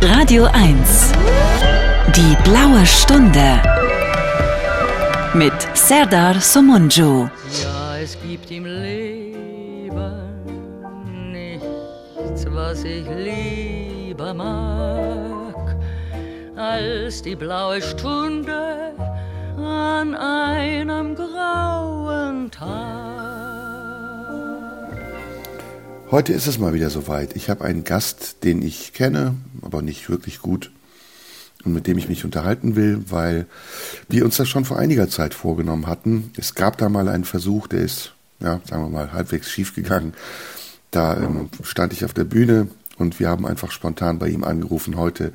[0.00, 1.12] Radio 1.
[2.14, 3.60] Die blaue Stunde.
[5.34, 7.28] Mit Serdar Somunju.
[7.62, 9.90] Ja, es gibt im Leben
[11.32, 15.76] nichts, was ich lieber mag,
[16.56, 18.92] als die blaue Stunde
[19.56, 23.07] an einem grauen Tag.
[26.10, 27.36] Heute ist es mal wieder soweit.
[27.36, 30.70] Ich habe einen Gast, den ich kenne, aber nicht wirklich gut
[31.64, 33.44] und mit dem ich mich unterhalten will, weil
[34.08, 36.32] wir uns das schon vor einiger Zeit vorgenommen hatten.
[36.38, 40.14] Es gab da mal einen Versuch, der ist, ja, sagen wir mal, halbwegs schief gegangen.
[40.92, 44.96] Da ähm, stand ich auf der Bühne und wir haben einfach spontan bei ihm angerufen.
[44.96, 45.34] Heute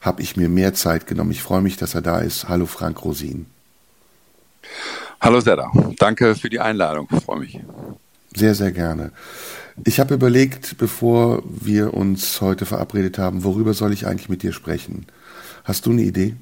[0.00, 1.32] habe ich mir mehr Zeit genommen.
[1.32, 2.48] Ich freue mich, dass er da ist.
[2.48, 3.44] Hallo Frank Rosin.
[5.20, 7.08] Hallo Sedda, danke für die Einladung.
[7.12, 7.60] Ich freue mich.
[8.34, 9.12] Sehr, sehr gerne.
[9.82, 14.52] Ich habe überlegt, bevor wir uns heute verabredet haben, worüber soll ich eigentlich mit dir
[14.52, 15.06] sprechen?
[15.64, 16.36] Hast du eine Idee?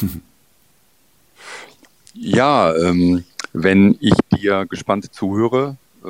[2.14, 6.08] ja, ähm, wenn ich dir gespannt zuhöre äh,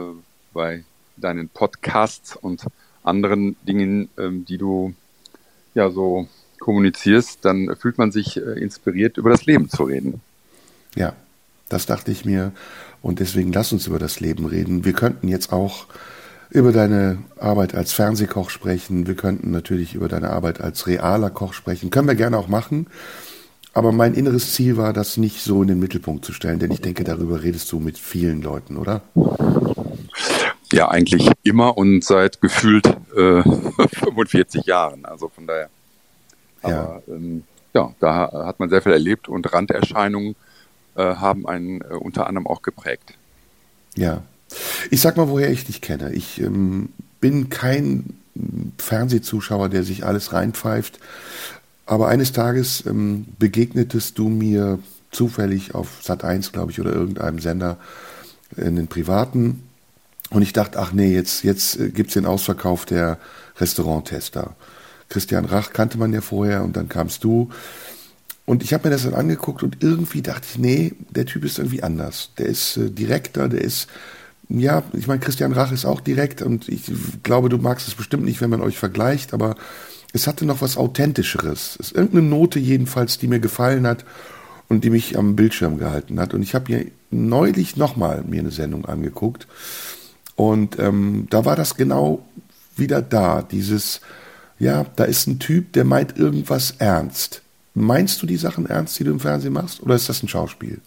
[0.54, 0.84] bei
[1.18, 2.64] deinen Podcasts und
[3.02, 4.94] anderen Dingen, ähm, die du
[5.74, 6.28] ja so
[6.60, 10.22] kommunizierst, dann fühlt man sich äh, inspiriert, über das Leben zu reden.
[10.94, 11.12] Ja,
[11.68, 12.52] das dachte ich mir.
[13.02, 14.86] Und deswegen lass uns über das Leben reden.
[14.86, 15.86] Wir könnten jetzt auch
[16.50, 19.06] über deine Arbeit als Fernsehkoch sprechen.
[19.06, 21.90] Wir könnten natürlich über deine Arbeit als realer Koch sprechen.
[21.90, 22.86] Können wir gerne auch machen.
[23.74, 26.80] Aber mein inneres Ziel war, das nicht so in den Mittelpunkt zu stellen, denn ich
[26.80, 29.02] denke, darüber redest du mit vielen Leuten, oder?
[30.72, 35.04] Ja, eigentlich immer und seit gefühlt äh, 45 Jahren.
[35.04, 35.68] Also von daher.
[36.62, 37.14] Aber ja.
[37.14, 40.34] Ähm, ja, da hat man sehr viel erlebt und Randerscheinungen
[40.96, 43.14] äh, haben einen äh, unter anderem auch geprägt.
[43.94, 44.22] Ja.
[44.90, 46.12] Ich sag mal, woher ich dich kenne.
[46.12, 48.14] Ich ähm, bin kein
[48.78, 50.98] Fernsehzuschauer, der sich alles reinpfeift.
[51.86, 54.78] Aber eines Tages ähm, begegnetest du mir
[55.10, 57.78] zufällig auf Sat 1, glaube ich, oder irgendeinem Sender
[58.56, 59.62] in den privaten.
[60.30, 63.18] Und ich dachte, ach nee, jetzt, jetzt äh, gibt's den Ausverkauf der
[63.58, 64.54] Restauranttester.
[65.08, 67.48] Christian Rach kannte man ja vorher und dann kamst du.
[68.44, 71.58] Und ich habe mir das dann angeguckt und irgendwie dachte ich, nee, der Typ ist
[71.58, 72.30] irgendwie anders.
[72.38, 73.88] Der ist äh, direkter, der ist
[74.48, 76.90] ja, ich meine, Christian Rach ist auch direkt und ich
[77.22, 79.56] glaube, du magst es bestimmt nicht, wenn man euch vergleicht, aber
[80.12, 81.76] es hatte noch was Authentischeres.
[81.78, 84.06] Es ist irgendeine Note jedenfalls, die mir gefallen hat
[84.68, 86.32] und die mich am Bildschirm gehalten hat.
[86.32, 89.46] Und ich habe mir neulich nochmal mir eine Sendung angeguckt
[90.34, 92.24] und ähm, da war das genau
[92.76, 93.42] wieder da.
[93.42, 94.00] Dieses,
[94.58, 97.42] ja, da ist ein Typ, der meint irgendwas ernst.
[97.74, 100.80] Meinst du die Sachen ernst, die du im Fernsehen machst, oder ist das ein Schauspiel?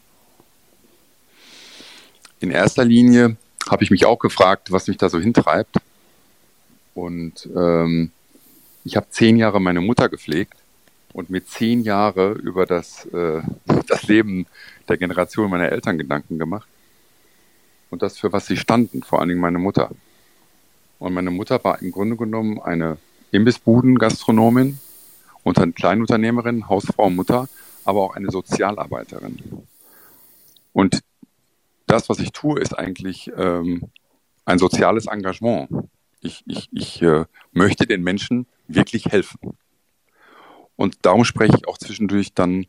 [2.40, 3.38] In erster Linie
[3.70, 5.78] habe ich mich auch gefragt, was mich da so hintreibt.
[6.94, 8.12] Und ähm,
[8.84, 10.56] ich habe zehn Jahre meine Mutter gepflegt
[11.14, 13.42] und mir zehn Jahre über das, äh,
[13.88, 14.46] das Leben
[14.88, 16.68] der Generation meiner Eltern Gedanken gemacht.
[17.90, 19.92] Und das, für was sie standen, vor allen Dingen meine Mutter.
[21.00, 22.98] Und meine Mutter war im Grunde genommen eine
[23.32, 24.80] Imbissbuden-Gastronomin
[25.44, 27.50] und eine Kleinunternehmerin, Hausfrau, Mutter,
[27.84, 29.66] aber auch eine Sozialarbeiterin.
[30.74, 31.02] Und
[31.92, 33.92] das, was ich tue, ist eigentlich ähm,
[34.46, 35.70] ein soziales Engagement.
[36.22, 39.58] Ich, ich, ich äh, möchte den Menschen wirklich helfen.
[40.76, 42.66] Und darum spreche ich auch zwischendurch dann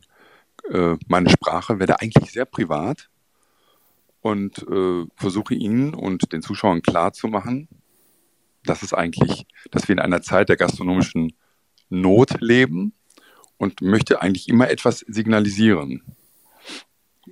[0.69, 3.09] äh, meine Sprache, werde eigentlich sehr privat
[4.21, 7.67] und äh, versuche Ihnen und den Zuschauern klarzumachen,
[8.65, 11.33] dass es eigentlich, dass wir in einer Zeit der gastronomischen
[11.89, 12.93] Not leben
[13.57, 16.03] und möchte eigentlich immer etwas signalisieren.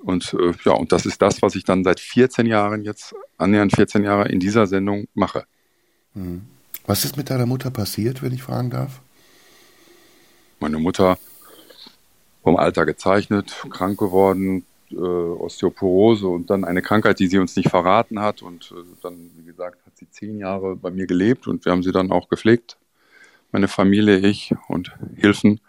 [0.03, 3.73] Und äh, ja, und das ist das, was ich dann seit 14 Jahren jetzt, annähernd
[3.75, 5.45] 14 Jahre in dieser Sendung mache.
[6.13, 6.41] Hm.
[6.85, 9.01] Was ist mit deiner Mutter passiert, wenn ich fragen darf?
[10.59, 11.17] Meine Mutter
[12.43, 17.69] vom Alter gezeichnet, krank geworden, äh, Osteoporose und dann eine Krankheit, die sie uns nicht
[17.69, 18.41] verraten hat.
[18.41, 21.83] Und äh, dann, wie gesagt, hat sie zehn Jahre bei mir gelebt und wir haben
[21.83, 22.77] sie dann auch gepflegt.
[23.51, 25.59] Meine Familie, ich und Hilfen.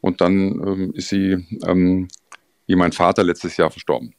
[0.00, 0.36] Und dann
[0.66, 2.08] ähm, ist sie ähm,
[2.68, 4.14] wie mein Vater letztes Jahr verstorben.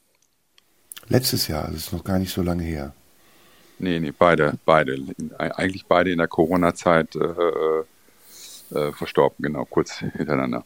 [1.08, 2.92] Letztes Jahr, das ist noch gar nicht so lange her.
[3.78, 4.98] Nee, nee, beide, beide.
[5.38, 10.64] Eigentlich beide in der Corona-Zeit äh, äh, verstorben, genau, kurz hintereinander.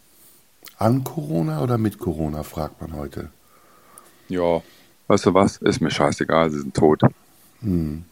[0.78, 3.28] An Corona oder mit Corona, fragt man heute.
[4.28, 4.62] Ja,
[5.06, 7.02] weißt du was, ist mir scheißegal, sie sind tot.
[7.60, 8.04] Hm.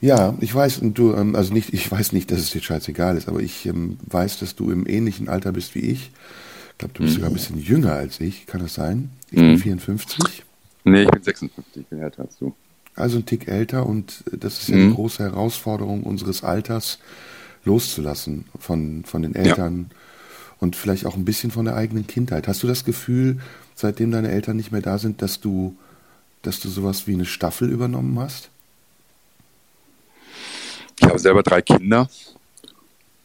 [0.00, 3.16] Ja, ich weiß, und du, ähm, also nicht, ich weiß nicht, dass es dir scheißegal
[3.16, 6.12] ist, aber ich ähm, weiß, dass du im ähnlichen Alter bist wie ich
[6.82, 7.16] glaube, du bist mhm.
[7.16, 8.46] sogar ein bisschen jünger als ich.
[8.46, 9.10] Kann das sein?
[9.30, 9.52] Ich mhm.
[9.52, 10.44] bin 54.
[10.84, 12.54] Nee, ich bin 56, ich bin älter als du.
[12.94, 14.82] Also ein Tick älter und das ist ja mhm.
[14.82, 16.98] eine große Herausforderung unseres Alters,
[17.64, 19.96] loszulassen von, von den Eltern ja.
[20.58, 22.48] und vielleicht auch ein bisschen von der eigenen Kindheit.
[22.48, 23.38] Hast du das Gefühl,
[23.74, 25.76] seitdem deine Eltern nicht mehr da sind, dass du,
[26.42, 28.50] dass du sowas wie eine Staffel übernommen hast?
[31.00, 32.10] Ich habe selber drei Kinder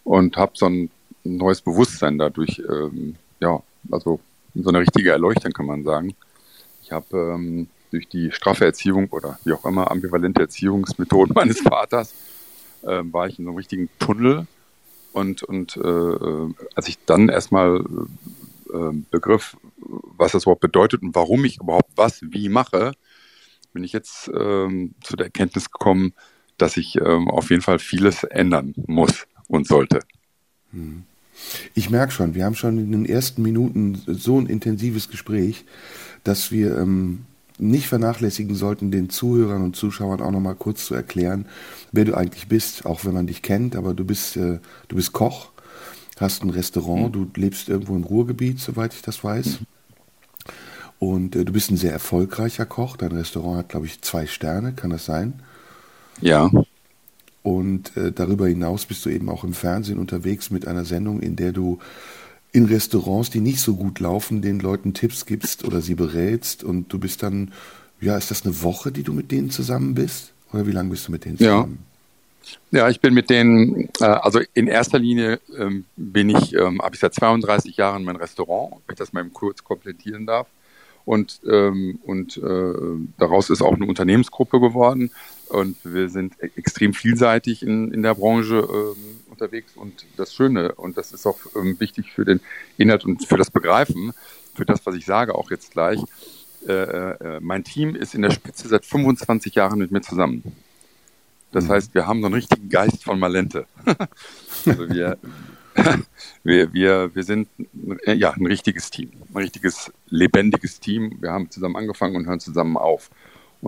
[0.03, 0.89] und habe so ein
[1.23, 3.61] neues Bewusstsein dadurch, ähm, ja,
[3.91, 4.19] also
[4.53, 6.15] so eine richtige Erleuchtung kann man sagen.
[6.83, 12.13] Ich habe ähm, durch die straffe Erziehung oder wie auch immer ambivalente Erziehungsmethoden meines Vaters
[12.83, 14.47] äh, war ich in so einem richtigen Tunnel
[15.13, 17.83] und und äh, als ich dann erstmal
[18.73, 22.91] äh, begriff, was das überhaupt bedeutet und warum ich überhaupt was wie mache,
[23.73, 26.13] bin ich jetzt ähm, zu der Erkenntnis gekommen,
[26.57, 29.99] dass ich ähm, auf jeden Fall vieles ändern muss und sollte.
[30.71, 31.03] Hm.
[31.73, 35.65] Ich merke schon, wir haben schon in den ersten Minuten so ein intensives Gespräch,
[36.23, 37.25] dass wir ähm,
[37.57, 41.45] nicht vernachlässigen sollten, den Zuhörern und Zuschauern auch nochmal kurz zu erklären,
[41.91, 45.13] wer du eigentlich bist, auch wenn man dich kennt, aber du bist, äh, du bist
[45.13, 45.49] Koch,
[46.19, 47.11] hast ein Restaurant, mhm.
[47.33, 49.61] du lebst irgendwo im Ruhrgebiet, soweit ich das weiß.
[49.61, 49.65] Mhm.
[50.99, 52.97] Und äh, du bist ein sehr erfolgreicher Koch.
[52.97, 55.41] Dein Restaurant hat, glaube ich, zwei Sterne, kann das sein?
[56.21, 56.49] Ja.
[57.47, 61.37] Und äh, darüber hinaus bist du eben auch im Fernsehen unterwegs mit einer Sendung, in
[61.37, 61.79] der du
[62.51, 66.65] in Restaurants, die nicht so gut laufen, den Leuten Tipps gibst oder sie berätst.
[66.65, 67.53] Und du bist dann,
[68.01, 70.33] ja, ist das eine Woche, die du mit denen zusammen bist?
[70.51, 71.79] Oder wie lange bist du mit denen zusammen?
[71.79, 72.79] Ja.
[72.79, 76.95] Ja, ich bin mit denen, äh, also in erster Linie ähm, bin ich, ähm, habe
[76.95, 80.47] ich seit 32 Jahren mein Restaurant, wenn ich das mal kurz komplettieren darf.
[81.05, 82.73] Und, ähm, und äh,
[83.17, 85.11] daraus ist auch eine Unternehmensgruppe geworden.
[85.49, 88.95] Und wir sind e-, extrem vielseitig in, in der Branche ähm,
[89.29, 89.73] unterwegs.
[89.75, 92.39] Und das Schöne, und das ist auch ähm, wichtig für den
[92.77, 94.13] Inhalt und für das Begreifen,
[94.55, 95.99] für das, was ich sage, auch jetzt gleich.
[96.67, 100.43] Äh, äh, mein Team ist in der Spitze seit 25 Jahren mit mir zusammen.
[101.51, 101.69] Das mhm.
[101.69, 103.65] heißt, wir haben so einen richtigen Geist von Malente.
[104.65, 105.17] also wir,
[106.43, 107.47] wir, wir, wir sind
[108.05, 111.17] äh, ja ein richtiges Team, ein richtiges lebendiges Team.
[111.21, 113.09] Wir haben zusammen angefangen und hören zusammen auf.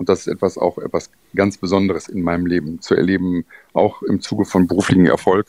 [0.00, 3.44] Und das ist etwas auch etwas ganz Besonderes in meinem Leben zu erleben,
[3.74, 5.48] auch im Zuge von beruflichem Erfolg,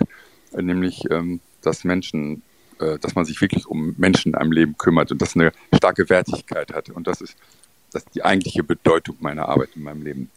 [0.52, 2.42] äh, nämlich ähm, dass Menschen,
[2.82, 6.10] äh, dass man sich wirklich um Menschen in einem Leben kümmert und das eine starke
[6.10, 6.90] Wertigkeit hat.
[6.90, 7.38] Und das ist,
[7.94, 10.30] das ist die eigentliche Bedeutung meiner Arbeit in meinem Leben.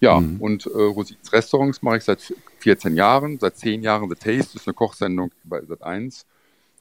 [0.00, 0.40] Ja, mhm.
[0.40, 3.38] und äh, Rosins Restaurants mache ich seit 14 Jahren.
[3.38, 6.24] Seit 10 Jahren The Taste ist eine Kochsendung bei Sat 1.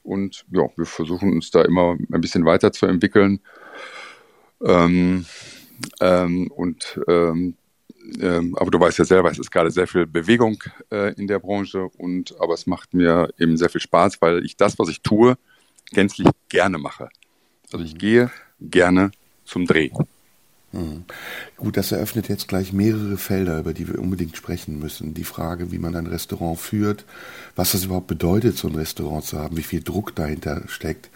[0.03, 3.41] Und ja, wir versuchen uns da immer ein bisschen weiterzuentwickeln.
[4.63, 5.25] Ähm,
[5.99, 7.55] ähm, und ähm,
[8.21, 11.39] ähm, aber du weißt ja selber, es ist gerade sehr viel Bewegung äh, in der
[11.39, 15.01] Branche und aber es macht mir eben sehr viel Spaß, weil ich das, was ich
[15.01, 15.37] tue,
[15.91, 17.09] gänzlich gerne mache.
[17.71, 17.99] Also ich mhm.
[17.99, 19.11] gehe gerne
[19.45, 19.91] zum Dreh.
[20.71, 21.05] Mhm.
[21.57, 25.13] Gut, das eröffnet jetzt gleich mehrere Felder, über die wir unbedingt sprechen müssen.
[25.13, 27.05] Die Frage, wie man ein Restaurant führt,
[27.55, 31.09] was das überhaupt bedeutet, so ein Restaurant zu haben, wie viel Druck dahinter steckt.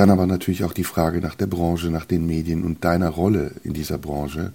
[0.00, 3.50] Dann aber natürlich auch die Frage nach der Branche, nach den Medien und deiner Rolle
[3.64, 4.50] in dieser Branche.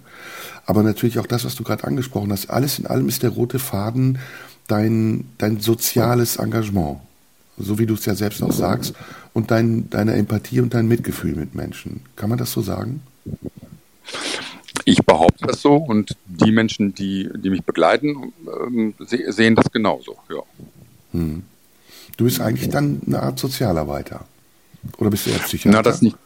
[0.64, 2.50] Aber natürlich auch das, was du gerade angesprochen hast.
[2.50, 4.18] Alles in allem ist der rote Faden
[4.66, 6.98] dein, dein soziales Engagement.
[7.58, 8.94] So wie du es ja selbst auch sagst.
[9.34, 12.00] Und dein, deine Empathie und dein Mitgefühl mit Menschen.
[12.16, 13.02] Kann man das so sagen?
[14.84, 18.32] Ich behaupte das so und die Menschen, die, die mich begleiten,
[18.66, 20.16] ähm, sehen das genauso.
[20.28, 20.42] Ja.
[21.12, 21.44] Hm.
[22.16, 24.24] Du bist eigentlich dann eine Art Sozialarbeiter.
[24.98, 25.78] Oder bist du eher Psychiater?
[25.78, 26.16] Na, das nicht.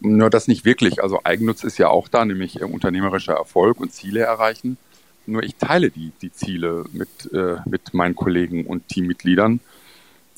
[0.00, 1.02] Nur das nicht wirklich.
[1.02, 4.76] Also Eigennutz ist ja auch da, nämlich äh, unternehmerischer Erfolg und Ziele erreichen.
[5.26, 9.60] Nur ich teile die, die Ziele mit, äh, mit meinen Kollegen und Teammitgliedern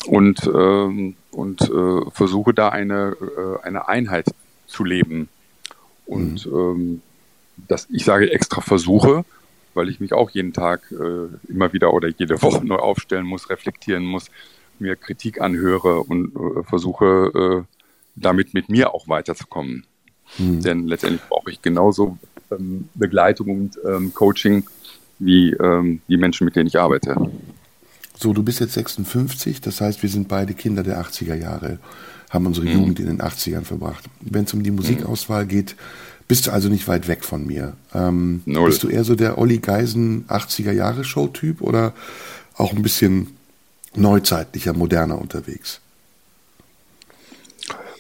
[0.07, 4.27] und, ähm, und äh, versuche da eine, äh, eine Einheit
[4.67, 5.29] zu leben.
[6.05, 6.59] Und mhm.
[6.59, 7.03] ähm,
[7.57, 9.25] das, ich sage extra versuche,
[9.73, 13.51] weil ich mich auch jeden Tag äh, immer wieder oder jede Woche neu aufstellen muss,
[13.51, 14.31] reflektieren muss,
[14.81, 17.75] mir Kritik anhöre und äh, versuche äh,
[18.17, 19.87] damit mit mir auch weiterzukommen.
[20.39, 20.61] Mhm.
[20.61, 22.19] Denn letztendlich brauche ich genauso
[22.51, 24.65] ähm, Begleitung und ähm, Coaching
[25.19, 27.17] wie ähm, die Menschen, mit denen ich arbeite.
[28.17, 31.79] So, du bist jetzt 56, das heißt, wir sind beide Kinder der 80er Jahre,
[32.31, 32.73] haben unsere mhm.
[32.73, 34.05] Jugend in den 80ern verbracht.
[34.21, 35.77] Wenn es um die Musikauswahl geht,
[36.27, 37.75] bist du also nicht weit weg von mir.
[37.93, 41.93] Ähm, bist du eher so der Olli Geisen 80er Jahre Show-Typ oder
[42.57, 43.29] auch ein bisschen
[43.97, 45.81] neuzeitlicher, moderner unterwegs?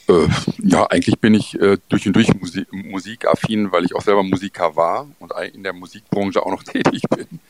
[0.08, 0.28] Äh,
[0.62, 4.76] ja, eigentlich bin ich äh, durch und durch Musik, musikaffin, weil ich auch selber Musiker
[4.76, 7.40] war und in der Musikbranche auch noch tätig bin.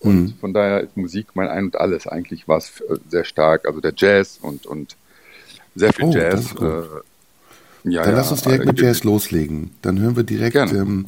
[0.00, 0.34] Und mhm.
[0.40, 2.06] von daher ist Musik mein Ein und Alles.
[2.06, 4.96] Eigentlich war es äh, sehr stark, also der Jazz und, und
[5.74, 6.54] sehr viel oh, Jazz.
[6.60, 6.64] Äh,
[7.84, 9.70] ja, Dann ja, lass uns direkt mit loslegen.
[9.80, 11.06] Dann hören wir direkt ähm,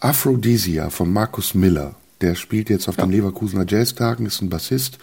[0.00, 1.94] Aphrodisia von Markus Miller.
[2.20, 3.04] Der spielt jetzt auf ja.
[3.04, 4.98] den Leverkusener Jazztagen, ist ein Bassist,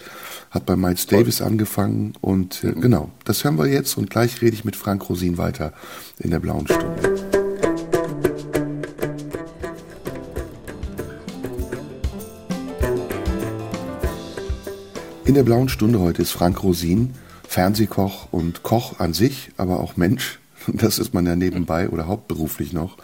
[0.50, 1.20] hat bei Miles Toll.
[1.20, 2.80] Davis angefangen und äh, mhm.
[2.82, 5.72] genau, das hören wir jetzt und gleich rede ich mit Frank Rosin weiter
[6.18, 7.26] in der blauen Stunde.
[15.24, 17.14] In der blauen Stunde heute ist Frank Rosin,
[17.48, 20.38] Fernsehkoch und Koch an sich, aber auch Mensch.
[20.66, 22.96] Das ist man ja nebenbei oder hauptberuflich noch.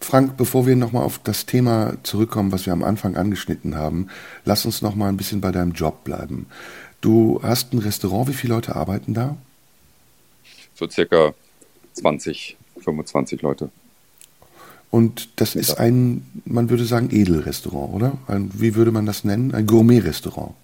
[0.00, 4.08] Frank, bevor wir nochmal auf das Thema zurückkommen, was wir am Anfang angeschnitten haben,
[4.44, 6.46] lass uns nochmal ein bisschen bei deinem Job bleiben.
[7.00, 9.36] Du hast ein Restaurant, wie viele Leute arbeiten da?
[10.74, 11.34] So circa
[11.94, 13.70] 20, 25 Leute.
[14.90, 18.18] Und das ist ein, man würde sagen, Edelrestaurant, oder?
[18.26, 19.54] Ein, wie würde man das nennen?
[19.54, 20.54] Ein Gourmet-Restaurant.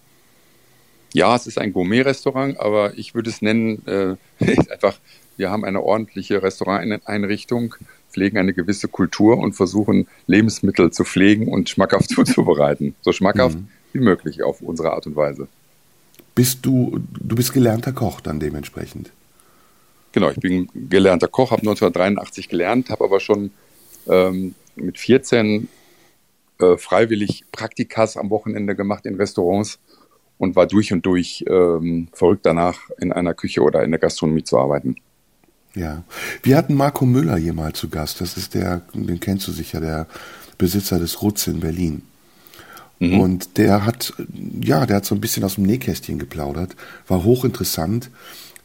[1.12, 4.16] Ja, es ist ein Gourmet-Restaurant, aber ich würde es nennen, äh,
[4.70, 4.98] einfach,
[5.36, 7.74] wir haben eine ordentliche Restauranteinrichtung,
[8.14, 12.94] pflegen eine gewisse Kultur und versuchen, Lebensmittel zu pflegen und schmackhaft zuzubereiten.
[13.02, 13.68] So schmackhaft mhm.
[13.92, 15.48] wie möglich auf unsere Art und Weise.
[16.34, 19.10] Bist du, du bist gelernter Koch dann dementsprechend?
[20.12, 23.50] Genau, ich bin gelernter Koch, habe 1983 gelernt, habe aber schon
[24.06, 25.68] ähm, mit 14
[26.60, 29.80] äh, freiwillig Praktikas am Wochenende gemacht in Restaurants
[30.38, 34.44] und war durch und durch ähm, verrückt danach, in einer Küche oder in der Gastronomie
[34.44, 34.96] zu arbeiten.
[35.74, 36.04] Ja,
[36.42, 38.20] wir hatten Marco Müller hier mal zu Gast.
[38.20, 40.06] Das ist der, den kennst du sicher, der
[40.56, 42.02] Besitzer des Rutz in Berlin.
[43.00, 43.20] Mhm.
[43.20, 44.14] Und der hat,
[44.60, 46.76] ja, der hat so ein bisschen aus dem Nähkästchen geplaudert.
[47.08, 48.10] War hochinteressant,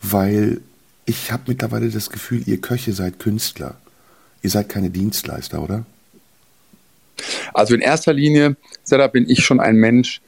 [0.01, 0.61] weil
[1.05, 3.75] ich habe mittlerweile das Gefühl, ihr Köche seid Künstler.
[4.43, 5.85] Ihr seid keine Dienstleister, oder?
[7.53, 10.21] Also in erster Linie, Sarah, bin ich schon ein Mensch,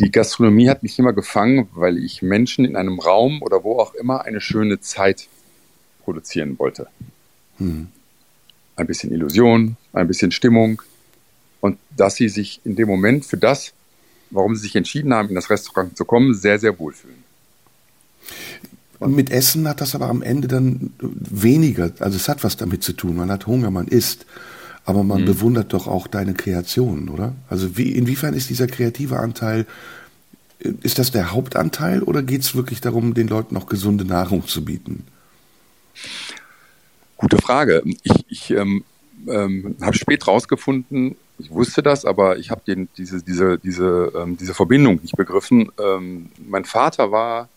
[0.00, 3.94] die Gastronomie hat mich immer gefangen, weil ich Menschen in einem Raum oder wo auch
[3.94, 5.28] immer eine schöne Zeit
[6.02, 6.86] produzieren wollte.
[7.58, 7.88] Hm.
[8.76, 10.82] Ein bisschen Illusion, ein bisschen Stimmung
[11.60, 13.72] und dass sie sich in dem Moment für das,
[14.30, 17.22] warum sie sich entschieden haben, in das Restaurant zu kommen, sehr, sehr wohlfühlen.
[18.98, 22.82] Und mit Essen hat das aber am Ende dann weniger, also es hat was damit
[22.82, 23.16] zu tun.
[23.16, 24.26] Man hat Hunger, man isst,
[24.84, 25.26] aber man mhm.
[25.26, 27.34] bewundert doch auch deine Kreationen, oder?
[27.48, 29.66] Also wie, inwiefern ist dieser kreative Anteil,
[30.82, 34.64] ist das der Hauptanteil oder geht es wirklich darum, den Leuten noch gesunde Nahrung zu
[34.64, 35.04] bieten?
[37.16, 37.82] Gute Frage.
[38.02, 38.84] Ich, ich ähm,
[39.28, 42.62] ähm, habe spät rausgefunden, ich wusste das, aber ich habe
[42.96, 45.70] diese, diese, diese, ähm, diese Verbindung nicht begriffen.
[45.78, 47.48] Ähm, mein Vater war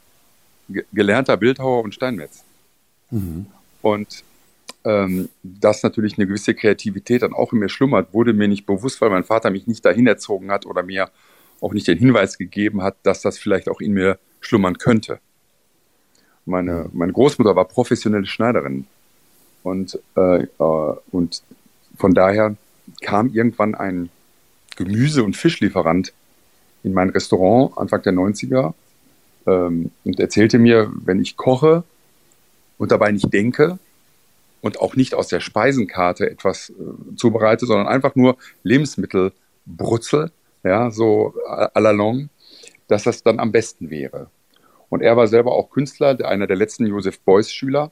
[0.94, 2.44] gelernter Bildhauer und Steinmetz.
[3.12, 3.46] Mhm.
[3.82, 4.24] Und
[4.84, 9.02] ähm, dass natürlich eine gewisse Kreativität dann auch in mir schlummert, wurde mir nicht bewusst,
[9.02, 11.10] weil mein Vater mich nicht dahin erzogen hat oder mir
[11.62, 15.20] auch nicht den Hinweis gegeben hat, dass das vielleicht auch in mir schlummern könnte.
[16.46, 18.86] Meine, meine Großmutter war professionelle Schneiderin.
[19.64, 21.42] Und, äh, äh, und
[21.98, 22.56] von daher
[23.02, 24.10] kam irgendwann ein
[24.76, 26.14] Gemüse- und Fischlieferant
[26.84, 28.74] in mein Restaurant Anfang der 90er
[29.48, 31.84] ähm, und erzählte mir, wenn ich koche
[32.78, 33.80] und dabei nicht denke
[34.62, 39.32] und auch nicht aus der Speisenkarte etwas äh, zubereite, sondern einfach nur Lebensmittel
[39.66, 40.32] brutzel,
[40.64, 42.30] ja, so à la longue,
[42.88, 44.30] dass das dann am besten wäre.
[44.90, 47.92] Und er war selber auch Künstler, einer der letzten Joseph Beuys Schüler.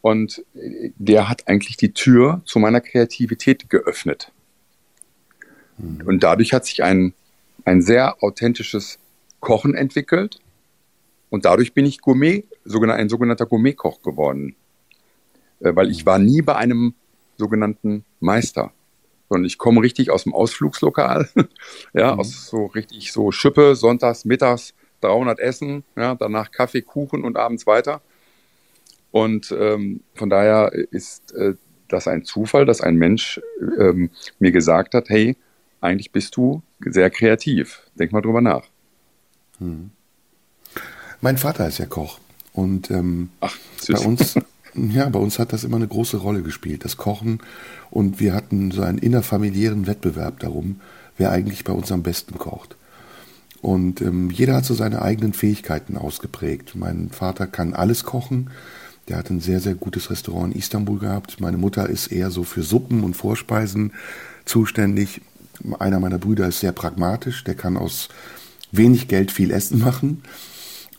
[0.00, 4.32] Und der hat eigentlich die Tür zu meiner Kreativität geöffnet.
[5.78, 6.06] Mhm.
[6.06, 7.12] Und dadurch hat sich ein,
[7.64, 8.98] ein sehr authentisches
[9.40, 10.40] Kochen entwickelt.
[11.28, 14.56] Und dadurch bin ich Gourmet, ein sogenannter Gourmetkoch geworden.
[15.60, 16.94] Äh, weil ich war nie bei einem
[17.36, 18.72] sogenannten Meister.
[19.28, 21.28] Sondern ich komme richtig aus dem Ausflugslokal.
[21.92, 22.20] ja, mhm.
[22.20, 27.66] aus so richtig so Schippe, sonntags, mittags, 300 Essen, ja, danach Kaffee, Kuchen und abends
[27.66, 28.00] weiter.
[29.10, 31.54] Und ähm, von daher ist äh,
[31.88, 33.40] das ein Zufall, dass ein Mensch
[33.78, 35.36] ähm, mir gesagt hat, hey,
[35.80, 37.82] eigentlich bist du sehr kreativ.
[37.98, 38.64] Denk mal drüber nach.
[39.58, 39.90] Hm.
[41.20, 42.18] Mein Vater ist ja Koch.
[42.52, 43.56] Und ähm, Ach,
[43.88, 44.34] bei uns,
[44.74, 47.40] ja, bei uns hat das immer eine große Rolle gespielt, das Kochen.
[47.90, 50.80] Und wir hatten so einen innerfamiliären Wettbewerb darum,
[51.18, 52.76] wer eigentlich bei uns am besten kocht.
[53.62, 56.74] Und ähm, jeder hat so seine eigenen Fähigkeiten ausgeprägt.
[56.74, 58.50] Mein Vater kann alles kochen.
[59.08, 61.40] Der hat ein sehr, sehr gutes Restaurant in Istanbul gehabt.
[61.40, 63.92] Meine Mutter ist eher so für Suppen und Vorspeisen
[64.44, 65.20] zuständig.
[65.78, 67.44] Einer meiner Brüder ist sehr pragmatisch.
[67.44, 68.08] Der kann aus
[68.72, 70.22] wenig Geld viel Essen machen.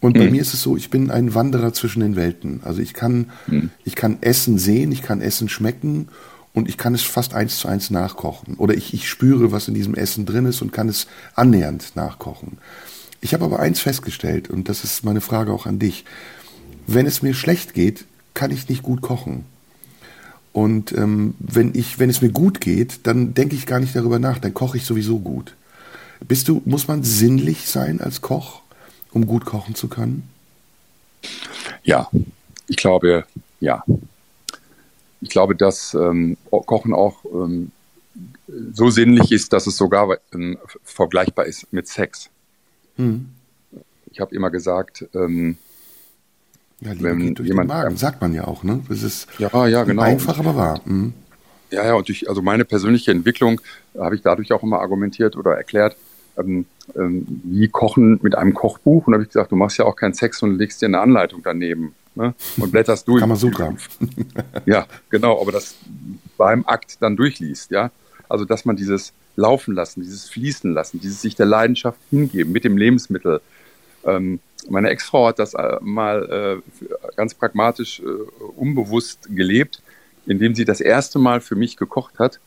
[0.02, 0.32] Und bei mhm.
[0.32, 2.62] mir ist es so, ich bin ein Wanderer zwischen den Welten.
[2.64, 3.70] Also ich kann, mhm.
[3.86, 6.10] ich kann Essen sehen, ich kann Essen schmecken
[6.54, 8.56] und ich kann es fast eins zu eins nachkochen.
[8.56, 12.58] Oder ich, ich spüre, was in diesem Essen drin ist und kann es annähernd nachkochen.
[13.22, 16.06] Ich habe aber eins festgestellt, und das ist meine Frage auch an dich.
[16.88, 19.46] Wenn es mir schlecht geht, kann ich nicht gut kochen.
[20.54, 24.20] Und ähm, wenn ich, wenn es mir gut geht, dann denke ich gar nicht darüber
[24.20, 25.56] nach, dann koche ich sowieso gut.
[26.28, 28.62] Bist du, muss man sinnlich sein als Koch,
[29.12, 30.28] um gut kochen zu können?
[31.84, 32.10] Ja,
[32.68, 33.26] ich glaube,
[33.60, 33.84] ja.
[35.22, 37.72] Ich glaube, dass ähm, Kochen auch ähm,
[38.74, 42.30] so sinnlich ist, dass es sogar ähm, vergleichbar ist mit Sex.
[42.98, 43.30] Hm.
[44.12, 45.58] Ich habe immer gesagt, ähm,
[46.82, 48.82] ja, Liebe wenn durch jemand, den Magen, sagt man ja auch, ne?
[48.90, 50.02] Das ist ja, ja, genau.
[50.02, 50.82] einfach, aber wahr.
[50.86, 51.14] Mhm.
[51.70, 53.62] Ja, ja, und durch, also meine persönliche Entwicklung
[53.98, 55.96] habe ich dadurch auch immer argumentiert oder erklärt,
[56.38, 59.08] ähm, ähm, wie Kochen mit einem Kochbuch.
[59.08, 61.00] Und da habe ich gesagt, du machst ja auch keinen Sex und legst dir eine
[61.00, 62.34] Anleitung daneben ne?
[62.58, 63.20] und blätterst durch.
[63.20, 63.76] Kann man sogar.
[64.66, 65.76] ja, genau, aber das
[66.38, 67.92] beim Akt dann durchliest, ja.
[68.30, 72.64] Also, dass man dieses Laufen lassen, dieses Fließen lassen, dieses sich der Leidenschaft hingeben mit
[72.64, 73.42] dem Lebensmittel,
[74.06, 74.40] ähm,
[74.70, 78.04] meine Ex-Frau hat das äh, mal äh, ganz pragmatisch äh,
[78.56, 79.82] unbewusst gelebt,
[80.26, 82.40] indem sie das erste Mal für mich gekocht hat.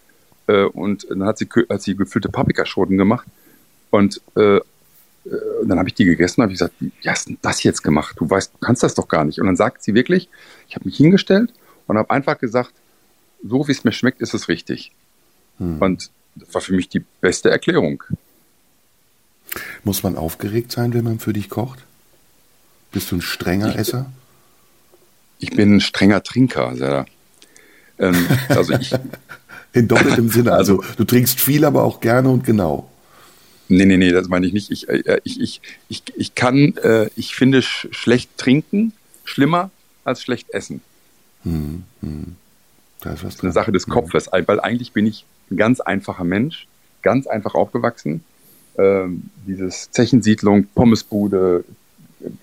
[0.46, 3.26] Äh, und dann hat sie, hat sie gefüllte Paprikaschoten gemacht.
[3.90, 4.60] Und äh,
[5.24, 5.30] äh,
[5.64, 8.16] dann habe ich die gegessen und habe gesagt, wie hast du das jetzt gemacht?
[8.18, 9.38] Du weißt, du kannst das doch gar nicht.
[9.38, 10.28] Und dann sagt sie wirklich,
[10.68, 11.52] ich habe mich hingestellt
[11.86, 12.72] und habe einfach gesagt,
[13.46, 14.92] so wie es mir schmeckt, ist es richtig.
[15.58, 15.80] Hm.
[15.80, 18.02] Und das war für mich die beste Erklärung.
[19.84, 21.84] Muss man aufgeregt sein, wenn man für dich kocht?
[22.92, 24.10] Bist du ein strenger ich, Esser?
[25.38, 27.06] Ich bin ein strenger Trinker, Sarah.
[27.98, 28.94] Ähm, also ich,
[29.74, 30.52] In doppeltem Sinne.
[30.52, 32.88] Also, also du trinkst viel, aber auch gerne und genau.
[33.68, 34.70] Nee, nee, nee, das meine ich nicht.
[34.70, 38.92] Ich, äh, ich, ich, ich, ich kann, äh, ich finde sch schlecht trinken
[39.24, 39.70] schlimmer
[40.04, 40.80] als schlecht essen.
[41.44, 42.36] Hm, hm.
[43.00, 44.44] Da ist was das ist eine Sache des Kopfes, hm.
[44.46, 46.66] weil eigentlich bin ich ein ganz einfacher Mensch,
[47.02, 48.22] ganz einfach aufgewachsen.
[48.76, 51.64] Ähm, dieses Zechensiedlung, Pommesbude,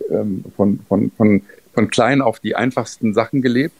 [0.09, 1.41] ähm, von, von, von,
[1.73, 3.75] von klein auf die einfachsten Sachen gelebt.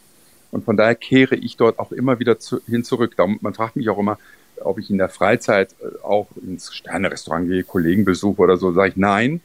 [0.52, 3.16] Und von daher kehre ich dort auch immer wieder zu, hin zurück.
[3.16, 4.20] Darum, man fragt mich auch immer,
[4.63, 8.72] ob ich in der Freizeit äh, auch ins Sterne-Restaurant gehe, Kollegen besuche oder so.
[8.74, 9.41] Sage ich nein,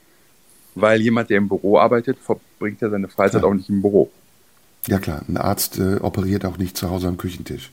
[0.74, 3.50] weil jemand, der im Büro arbeitet, verbringt ja seine Freizeit klar.
[3.50, 4.10] auch nicht im Büro.
[4.86, 7.70] Ja klar, ein Arzt äh, operiert auch nicht zu Hause am Küchentisch.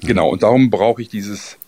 [0.00, 1.58] Genau, und darum brauche ich dieses,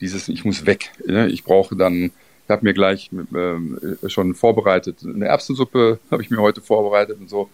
[0.00, 0.90] dieses, ich muss weg.
[1.06, 1.28] Ne?
[1.28, 2.10] Ich brauche dann
[2.44, 7.30] ich habe mir gleich äh, schon vorbereitet, eine Erbsensuppe habe ich mir heute vorbereitet und
[7.30, 7.48] so.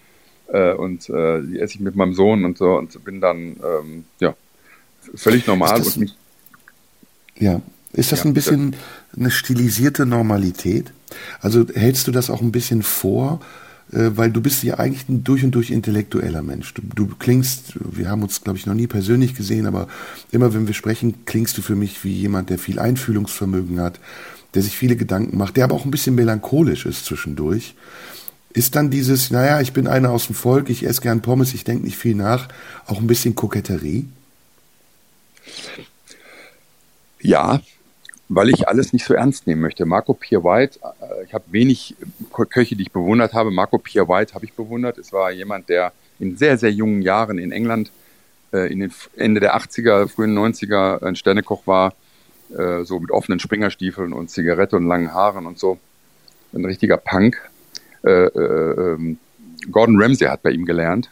[0.49, 4.05] Äh, und äh, die esse ich mit meinem Sohn und so und bin dann ähm,
[4.19, 4.35] ja
[5.15, 6.17] völlig normal und mich.
[7.39, 7.61] Ja,
[7.93, 8.77] ist das ja, ein bisschen
[9.17, 10.93] eine stilisierte Normalität?
[11.41, 13.41] Also hältst du das auch ein bisschen vor?
[13.93, 16.75] Äh, weil du bist ja eigentlich ein durch und durch intellektueller Mensch.
[16.75, 19.89] Du, du klingst, wir haben uns, glaube ich, noch nie persönlich gesehen, aber
[20.31, 23.99] immer wenn wir sprechen, klingst du für mich wie jemand, der viel Einfühlungsvermögen hat,
[24.55, 27.75] der sich viele Gedanken macht, der aber auch ein bisschen melancholisch ist zwischendurch,
[28.53, 31.65] ist dann dieses, naja, ich bin einer aus dem Volk, ich esse gern Pommes, ich
[31.65, 32.49] denke nicht viel nach,
[32.87, 34.07] auch ein bisschen Koketterie?
[37.21, 37.61] Ja,
[38.29, 39.87] weil ich alles nicht so ernst nehmen möchte.
[39.87, 41.97] Marco Pierre White, äh, ich habe wenig
[42.51, 43.51] Köche, die ich bewundert habe.
[43.51, 44.99] Marco Pierre White habe ich bewundert.
[44.99, 47.91] Es war jemand, der in sehr, sehr jungen Jahren in England
[48.53, 51.95] äh, in den Ende der 80er, frühen 90er ein Sternekoch war
[52.57, 55.79] äh, so mit offenen Springerstiefeln und Zigarette und langen Haaren und so.
[56.53, 57.37] Ein richtiger Punk.
[58.05, 59.19] Äh, äh, ähm,
[59.71, 61.11] Gordon Ramsay hat bei ihm gelernt.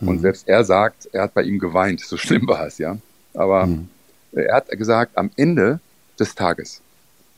[0.00, 0.08] Mhm.
[0.08, 2.00] Und selbst er sagt, er hat bei ihm geweint.
[2.00, 2.98] So schlimm war es, ja.
[3.32, 3.88] Aber mhm.
[4.32, 5.80] Er hat gesagt, am Ende
[6.18, 6.80] des Tages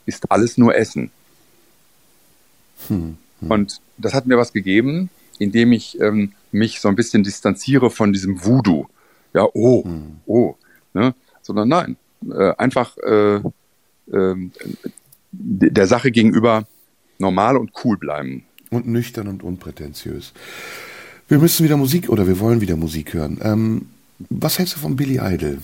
[0.07, 1.11] ist alles nur Essen.
[2.89, 3.17] Mhm.
[3.41, 8.13] Und das hat mir was gegeben, indem ich ähm, mich so ein bisschen distanziere von
[8.13, 8.87] diesem Voodoo.
[9.35, 10.21] Ja, oh, hm.
[10.27, 10.55] oh.
[10.95, 11.15] Ne?
[11.41, 11.97] Sondern nein,
[12.31, 14.51] äh, einfach äh, äh,
[15.33, 16.67] der Sache gegenüber
[17.19, 18.45] normal und cool bleiben.
[18.71, 20.33] Und nüchtern und unprätentiös.
[21.29, 23.39] Wir müssen wieder Musik oder wir wollen wieder Musik hören.
[23.43, 23.87] Ähm,
[24.29, 25.59] was hältst du von Billy Idol?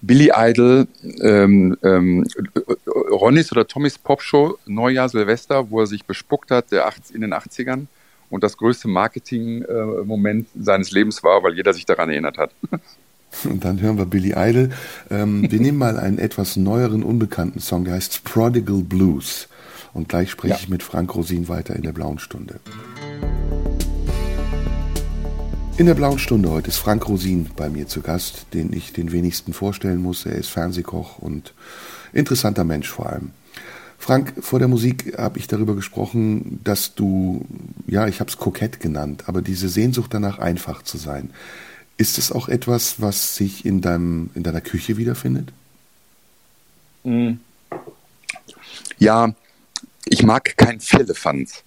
[0.00, 0.86] Billy Idol,
[1.20, 2.24] ähm, ähm,
[2.86, 7.34] Ronnys oder Tommys Popshow, Neujahr, Silvester, wo er sich bespuckt hat der 80, in den
[7.34, 7.86] 80ern
[8.30, 12.50] und das größte Marketing-Moment seines Lebens war, weil jeder sich daran erinnert hat.
[13.44, 14.70] Und dann hören wir Billy Idol.
[15.10, 19.48] Ähm, wir nehmen mal einen etwas neueren, unbekannten Song, der heißt Prodigal Blues.
[19.92, 20.60] Und gleich spreche ja.
[20.60, 22.58] ich mit Frank Rosin weiter in der blauen Stunde.
[25.78, 29.12] In der blauen Stunde heute ist Frank Rosin bei mir zu Gast, den ich den
[29.12, 30.26] wenigsten vorstellen muss.
[30.26, 31.54] Er ist Fernsehkoch und
[32.12, 33.30] interessanter Mensch vor allem.
[33.96, 37.46] Frank, vor der Musik habe ich darüber gesprochen, dass du,
[37.86, 41.30] ja, ich habe es kokett genannt, aber diese Sehnsucht danach einfach zu sein.
[41.96, 45.52] Ist es auch etwas, was sich in, deinem, in deiner Küche wiederfindet?
[47.04, 47.38] Hm.
[48.98, 49.32] Ja,
[50.06, 51.62] ich mag kein Firlefanz.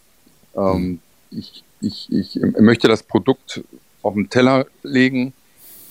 [0.53, 0.99] Ähm, hm.
[1.31, 3.63] ich, ich, ich möchte das Produkt
[4.01, 5.33] auf den Teller legen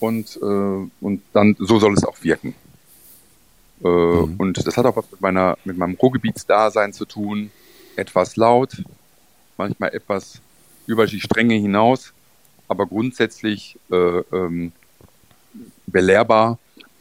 [0.01, 2.55] und, äh, und dann so soll es auch wirken.
[3.85, 4.35] Äh, mhm.
[4.37, 7.51] Und das hat auch was mit meiner, mit meinem Ruhrgebietsdasein zu tun.
[7.97, 8.83] Etwas laut,
[9.57, 10.41] manchmal etwas
[10.87, 12.13] über die Stränge hinaus,
[12.69, 14.73] aber grundsätzlich äh, ähm,
[15.87, 16.59] belehrbar,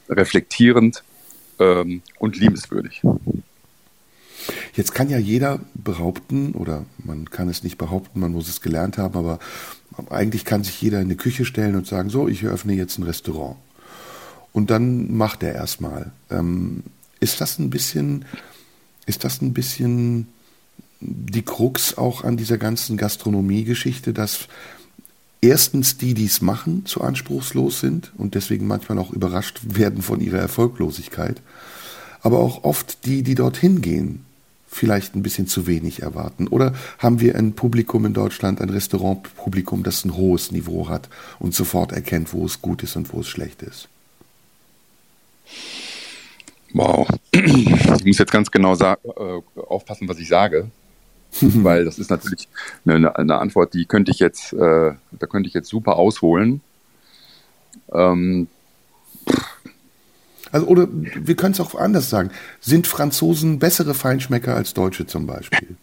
[0.10, 1.04] reflektierend
[1.60, 3.02] ähm, und liebenswürdig.
[4.74, 8.98] Jetzt kann ja jeder behaupten, oder man kann es nicht behaupten, man muss es gelernt
[8.98, 9.40] haben, aber
[10.10, 13.04] eigentlich kann sich jeder in eine Küche stellen und sagen, so, ich eröffne jetzt ein
[13.04, 13.58] Restaurant.
[14.52, 16.12] Und dann macht er erstmal.
[16.30, 16.84] Ähm,
[17.20, 18.26] ist das ein bisschen,
[19.06, 20.28] ist das ein bisschen
[21.02, 24.48] die Krux auch an dieser ganzen Gastronomie-Geschichte, dass
[25.42, 30.20] erstens die, die es machen, zu anspruchslos sind und deswegen manchmal auch überrascht werden von
[30.20, 31.42] ihrer Erfolglosigkeit,
[32.22, 34.26] aber auch oft die, die dorthin gehen,
[34.70, 36.48] vielleicht ein bisschen zu wenig erwarten?
[36.48, 41.54] Oder haben wir ein Publikum in Deutschland, ein Restaurantpublikum, das ein hohes Niveau hat und
[41.54, 43.90] sofort erkennt, wo es gut ist und wo es schlecht ist?
[46.74, 47.08] Wow.
[47.32, 48.96] Ich muss jetzt ganz genau äh,
[49.68, 50.70] aufpassen, was ich sage.
[51.42, 52.48] weil das ist natürlich
[52.86, 56.62] eine, eine, Antwort, die könnte ich jetzt, äh, da könnte ich jetzt super ausholen.
[57.94, 58.48] Ähm,
[60.52, 62.32] also, oder wir können es auch anders sagen.
[62.60, 65.76] Sind Franzosen bessere Feinschmecker als Deutsche zum Beispiel?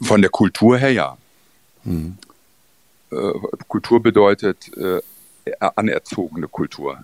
[0.00, 1.16] Von der Kultur her ja.
[1.84, 2.16] Hm.
[3.10, 3.32] Äh,
[3.68, 5.00] Kultur bedeutet äh,
[5.58, 6.98] anerzogene Kultur.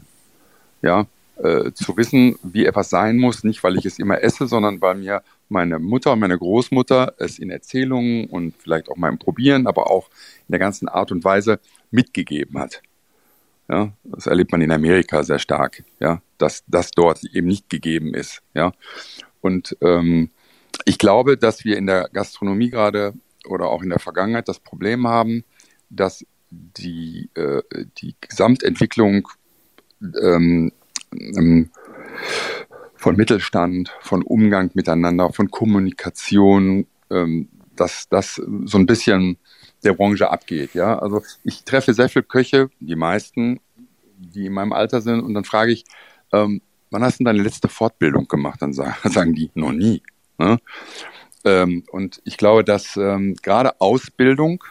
[0.83, 1.07] Ja,
[1.42, 4.96] äh, zu wissen, wie etwas sein muss, nicht weil ich es immer esse, sondern weil
[4.96, 9.90] mir meine Mutter und meine Großmutter es in Erzählungen und vielleicht auch meinem Probieren, aber
[9.90, 10.09] auch
[10.48, 12.83] in der ganzen Art und Weise mitgegeben hat.
[13.70, 18.14] Ja, das erlebt man in Amerika sehr stark, ja, dass das dort eben nicht gegeben
[18.14, 18.72] ist, ja.
[19.40, 20.31] Und ähm,
[20.85, 23.14] ich glaube, dass wir in der Gastronomie gerade
[23.46, 25.44] oder auch in der Vergangenheit das Problem haben,
[25.90, 27.62] dass die, äh,
[27.98, 29.28] die Gesamtentwicklung
[30.22, 30.72] ähm,
[31.12, 31.70] ähm,
[32.94, 39.38] von Mittelstand, von Umgang miteinander, von Kommunikation, ähm, dass das so ein bisschen
[39.84, 40.74] der Branche abgeht.
[40.74, 43.60] Ja, also ich treffe sehr viele Köche, die meisten,
[44.18, 45.84] die in meinem Alter sind, und dann frage ich,
[46.32, 46.60] ähm,
[46.90, 48.60] wann hast du deine letzte Fortbildung gemacht?
[48.62, 48.72] Dann
[49.04, 50.02] sagen die, noch nie.
[50.38, 50.58] Ne?
[51.44, 54.64] Ähm, und ich glaube, dass ähm, gerade Ausbildung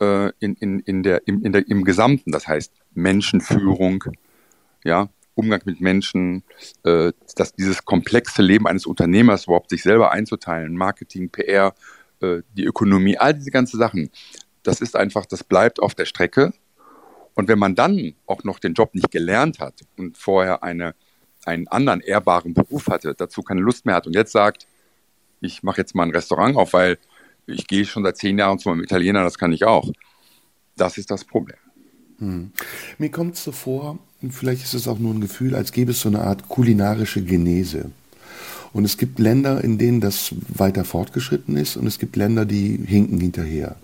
[0.00, 4.04] äh, in, in, in der, im, in der, im Gesamten, das heißt Menschenführung,
[4.84, 6.42] ja, Umgang mit Menschen,
[6.84, 11.74] äh, dass dieses komplexe Leben eines Unternehmers überhaupt sich selber einzuteilen, Marketing, PR,
[12.20, 14.10] äh, die Ökonomie, all diese ganzen Sachen,
[14.62, 16.52] das ist einfach, das bleibt auf der Strecke.
[17.34, 20.94] Und wenn man dann auch noch den Job nicht gelernt hat und vorher eine,
[21.44, 24.66] einen anderen ehrbaren Beruf hatte, dazu keine Lust mehr hat und jetzt sagt,
[25.40, 26.98] ich mache jetzt mal ein Restaurant auf, weil
[27.46, 29.90] ich gehe schon seit zehn Jahren zu einem Italiener, das kann ich auch.
[30.76, 31.58] Das ist das Problem.
[32.18, 32.52] Hm.
[32.98, 33.98] Mir kommt es so vor,
[34.30, 37.90] vielleicht ist es auch nur ein Gefühl, als gäbe es so eine Art kulinarische Genese.
[38.76, 42.78] Und es gibt Länder, in denen das weiter fortgeschritten ist und es gibt Länder, die
[42.84, 43.76] hinken hinterher.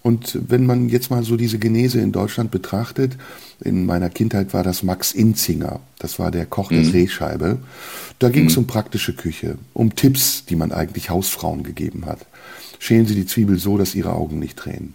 [0.00, 3.16] Und wenn man jetzt mal so diese Genese in Deutschland betrachtet,
[3.64, 6.92] in meiner Kindheit war das Max Inzinger, das war der Koch der mhm.
[6.92, 7.58] Drehscheibe.
[8.20, 8.62] Da ging es mhm.
[8.62, 12.24] um praktische Küche, um Tipps, die man eigentlich Hausfrauen gegeben hat.
[12.78, 14.94] Schälen Sie die Zwiebel so, dass Ihre Augen nicht tränen.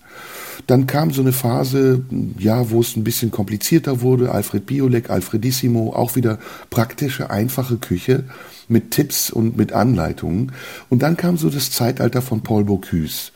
[0.67, 2.05] Dann kam so eine Phase,
[2.39, 4.31] ja, wo es ein bisschen komplizierter wurde.
[4.31, 8.23] Alfred Biolek, Alfredissimo, auch wieder praktische, einfache Küche
[8.67, 10.51] mit Tipps und mit Anleitungen.
[10.89, 13.31] Und dann kam so das Zeitalter von Paul Bocuse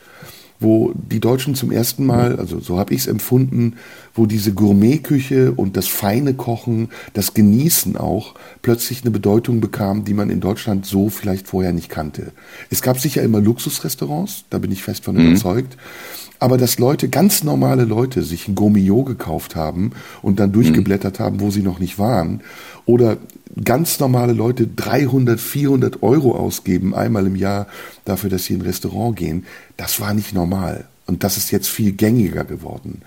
[0.62, 3.74] wo die Deutschen zum ersten Mal, also so habe ich es empfunden,
[4.14, 10.14] wo diese Gourmetküche und das feine Kochen, das Genießen auch plötzlich eine Bedeutung bekam, die
[10.14, 12.32] man in Deutschland so vielleicht vorher nicht kannte.
[12.70, 15.30] Es gab sicher immer Luxusrestaurants, da bin ich fest von mhm.
[15.30, 15.76] überzeugt,
[16.38, 19.92] aber dass Leute, ganz normale Leute, sich ein Gourmillot gekauft haben
[20.22, 22.40] und dann durchgeblättert haben, wo sie noch nicht waren,
[22.84, 23.18] oder
[23.64, 27.66] ganz normale Leute 300, 400 Euro ausgeben, einmal im Jahr
[28.04, 29.44] dafür, dass sie in ein Restaurant gehen,
[29.76, 30.84] das war nicht normal.
[31.06, 33.02] Und das ist jetzt viel gängiger geworden.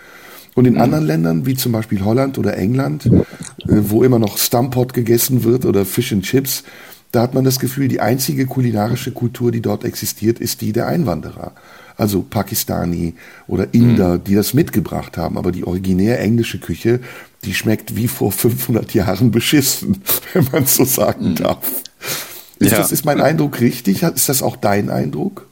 [0.54, 0.82] Und in mhm.
[0.82, 3.20] anderen Ländern, wie zum Beispiel Holland oder England, äh,
[3.68, 6.64] wo immer noch Stampot gegessen wird oder Fish and Chips,
[7.12, 10.88] da hat man das Gefühl, die einzige kulinarische Kultur, die dort existiert, ist die der
[10.88, 11.54] Einwanderer
[11.98, 13.14] also Pakistani
[13.48, 14.24] oder Inder, mhm.
[14.24, 15.38] die das mitgebracht haben.
[15.38, 17.00] Aber die originär englische Küche,
[17.46, 20.02] die schmeckt wie vor 500 Jahren beschissen,
[20.34, 21.36] wenn man so sagen mhm.
[21.36, 21.72] darf.
[22.60, 22.78] Ist, ja.
[22.78, 24.04] das, ist mein Eindruck richtig?
[24.04, 25.48] Ist das auch dein Eindruck?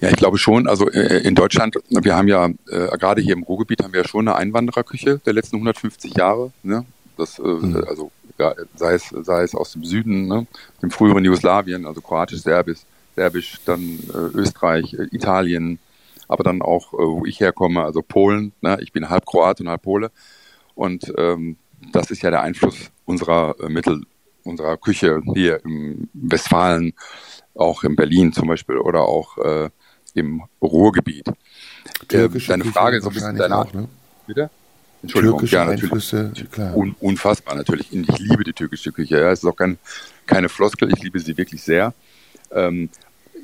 [0.00, 0.68] Ja, ich glaube schon.
[0.68, 4.08] Also äh, in Deutschland, wir haben ja äh, gerade hier im Ruhrgebiet haben wir ja
[4.08, 6.52] schon eine Einwandererküche der letzten 150 Jahre.
[6.62, 6.84] Ne?
[7.16, 7.84] Das, äh, mhm.
[7.88, 10.46] also ja, sei es sei es aus dem Süden, ne?
[10.80, 12.78] dem früheren Jugoslawien, also kroatisch, serbisch,
[13.18, 15.80] Serbisch, dann äh, Österreich, äh, Italien,
[16.28, 18.52] aber dann auch, äh, wo ich herkomme, also Polen.
[18.60, 18.78] Ne?
[18.80, 20.10] Ich bin halb Kroat und halb Pole.
[20.74, 21.56] Und ähm,
[21.92, 24.02] das ist ja der Einfluss unserer äh, Mittel,
[24.44, 26.92] unserer Küche hier im Westfalen,
[27.54, 29.70] auch in Berlin zum Beispiel oder auch äh,
[30.14, 31.28] im Ruhrgebiet.
[32.12, 33.88] Äh, deine Frage ist so ein bisschen deine auch, ne?
[34.26, 34.50] Bitte?
[35.02, 36.50] Entschuldigung, Türkische ja, natürlich.
[36.50, 36.76] Klar.
[36.76, 37.92] Un, unfassbar natürlich.
[37.92, 39.20] Ich liebe die türkische Küche.
[39.20, 39.30] Ja.
[39.30, 39.78] Es ist auch kein,
[40.26, 41.94] keine Floskel, ich liebe sie wirklich sehr.
[42.50, 42.90] Ähm,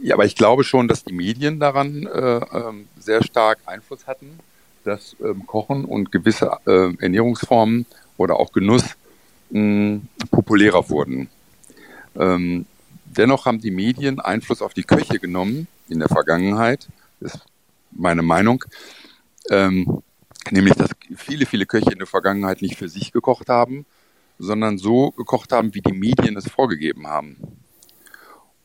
[0.03, 4.39] ja, aber ich glaube schon, dass die Medien daran äh, ähm, sehr stark Einfluss hatten,
[4.85, 8.97] dass ähm, Kochen und gewisse äh, Ernährungsformen oder auch Genuss
[9.51, 11.29] mh, populärer wurden.
[12.17, 12.67] Ähm,
[13.05, 16.89] dennoch haben die Medien Einfluss auf die Köche genommen in der Vergangenheit,
[17.21, 17.41] ist
[17.91, 18.65] meine Meinung.
[19.51, 20.03] Ähm,
[20.51, 23.87] nämlich, dass viele, viele Köche in der Vergangenheit nicht für sich gekocht haben,
[24.39, 27.37] sondern so gekocht haben, wie die Medien es vorgegeben haben.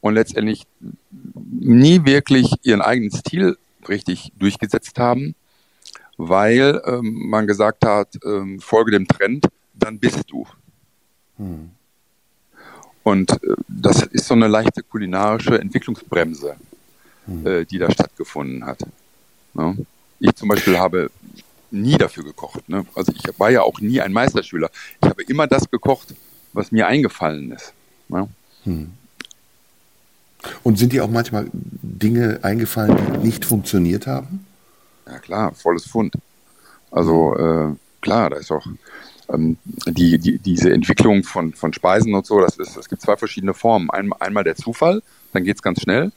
[0.02, 0.66] Und letztendlich
[1.12, 3.58] nie wirklich ihren eigenen Stil
[3.88, 5.36] richtig durchgesetzt haben,
[6.18, 10.46] weil ähm, man gesagt hat, ähm, folge dem Trend, dann bist du.
[11.38, 11.72] Hm.
[13.04, 16.56] Und äh, das ist so eine leichte kulinarische Entwicklungsbremse,
[17.26, 17.48] hm.
[17.48, 18.82] äh, die da stattgefunden hat.
[19.54, 19.76] Ja?
[20.20, 21.10] Ich zum Beispiel habe
[21.72, 22.68] nie dafür gekocht.
[22.68, 22.86] Ne?
[22.96, 24.70] Also ich war ja auch nie ein Meisterschüler.
[25.02, 26.14] Ich habe immer das gekocht,
[26.54, 27.74] was mir eingefallen ist.
[28.10, 28.28] Ja?
[28.64, 28.92] Hm.
[30.64, 34.46] Und sind dir auch manchmal Dinge eingefallen, die nicht funktioniert haben?
[35.06, 36.16] Ja klar, volles Fund.
[36.92, 38.66] Also äh, klar, da ist auch
[39.30, 43.18] ähm, die, die, diese Entwicklung von, von Speisen und so, das ist, es gibt zwei
[43.18, 43.90] verschiedene Formen.
[43.90, 45.02] Ein, einmal der Zufall,
[45.34, 46.12] dann geht es ganz schnell,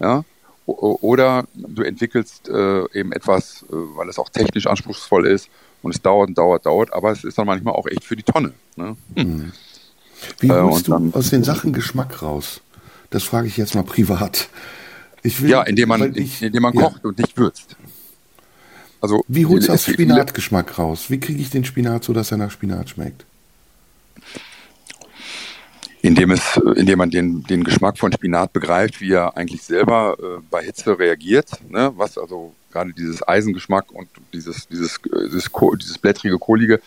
[0.00, 0.24] ja,
[0.66, 5.48] oder du entwickelst äh, eben etwas, äh, weil es auch technisch anspruchsvoll ist
[5.82, 8.22] und es dauert und dauert, dauert, aber es ist dann manchmal auch echt für die
[8.22, 8.52] Tonne.
[8.76, 8.96] Ne?
[9.16, 9.52] Hm.
[10.38, 12.60] Wie äh, holst äh, du aus den Sachen Geschmack raus?
[13.12, 14.48] Das frage ich jetzt mal privat.
[15.22, 16.82] Will, ja, indem man, ich, indem man ja.
[16.82, 17.76] kocht und nicht würzt.
[19.00, 21.10] Also, Wie holst du aus Spinatgeschmack raus?
[21.10, 23.24] Wie kriege ich den Spinat so, dass er nach Spinat schmeckt?
[26.02, 30.42] indem es, indem man den, den Geschmack von Spinat begreift, wie er eigentlich selber äh,
[30.50, 31.92] bei Hitze reagiert, ne?
[31.96, 36.80] was also gerade dieses Eisengeschmack und dieses, dieses, dieses, dieses blättrige, kohlige, äh,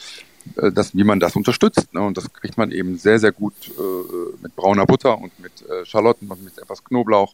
[0.56, 1.94] das, wie man das unterstützt.
[1.94, 2.02] Ne?
[2.02, 5.86] Und das kriegt man eben sehr, sehr gut äh, mit brauner Butter und mit äh,
[5.86, 7.34] Schalotten und mit etwas Knoblauch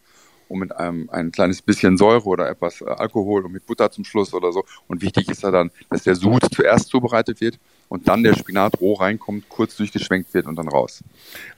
[0.52, 4.04] und mit einem ein kleines bisschen Säure oder etwas äh, Alkohol und mit Butter zum
[4.04, 4.66] Schluss oder so.
[4.88, 8.80] Und wichtig ist ja dann, dass der Sud zuerst zubereitet wird und dann der Spinat
[8.80, 11.04] roh reinkommt, kurz durchgeschwenkt wird und dann raus.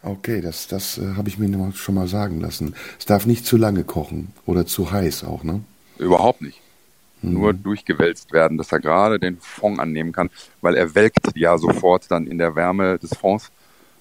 [0.01, 2.75] Okay, das, das äh, habe ich mir schon mal sagen lassen.
[2.99, 5.61] Es darf nicht zu lange kochen oder zu heiß auch, ne?
[5.97, 6.62] Überhaupt nicht.
[7.23, 7.33] Mhm.
[7.33, 10.29] Nur durchgewälzt werden, dass er gerade den Fond annehmen kann,
[10.61, 13.51] weil er welkt ja sofort dann in der Wärme des Fonds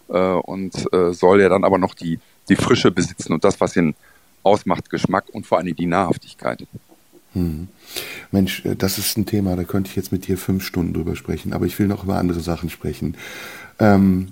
[0.09, 3.77] äh, und äh, soll ja dann aber noch die, die Frische besitzen und das, was
[3.77, 3.95] ihn
[4.43, 6.67] ausmacht Geschmack und vor allem die Nahrhaftigkeit.
[7.35, 7.69] Hm.
[8.31, 11.17] Mensch, äh, das ist ein Thema, da könnte ich jetzt mit dir fünf Stunden drüber
[11.17, 13.17] sprechen, aber ich will noch über andere Sachen sprechen.
[13.79, 14.29] Ähm,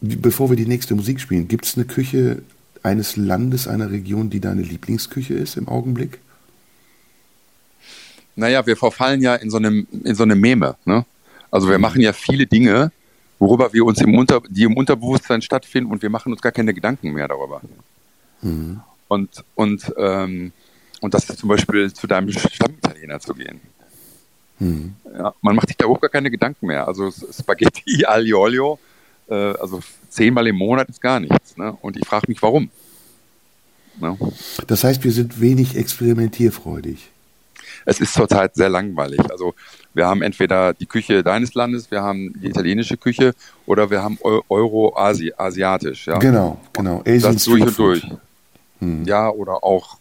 [0.00, 2.42] bevor wir die nächste Musik spielen, gibt es eine Küche
[2.82, 6.20] eines Landes, einer Region, die deine Lieblingsküche ist im Augenblick?
[8.36, 10.76] Naja, wir verfallen ja in so eine, in so eine Meme.
[10.84, 11.04] Ne?
[11.50, 12.92] Also wir machen ja viele Dinge,
[13.38, 16.74] worüber wir uns im Unter, die im Unterbewusstsein stattfinden und wir machen uns gar keine
[16.74, 17.62] Gedanken mehr darüber.
[18.42, 18.80] Mhm.
[19.08, 20.52] Und, und, ähm,
[21.00, 23.60] und das ist zum Beispiel zu deinem Stammitaliener zu gehen.
[24.58, 24.94] Mhm.
[25.16, 26.86] Ja, man macht sich da überhaupt gar keine Gedanken mehr.
[26.86, 28.78] Also Spaghetti Aglio Olio,
[29.28, 31.56] äh, also zehnmal im Monat ist gar nichts.
[31.56, 31.76] Ne?
[31.80, 32.70] Und ich frage mich, warum.
[34.00, 34.16] Ne?
[34.66, 37.10] Das heißt, wir sind wenig experimentierfreudig.
[37.86, 39.20] Es ist zurzeit sehr langweilig.
[39.30, 39.54] Also
[39.94, 43.32] wir haben entweder die Küche deines Landes, wir haben die italienische Küche
[43.64, 46.08] oder wir haben Euro-Asiatisch.
[46.08, 46.18] Ja?
[46.18, 47.02] Genau, genau.
[47.06, 48.06] Asian das durch und durch.
[48.80, 49.04] Hm.
[49.04, 49.96] Ja, oder auch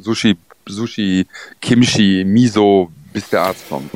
[0.00, 0.36] Sushi,
[0.66, 1.26] Sushi,
[1.60, 3.90] Kimchi, Miso, bis der Arzt kommt.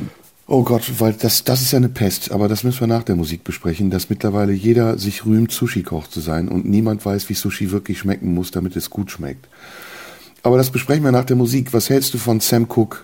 [0.53, 3.15] Oh Gott, weil das, das ist ja eine Pest, aber das müssen wir nach der
[3.15, 7.71] Musik besprechen, dass mittlerweile jeder sich rühmt, Sushi-Koch zu sein und niemand weiß, wie Sushi
[7.71, 9.47] wirklich schmecken muss, damit es gut schmeckt.
[10.43, 11.71] Aber das besprechen wir nach der Musik.
[11.73, 12.97] Was hältst du von Sam Cooke?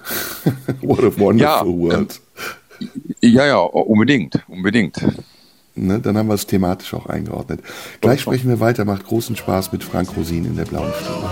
[0.82, 2.22] What a wonderful ja, world.
[3.22, 4.98] Ja, ja, unbedingt, unbedingt.
[5.76, 7.62] Ne, dann haben wir es thematisch auch eingeordnet.
[8.02, 8.84] Gleich sprechen wir weiter.
[8.86, 11.30] Macht großen Spaß mit Frank Rosin in der blauen Stunde.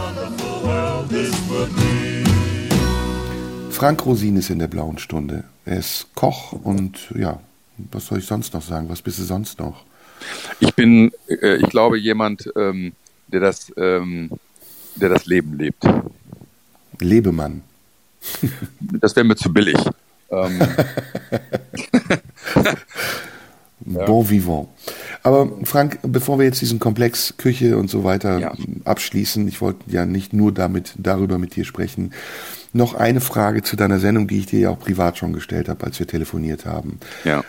[3.71, 5.45] Frank Rosin ist in der blauen Stunde.
[5.65, 7.39] Er ist Koch und ja,
[7.91, 8.87] was soll ich sonst noch sagen?
[8.89, 9.83] Was bist du sonst noch?
[10.59, 12.93] Ich bin, äh, ich glaube, jemand, ähm,
[13.27, 14.29] der das, ähm,
[14.95, 15.83] der das Leben lebt.
[16.99, 17.61] Lebemann.
[18.79, 19.77] das wäre mir zu billig.
[20.31, 20.59] Ähm,
[23.79, 24.67] Bon vivant.
[25.21, 28.53] Aber Frank, bevor wir jetzt diesen Komplex Küche und so weiter Ja.
[28.83, 32.11] abschließen, ich wollte ja nicht nur damit darüber mit dir sprechen.
[32.73, 35.85] Noch eine Frage zu deiner Sendung, die ich dir ja auch privat schon gestellt habe,
[35.85, 36.99] als wir telefoniert haben.
[37.25, 37.43] Ja.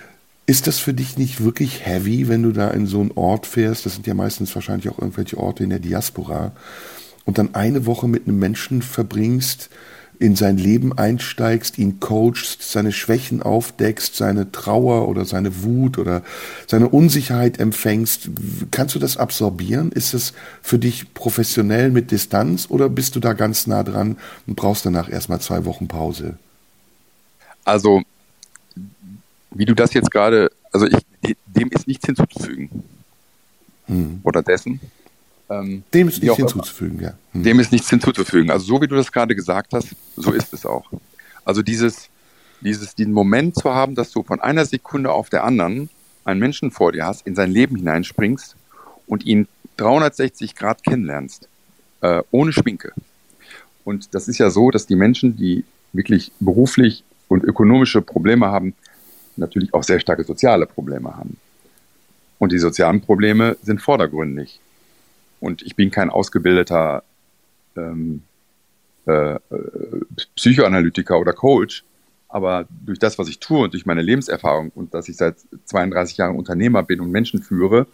[0.46, 3.86] Ist das für dich nicht wirklich heavy, wenn du da in so einen Ort fährst?
[3.86, 6.52] Das sind ja meistens wahrscheinlich auch irgendwelche Orte in der Diaspora.
[7.26, 9.68] Und dann eine Woche mit einem Menschen verbringst,
[10.18, 16.22] in sein Leben einsteigst, ihn coachst, seine Schwächen aufdeckst, seine Trauer oder seine Wut oder
[16.66, 18.30] seine Unsicherheit empfängst.
[18.70, 19.92] Kannst du das absorbieren?
[19.92, 24.56] Ist es für dich professionell mit Distanz oder bist du da ganz nah dran und
[24.56, 26.38] brauchst danach erstmal zwei Wochen Pause?
[27.64, 28.02] Also,
[29.50, 32.84] wie du das jetzt gerade, also ich, dem ist nichts hinzuzufügen.
[33.86, 34.20] Hm.
[34.22, 34.80] Oder dessen.
[35.48, 37.14] Ähm, Dem ist nichts hinzuzufügen, ja.
[37.32, 37.42] Hm.
[37.42, 38.50] Dem ist nichts hinzuzufügen.
[38.50, 40.84] Also so wie du das gerade gesagt hast, so ist es auch.
[41.44, 42.08] Also dieses,
[42.60, 45.88] dieses, diesen Moment zu haben, dass du von einer Sekunde auf der anderen
[46.24, 48.56] einen Menschen vor dir hast, in sein Leben hineinspringst
[49.06, 51.48] und ihn 360 Grad kennenlernst,
[52.00, 52.92] äh, ohne Schminke.
[53.84, 58.74] Und das ist ja so, dass die Menschen, die wirklich beruflich und ökonomische Probleme haben,
[59.36, 61.36] natürlich auch sehr starke soziale Probleme haben.
[62.38, 64.60] Und die sozialen Probleme sind vordergründig.
[65.40, 67.02] Und ich bin kein ausgebildeter
[67.76, 68.22] ähm,
[69.06, 69.38] äh, äh,
[70.34, 71.84] Psychoanalytiker oder Coach,
[72.28, 76.16] aber durch das, was ich tue und durch meine Lebenserfahrung und dass ich seit 32
[76.16, 77.86] Jahren Unternehmer bin und Menschen führe,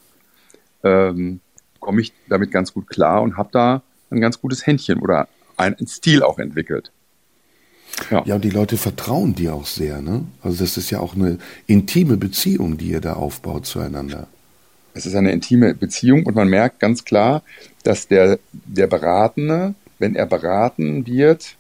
[0.83, 1.41] ähm,
[1.81, 5.87] komme ich damit ganz gut klar und habe da ein ganz gutes Händchen oder einen
[5.87, 6.91] Stil auch entwickelt.
[8.11, 8.23] Ja.
[8.25, 10.25] Ja, und die Leute vertrauen dir auch sehr, ne?
[10.43, 14.29] Also das ist ja auch eine intime Beziehung, die ihr da aufbaut zueinander.
[14.95, 17.43] Es ist eine intime Beziehung und man merkt ganz klar,
[17.83, 21.57] dass der, der Beratende, wenn er beraten wird,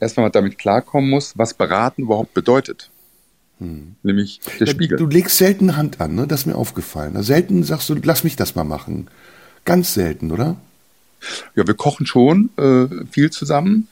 [0.00, 2.90] erstmal damit klarkommen muss, was beraten überhaupt bedeutet.
[4.02, 4.98] Nämlich der Spiegel.
[4.98, 6.26] Du legst selten Hand an, ne?
[6.26, 7.16] Das ist mir aufgefallen.
[7.16, 9.08] Also selten sagst du, lass mich das mal machen.
[9.64, 10.56] Ganz selten, oder?
[11.54, 13.88] Ja, wir kochen schon äh, viel zusammen,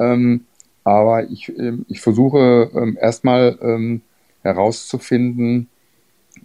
[0.00, 0.44] ähm,
[0.82, 4.00] aber ich, ähm, ich versuche ähm, erstmal ähm,
[4.42, 5.68] herauszufinden,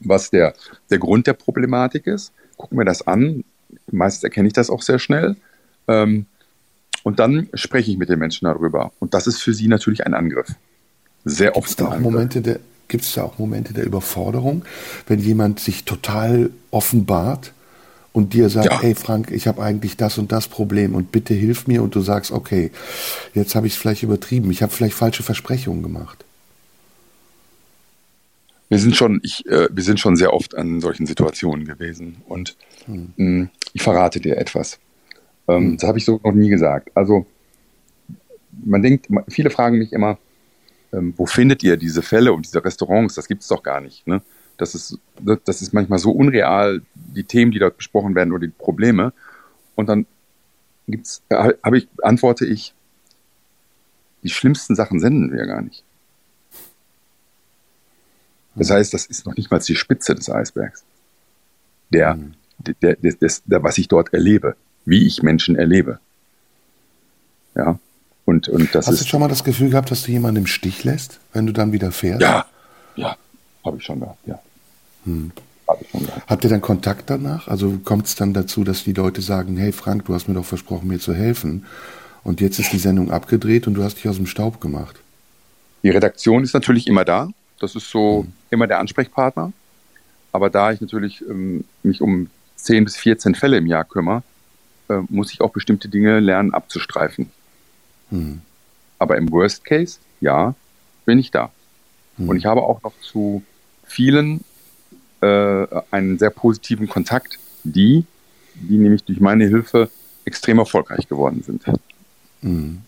[0.02, 0.54] was der,
[0.90, 2.32] der Grund der Problematik ist.
[2.58, 3.44] Gucken wir das an.
[3.92, 5.36] Meistens erkenne ich das auch sehr schnell.
[5.88, 6.26] Ähm,
[7.04, 8.92] und dann spreche ich mit den Menschen darüber.
[9.00, 10.48] Und das ist für sie natürlich ein Angriff.
[11.26, 12.00] Sehr Gibt es oft da auch.
[12.00, 14.64] Momente der, gibt's da auch Momente der Überforderung,
[15.08, 17.54] wenn jemand sich total offenbart
[18.12, 18.82] und dir sagt, Ja.
[18.82, 22.02] hey Frank, ich habe eigentlich das und das Problem und bitte hilf mir und du
[22.02, 22.72] sagst, okay,
[23.34, 26.26] jetzt habe ich es vielleicht übertrieben, ich habe vielleicht falsche Versprechungen gemacht.
[28.70, 32.18] Wir sind schon, ich, äh, wir sind schon sehr oft an solchen Situationen gewesen.
[32.28, 32.56] Und
[33.18, 34.80] mh, ich verrate dir etwas.
[35.48, 36.92] Ähm, Das habe ich so noch nie gesagt.
[36.96, 37.26] Also
[38.64, 40.18] man denkt, viele fragen mich immer,
[40.94, 43.16] ähm, wo findet ihr diese Fälle und diese Restaurants?
[43.16, 44.06] Das gibt es doch gar nicht.
[44.08, 44.22] Ne?
[44.58, 45.00] Das, ist,
[45.46, 49.14] das ist manchmal so unreal, die Themen, die dort besprochen werden oder die Probleme.
[49.76, 50.06] Und dann
[50.88, 52.74] gibt's, äh, habe ich, antworte ich,
[54.24, 55.84] die schlimmsten Sachen senden wir gar nicht.
[58.60, 60.84] Das heißt, das ist noch nicht mal die Spitze des Eisbergs.
[61.92, 62.20] Der,
[62.60, 66.00] der, der, des, der, was ich dort erlebe, wie ich Menschen erlebe.
[67.56, 67.80] Ja.
[68.26, 69.04] Und, und das Hast ist.
[69.06, 71.72] du schon mal das Gefühl gehabt, dass du jemanden im Stich lässt, wenn du dann
[71.72, 72.22] wieder fährst?
[72.22, 72.46] Ja,
[72.96, 73.16] ja,
[73.66, 74.40] habe ich schon gehabt, ja.
[75.06, 75.32] Hm.
[75.68, 76.30] Habe ich schon gehabt.
[76.30, 77.48] Habt ihr dann Kontakt danach?
[77.48, 80.46] Also kommt es dann dazu, dass die Leute sagen, hey Frank, du hast mir doch
[80.46, 81.66] versprochen, mir zu helfen.
[82.24, 84.98] Und jetzt ist die Sendung abgedreht und du hast dich aus dem Staub gemacht.
[85.82, 87.30] Die Redaktion ist natürlich immer da.
[87.60, 89.52] Das ist so immer der Ansprechpartner.
[90.32, 94.24] Aber da ich natürlich ähm, mich um 10 bis 14 Fälle im Jahr kümmere,
[94.90, 97.32] äh, muss ich auch bestimmte Dinge lernen abzustreifen.
[98.10, 98.42] Hm.
[99.00, 100.56] Aber im Worst Case, ja,
[101.06, 101.52] bin ich da.
[102.18, 103.44] Und ich habe auch noch zu
[103.86, 104.42] vielen
[105.22, 108.06] äh, einen sehr positiven Kontakt, die,
[108.56, 109.90] die nämlich durch meine Hilfe
[110.26, 111.64] extrem erfolgreich geworden sind.
[112.42, 112.82] Mhm.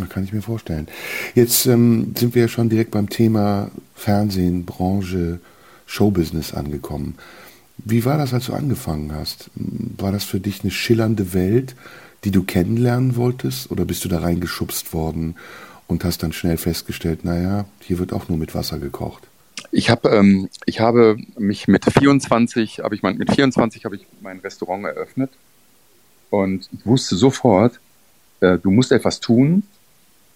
[0.00, 0.88] Das kann ich mir vorstellen.
[1.34, 5.40] Jetzt ähm, sind wir ja schon direkt beim Thema Fernsehen, Branche,
[5.86, 7.16] Showbusiness angekommen.
[7.78, 9.50] Wie war das, als du angefangen hast?
[9.54, 11.74] War das für dich eine schillernde Welt,
[12.24, 13.70] die du kennenlernen wolltest?
[13.70, 15.36] Oder bist du da reingeschubst worden
[15.86, 19.26] und hast dann schnell festgestellt, naja, hier wird auch nur mit Wasser gekocht?
[19.72, 24.06] Ich habe ähm, ich habe mich mit 24 habe ich mein, mit 24 habe ich
[24.20, 25.30] mein Restaurant eröffnet
[26.30, 27.80] und ich wusste sofort,
[28.40, 29.64] äh, du musst etwas tun,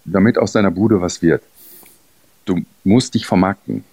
[0.04, 1.42] damit aus deiner Bude was wird.
[2.44, 3.84] Du musst dich vermarkten.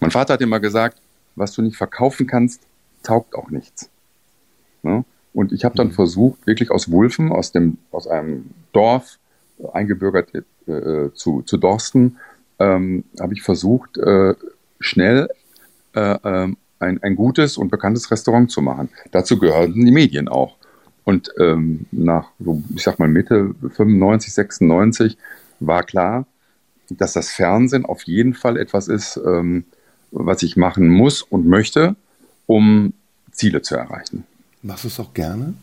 [0.00, 0.98] Mein Vater hat immer gesagt,
[1.36, 2.62] was du nicht verkaufen kannst,
[3.02, 3.88] taugt auch nichts.
[4.82, 5.04] Ne?
[5.32, 9.18] Und ich habe dann versucht, wirklich aus Wulfen, aus dem aus einem Dorf
[9.58, 12.16] äh, eingebürgert äh, zu, zu Dorsten,
[12.58, 14.34] ähm, habe ich versucht, äh,
[14.80, 15.28] schnell
[15.94, 18.88] äh, ähm, ein, ein gutes und bekanntes Restaurant zu machen.
[19.12, 20.56] Dazu gehörten die Medien auch.
[21.06, 25.16] Und ähm, nach, so, ich sag mal, Mitte 95, 96
[25.60, 26.26] war klar,
[26.90, 29.64] dass das Fernsehen auf jeden Fall etwas ist, ähm,
[30.10, 31.94] was ich machen muss und möchte,
[32.46, 32.92] um
[33.30, 34.24] Ziele zu erreichen.
[34.62, 35.54] Machst du es auch gerne?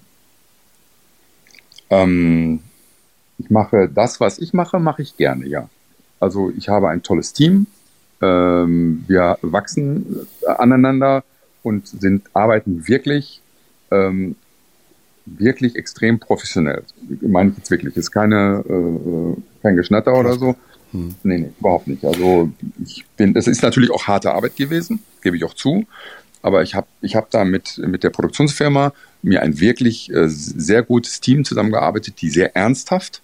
[1.90, 2.62] Ähm,
[3.38, 5.68] ich mache das, was ich mache, mache ich gerne, ja.
[6.22, 7.68] Also ich habe ein tolles Team.
[8.22, 11.26] Ähm, wir wachsen aneinander
[11.64, 13.42] und sind, arbeiten wirklich,
[13.92, 14.38] ähm,
[15.26, 16.84] wirklich extrem professionell.
[17.22, 17.96] Meine ich jetzt wirklich.
[17.96, 20.56] Ist keine, äh, kein Geschnatter oder so.
[20.92, 21.16] Hm.
[21.24, 22.04] Nee, nee, überhaupt nicht.
[22.06, 22.52] Also
[22.84, 25.86] ich bin, es ist natürlich auch harte Arbeit gewesen, gebe ich auch zu.
[26.42, 30.84] Aber ich habe ich hab da mit, mit der Produktionsfirma mir ein wirklich äh, sehr
[30.84, 33.22] gutes Team zusammengearbeitet, die sehr ernsthaft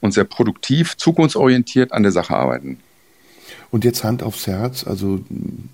[0.00, 2.78] und sehr produktiv, zukunftsorientiert an der Sache arbeiten.
[3.74, 5.18] Und jetzt Hand aufs Herz, also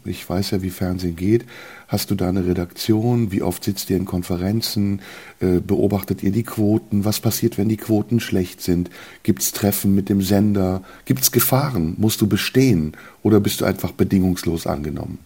[0.07, 1.45] ich weiß ja, wie Fernsehen geht.
[1.87, 3.31] Hast du da eine Redaktion?
[3.31, 5.03] Wie oft sitzt ihr in Konferenzen?
[5.39, 7.05] Äh, beobachtet ihr die Quoten?
[7.05, 8.89] Was passiert, wenn die Quoten schlecht sind?
[9.23, 10.83] Gibt es Treffen mit dem Sender?
[11.05, 11.95] Gibt es Gefahren?
[11.99, 12.97] Musst du bestehen?
[13.23, 15.19] Oder bist du einfach bedingungslos angenommen?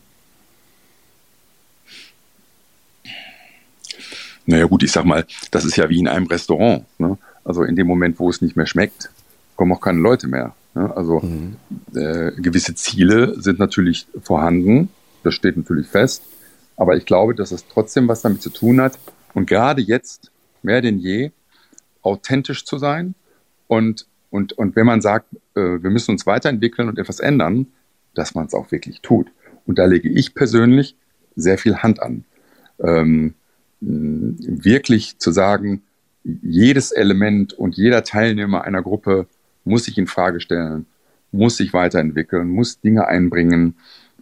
[4.47, 6.87] Naja gut, ich sag mal, das ist ja wie in einem Restaurant.
[6.99, 7.18] Ne?
[7.45, 9.11] Also in dem Moment, wo es nicht mehr schmeckt,
[9.55, 10.57] kommen auch keine Leute mehr.
[10.75, 10.97] Ne?
[10.97, 11.57] Also mhm.
[11.95, 14.89] äh, gewisse Ziele sind natürlich vorhanden,
[15.22, 16.22] das steht natürlich fest.
[16.77, 18.99] Aber ich glaube, dass es trotzdem was damit zu tun hat.
[19.33, 20.31] Und gerade jetzt,
[20.62, 21.31] mehr denn je,
[22.03, 23.14] authentisch zu sein.
[23.68, 27.68] Und, und, und wenn man sagt, äh, wir müssen uns weiterentwickeln und etwas ändern,
[28.14, 29.29] dass man es auch wirklich tut.
[29.66, 30.97] Und da lege ich persönlich
[31.37, 32.25] sehr viel Hand an.
[32.81, 33.35] Ähm,
[33.81, 35.83] wirklich zu sagen,
[36.22, 39.27] jedes Element und jeder Teilnehmer einer Gruppe
[39.65, 40.87] muss sich in Frage stellen,
[41.33, 43.77] muss sich weiterentwickeln, muss Dinge einbringen,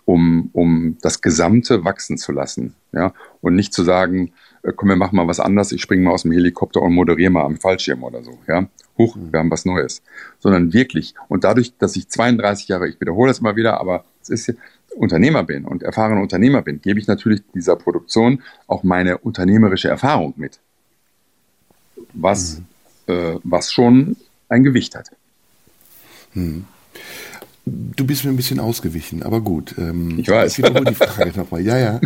[0.04, 2.74] um, um das Gesamte wachsen zu lassen.
[2.92, 3.12] Ja?
[3.40, 4.32] Und nicht zu sagen,
[4.62, 7.30] äh, komm, wir machen mal was anderes, ich springe mal aus dem Helikopter und moderiere
[7.30, 8.38] mal am Fallschirm oder so.
[8.48, 8.68] Ja?
[8.98, 10.02] Huch, wir haben was Neues.
[10.40, 14.28] Sondern wirklich, und dadurch, dass ich 32 Jahre, ich wiederhole das immer wieder, aber es
[14.28, 14.54] ist,
[14.94, 20.34] Unternehmer bin und erfahrener Unternehmer bin, gebe ich natürlich dieser Produktion auch meine unternehmerische Erfahrung
[20.36, 20.60] mit.
[22.12, 22.60] Was,
[23.06, 23.14] mhm.
[23.14, 24.16] äh, was schon
[24.48, 25.12] ein Gewicht hat.
[26.34, 26.64] Mhm.
[27.64, 29.76] Du bist mir ein bisschen ausgewichen, aber gut.
[29.78, 30.52] Ähm, ich weiß.
[30.52, 31.60] Ich wiederhole die Frage nochmal.
[31.60, 32.00] Ja, ja.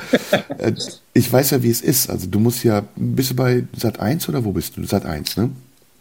[0.58, 0.74] Äh,
[1.14, 2.10] ich weiß ja, wie es ist.
[2.10, 4.84] Also du musst ja, bist du bei Sat 1 oder wo bist du?
[4.84, 5.50] Sat 1, ne?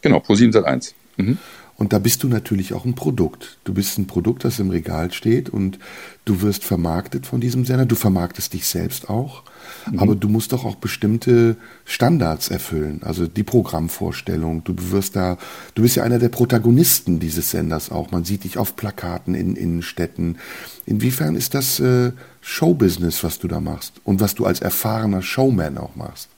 [0.02, 0.94] Genau, Pro 7 Sat 1.
[1.16, 1.38] Mhm.
[1.78, 3.58] Und da bist du natürlich auch ein Produkt.
[3.64, 5.78] Du bist ein Produkt, das im Regal steht und
[6.24, 7.84] du wirst vermarktet von diesem Sender.
[7.84, 9.42] Du vermarktest dich selbst auch.
[9.90, 9.98] Mhm.
[9.98, 13.02] Aber du musst doch auch bestimmte Standards erfüllen.
[13.02, 14.64] Also die Programmvorstellung.
[14.64, 15.36] Du wirst da,
[15.74, 18.10] du bist ja einer der Protagonisten dieses Senders auch.
[18.10, 20.38] Man sieht dich auf Plakaten in Innenstädten.
[20.86, 24.00] Inwiefern ist das äh, Showbusiness, was du da machst?
[24.02, 26.30] Und was du als erfahrener Showman auch machst?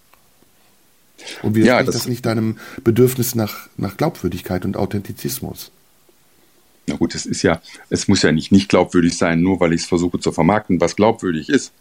[1.43, 5.71] Und widerspricht ja, das, das nicht deinem Bedürfnis nach, nach Glaubwürdigkeit und Authentizismus?
[6.87, 7.61] Na gut, es ist ja,
[7.91, 10.97] es muss ja nicht nicht glaubwürdig sein, nur weil ich es versuche zu vermarkten, was
[10.97, 11.73] glaubwürdig ist.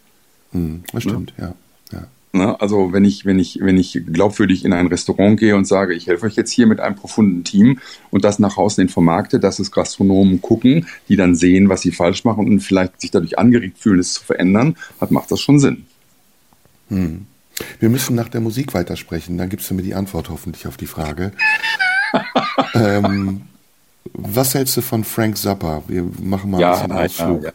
[0.52, 1.54] Hm, das stimmt, ja.
[1.92, 2.06] ja.
[2.32, 5.94] Na, also wenn ich, wenn ich, wenn ich glaubwürdig in ein Restaurant gehe und sage,
[5.94, 7.80] ich helfe euch jetzt hier mit einem profunden Team
[8.10, 11.90] und das nach außen hin vermarkte, dass es Gastronomen gucken, die dann sehen, was sie
[11.90, 15.58] falsch machen und vielleicht sich dadurch angeregt fühlen, es zu verändern, hat, macht das schon
[15.58, 15.86] Sinn.
[16.90, 17.26] Hm.
[17.80, 20.86] Wir müssen nach der Musik weitersprechen, dann gibst du mir die Antwort hoffentlich auf die
[20.86, 21.32] Frage.
[22.74, 23.42] ähm,
[24.12, 25.82] was hältst du von Frank Zappa?
[25.86, 27.42] Wir machen mal ja, ein bisschen Ausflug.
[27.42, 27.54] Ja, ja.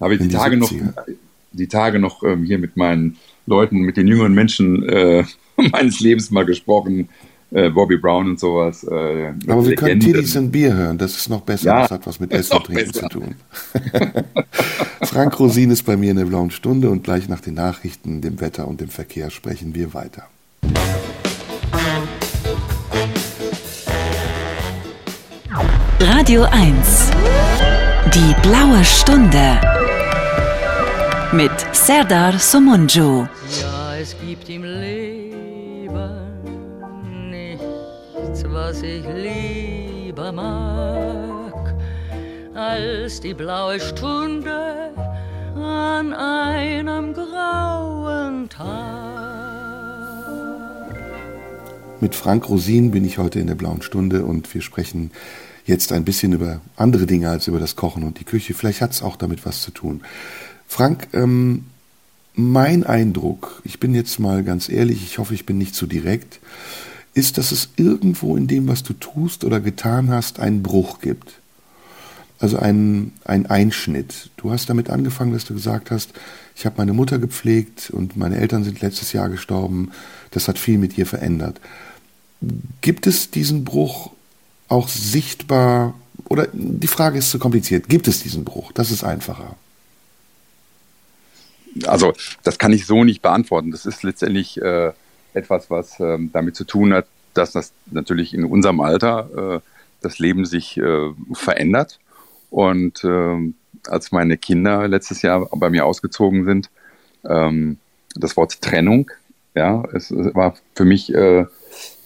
[0.00, 0.72] Habe ich die, die Tage noch,
[1.52, 3.16] die Tage noch ähm, hier mit meinen
[3.46, 5.24] Leuten, mit den jüngeren Menschen äh,
[5.56, 7.08] meines Lebens mal gesprochen
[7.50, 8.84] äh, Bobby Brown und sowas.
[8.84, 12.06] Äh, Aber wir können Tiddies und Bier hören, das ist noch besser, ja, das hat
[12.06, 13.08] was mit Essen und Trinken besser.
[13.10, 13.34] zu tun.
[15.02, 18.40] Frank Rosin ist bei mir in der blauen Stunde und gleich nach den Nachrichten, dem
[18.40, 20.24] Wetter und dem Verkehr sprechen wir weiter.
[26.00, 27.10] Radio 1
[28.14, 29.60] Die blaue Stunde
[31.32, 33.26] mit Serdar Somunju.
[38.68, 41.74] Was ich lieber mag,
[42.54, 44.92] als die blaue Stunde
[45.54, 48.66] an einem grauen Tag.
[52.02, 55.12] Mit Frank Rosin bin ich heute in der blauen Stunde und wir sprechen
[55.64, 58.52] jetzt ein bisschen über andere Dinge als über das Kochen und die Küche.
[58.52, 60.02] Vielleicht hat es auch damit was zu tun.
[60.66, 61.64] Frank, ähm,
[62.34, 66.38] mein Eindruck, ich bin jetzt mal ganz ehrlich, ich hoffe, ich bin nicht zu direkt,
[67.18, 71.40] ist, dass es irgendwo in dem, was du tust oder getan hast, einen Bruch gibt.
[72.40, 74.30] also ein, ein Einschnitt.
[74.36, 76.12] Du hast damit angefangen, dass du gesagt hast,
[76.54, 79.90] ich habe meine Mutter gepflegt und meine Eltern sind letztes Jahr gestorben.
[80.30, 81.60] Das hat viel mit dir verändert.
[82.80, 84.12] Gibt es diesen Bruch
[84.68, 85.94] auch sichtbar,
[86.28, 88.70] oder die Frage ist zu kompliziert, gibt es diesen Bruch?
[88.72, 89.56] Das ist einfacher.
[91.86, 92.12] Also
[92.44, 93.72] das kann ich so nicht beantworten.
[93.72, 94.92] Das ist letztendlich äh,
[95.34, 99.60] etwas, was äh, damit zu tun hat, dass das natürlich in unserem Alter äh,
[100.00, 101.98] das Leben sich äh, verändert.
[102.50, 103.52] Und äh,
[103.86, 106.70] als meine Kinder letztes Jahr bei mir ausgezogen sind,
[107.24, 107.78] ähm,
[108.14, 109.10] das Wort Trennung,
[109.54, 111.44] ja, es, es war für mich äh,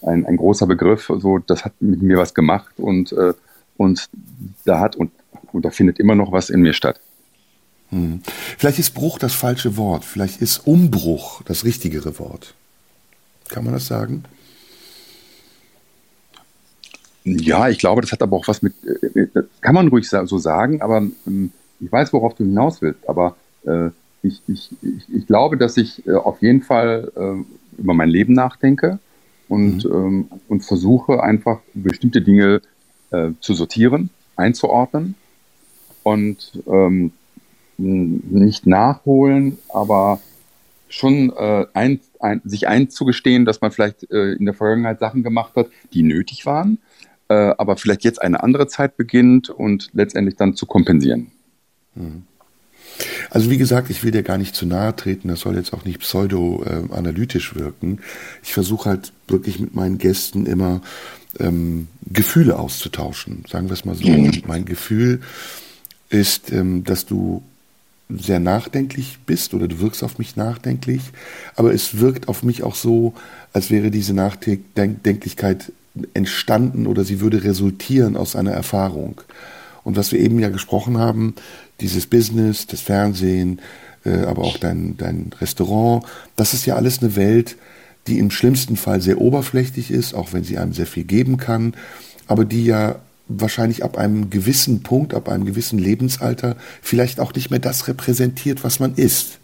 [0.01, 1.11] ein, ein großer Begriff.
[1.17, 3.33] So, das hat mit mir was gemacht und äh,
[3.77, 4.09] und
[4.65, 5.11] da hat und,
[5.51, 6.99] und da findet immer noch was in mir statt.
[7.89, 8.21] Hm.
[8.57, 10.05] Vielleicht ist Bruch das falsche Wort.
[10.05, 12.55] Vielleicht ist Umbruch das richtigere Wort.
[13.53, 14.23] Kann man das sagen?
[17.23, 20.37] Ja, ich glaube, das hat aber auch was mit, äh, äh, kann man ruhig so
[20.39, 23.35] sagen, aber ähm, ich weiß, worauf du hinaus willst, aber
[23.67, 23.89] äh,
[24.23, 27.11] ich, ich, ich, glaube, dass ich auf jeden Fall
[27.77, 28.99] über mein Leben nachdenke
[29.49, 29.91] und, mhm.
[29.93, 32.61] ähm, und versuche einfach bestimmte Dinge
[33.41, 35.15] zu sortieren, einzuordnen
[36.03, 37.11] und ähm,
[37.77, 40.21] nicht nachholen, aber
[40.93, 45.53] schon äh, ein, ein, sich einzugestehen, dass man vielleicht äh, in der Vergangenheit Sachen gemacht
[45.55, 46.77] hat, die nötig waren,
[47.29, 51.31] äh, aber vielleicht jetzt eine andere Zeit beginnt und letztendlich dann zu kompensieren.
[51.95, 52.23] Hm.
[53.31, 55.83] Also wie gesagt, ich will dir gar nicht zu nahe treten, das soll jetzt auch
[55.83, 57.99] nicht pseudo-analytisch wirken.
[58.43, 60.81] Ich versuche halt wirklich mit meinen Gästen immer
[61.39, 64.07] ähm, Gefühle auszutauschen, sagen wir es mal so.
[64.07, 64.43] Mhm.
[64.45, 65.21] Mein Gefühl
[66.09, 67.41] ist, ähm, dass du
[68.09, 71.01] sehr nachdenklich bist oder du wirkst auf mich nachdenklich,
[71.55, 73.13] aber es wirkt auf mich auch so,
[73.53, 75.71] als wäre diese Nachdenklichkeit
[76.13, 79.21] entstanden oder sie würde resultieren aus einer Erfahrung.
[79.83, 81.35] Und was wir eben ja gesprochen haben,
[81.81, 83.59] dieses Business, das Fernsehen,
[84.05, 87.57] äh, aber auch dein, dein Restaurant, das ist ja alles eine Welt,
[88.07, 91.73] die im schlimmsten Fall sehr oberflächlich ist, auch wenn sie einem sehr viel geben kann,
[92.27, 92.97] aber die ja
[93.27, 98.63] wahrscheinlich ab einem gewissen Punkt, ab einem gewissen Lebensalter vielleicht auch nicht mehr das repräsentiert,
[98.63, 99.39] was man ist.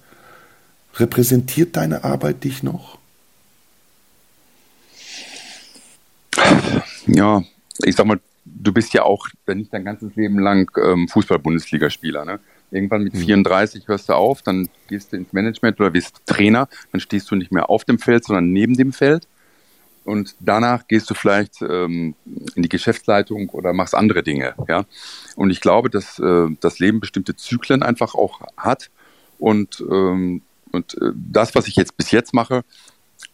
[0.95, 2.97] Repräsentiert deine Arbeit dich noch?
[7.07, 7.43] Ja,
[7.83, 12.25] ich sag mal, du bist ja auch, wenn nicht dein ganzes Leben lang ähm, Fußball-Bundesligaspieler,
[12.25, 12.39] ne?
[12.71, 13.87] Irgendwann mit 34 hm.
[13.87, 17.51] hörst du auf, dann gehst du ins Management oder wirst Trainer, dann stehst du nicht
[17.51, 19.27] mehr auf dem Feld, sondern neben dem Feld.
[20.09, 22.15] Und danach gehst du vielleicht ähm,
[22.55, 24.55] in die Geschäftsleitung oder machst andere Dinge.
[24.67, 24.85] Ja?
[25.35, 28.89] Und ich glaube, dass äh, das Leben bestimmte Zyklen einfach auch hat.
[29.37, 30.41] Und, ähm,
[30.71, 32.63] und äh, das, was ich jetzt bis jetzt mache,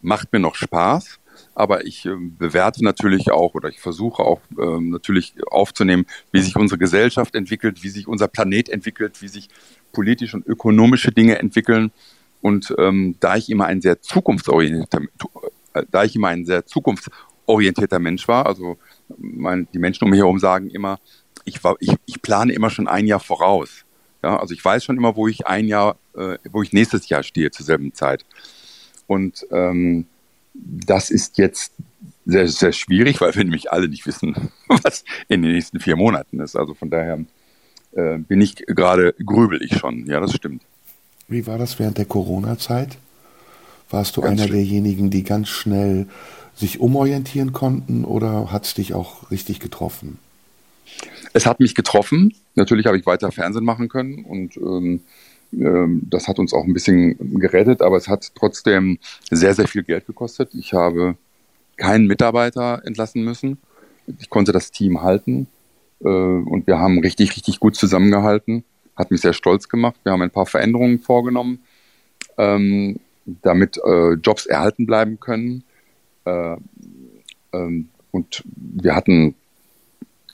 [0.02, 1.18] macht mir noch Spaß
[1.54, 6.56] aber ich äh, bewerte natürlich auch oder ich versuche auch äh, natürlich aufzunehmen, wie sich
[6.56, 9.48] unsere Gesellschaft entwickelt, wie sich unser Planet entwickelt, wie sich
[9.92, 11.90] politische und ökonomische Dinge entwickeln.
[12.42, 15.00] Und ähm, da ich immer ein sehr zukunftsorientierter,
[15.90, 18.78] da ich immer ein sehr zukunftsorientierter Mensch war, also
[19.18, 20.98] mein, die Menschen um mich herum sagen immer,
[21.44, 23.84] ich, war, ich, ich plane immer schon ein Jahr voraus.
[24.22, 27.22] Ja, also ich weiß schon immer, wo ich ein Jahr, äh, wo ich nächstes Jahr
[27.22, 28.24] stehe zur selben Zeit.
[29.06, 30.06] Und ähm,
[30.54, 31.72] das ist jetzt
[32.24, 36.40] sehr, sehr schwierig, weil wir nämlich alle nicht wissen, was in den nächsten vier Monaten
[36.40, 36.56] ist.
[36.56, 37.24] Also von daher
[37.92, 40.06] äh, bin ich gerade grübelig schon.
[40.06, 40.62] Ja, das stimmt.
[41.28, 42.98] Wie war das während der Corona-Zeit?
[43.90, 46.06] Warst du ganz einer derjenigen, die ganz schnell
[46.54, 50.18] sich umorientieren konnten oder hat es dich auch richtig getroffen?
[51.32, 52.34] Es hat mich getroffen.
[52.54, 55.00] Natürlich habe ich weiter Fernsehen machen können und ähm,
[55.52, 58.98] ähm, das hat uns auch ein bisschen gerettet, aber es hat trotzdem
[59.30, 60.50] sehr, sehr viel Geld gekostet.
[60.54, 61.16] Ich habe
[61.76, 63.58] keinen Mitarbeiter entlassen müssen.
[64.18, 65.46] Ich konnte das Team halten
[66.00, 68.64] äh, und wir haben richtig, richtig gut zusammengehalten.
[68.96, 69.96] Hat mich sehr stolz gemacht.
[70.04, 71.60] Wir haben ein paar Veränderungen vorgenommen,
[72.38, 75.64] ähm, damit äh, Jobs erhalten bleiben können.
[76.24, 76.56] Äh,
[77.52, 79.34] ähm, und wir hatten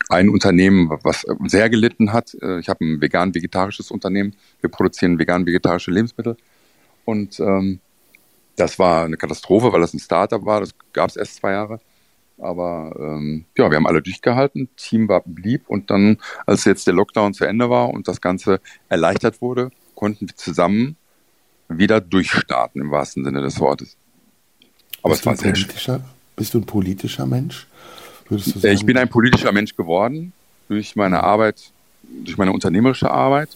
[0.08, 2.36] ein Unternehmen, was sehr gelitten hat.
[2.40, 4.34] Äh, ich habe ein vegan-vegetarisches Unternehmen.
[4.60, 6.36] Wir produzieren vegan-vegetarische Lebensmittel.
[7.04, 7.80] Und ähm,
[8.56, 10.60] das war eine Katastrophe, weil das ein Startup war.
[10.60, 11.80] Das gab es erst zwei Jahre.
[12.38, 14.68] Aber ähm, ja, wir haben alle durchgehalten.
[14.76, 15.68] Team war blieb.
[15.68, 20.28] Und dann, als jetzt der Lockdown zu Ende war und das Ganze erleichtert wurde, konnten
[20.28, 20.96] wir zusammen
[21.78, 23.96] wieder durchstarten im wahrsten Sinne des Wortes.
[25.02, 26.04] Aber bist es war sehr.
[26.34, 27.66] Bist du ein politischer Mensch?
[28.28, 28.74] Würdest du sagen?
[28.74, 30.32] Ich bin ein politischer Mensch geworden
[30.68, 31.70] durch meine Arbeit,
[32.02, 33.50] durch meine unternehmerische Arbeit.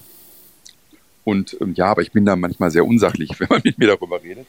[1.24, 4.22] Und ähm, ja, aber ich bin da manchmal sehr unsachlich, wenn man mit mir darüber
[4.22, 4.46] redet.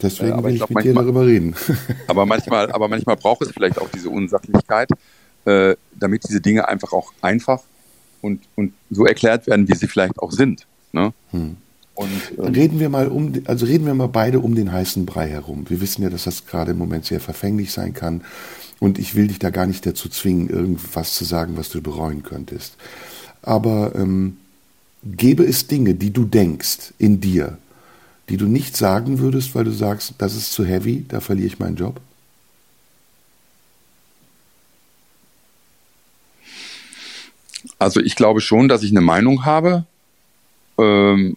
[0.00, 1.54] Deswegen äh, will ich, glaub, mit manchmal, dir darüber reden.
[2.06, 4.90] aber manchmal, aber manchmal braucht es vielleicht auch diese Unsachlichkeit,
[5.46, 7.62] äh, damit diese Dinge einfach auch einfach
[8.20, 10.66] und, und so erklärt werden, wie sie vielleicht auch sind.
[10.92, 11.12] Ne?
[11.30, 11.56] Hm.
[11.96, 15.28] Und, ähm, reden wir mal um, also reden wir mal beide um den heißen Brei
[15.28, 15.64] herum.
[15.68, 18.22] Wir wissen ja, dass das gerade im Moment sehr verfänglich sein kann.
[18.78, 22.22] Und ich will dich da gar nicht dazu zwingen, irgendwas zu sagen, was du bereuen
[22.22, 22.76] könntest.
[23.40, 24.36] Aber ähm,
[25.02, 27.56] gäbe es Dinge, die du denkst in dir,
[28.28, 31.58] die du nicht sagen würdest, weil du sagst, das ist zu heavy, da verliere ich
[31.58, 32.00] meinen Job?
[37.78, 39.86] Also ich glaube schon, dass ich eine Meinung habe
[40.78, 41.36] ähm,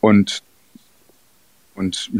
[0.00, 0.42] und
[1.74, 2.10] und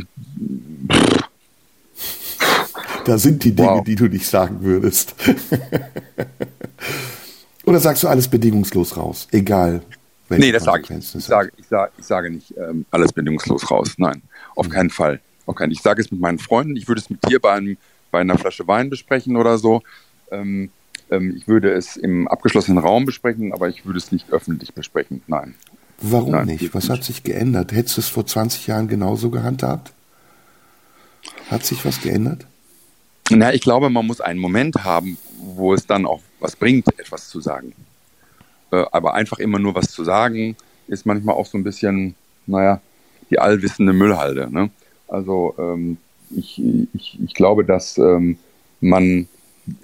[3.05, 3.85] da sind die Dinge, wow.
[3.85, 5.15] die du nicht sagen würdest.
[7.65, 9.83] Oder sagst du alles bedingungslos raus, egal
[10.37, 10.91] Nee, das sage ich.
[10.91, 13.95] Ich sage, ich sage, ich sage nicht ähm, alles bedingungslos raus.
[13.97, 14.23] Nein,
[14.55, 14.73] auf mhm.
[14.73, 15.21] keinen Fall.
[15.47, 15.73] Auf keinen.
[15.73, 16.77] Ich sage es mit meinen Freunden.
[16.77, 17.79] Ich würde es mit dir bei, einem,
[18.11, 19.83] bei einer Flasche Wein besprechen oder so.
[20.31, 20.71] Ähm,
[21.11, 25.23] ähm, ich würde es im abgeschlossenen Raum besprechen, aber ich würde es nicht öffentlich besprechen.
[25.27, 25.55] Nein.
[26.01, 26.75] Warum Nein, nicht?
[26.75, 27.73] Was hat sich geändert?
[27.73, 29.93] Hättest du es vor 20 Jahren genauso gehandhabt?
[31.51, 32.47] Hat sich was geändert?
[33.31, 37.29] Na, ich glaube, man muss einen Moment haben, wo es dann auch was bringt, etwas
[37.29, 37.75] zu sagen.
[38.71, 42.15] Äh, aber einfach immer nur was zu sagen, ist manchmal auch so ein bisschen,
[42.47, 42.81] naja,
[43.31, 44.49] die allwissende Müllhalde.
[44.51, 44.71] Ne?
[45.09, 45.99] Also ähm,
[46.31, 46.63] ich,
[46.95, 48.39] ich, ich glaube, dass ähm,
[48.81, 49.29] man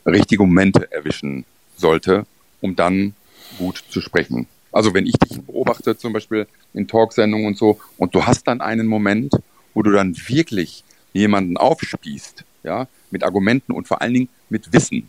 [0.06, 1.44] richtige Momente erwischen
[1.76, 2.24] sollte,
[2.60, 3.14] um dann
[3.58, 4.46] gut zu sprechen.
[4.75, 8.61] Also wenn ich dich beobachte, zum Beispiel in Talksendungen und so, und du hast dann
[8.61, 9.33] einen Moment,
[9.72, 15.09] wo du dann wirklich jemanden aufspießt, ja, mit Argumenten und vor allen Dingen mit Wissen,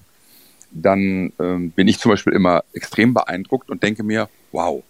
[0.69, 4.83] dann ähm, bin ich zum Beispiel immer extrem beeindruckt und denke mir, wow,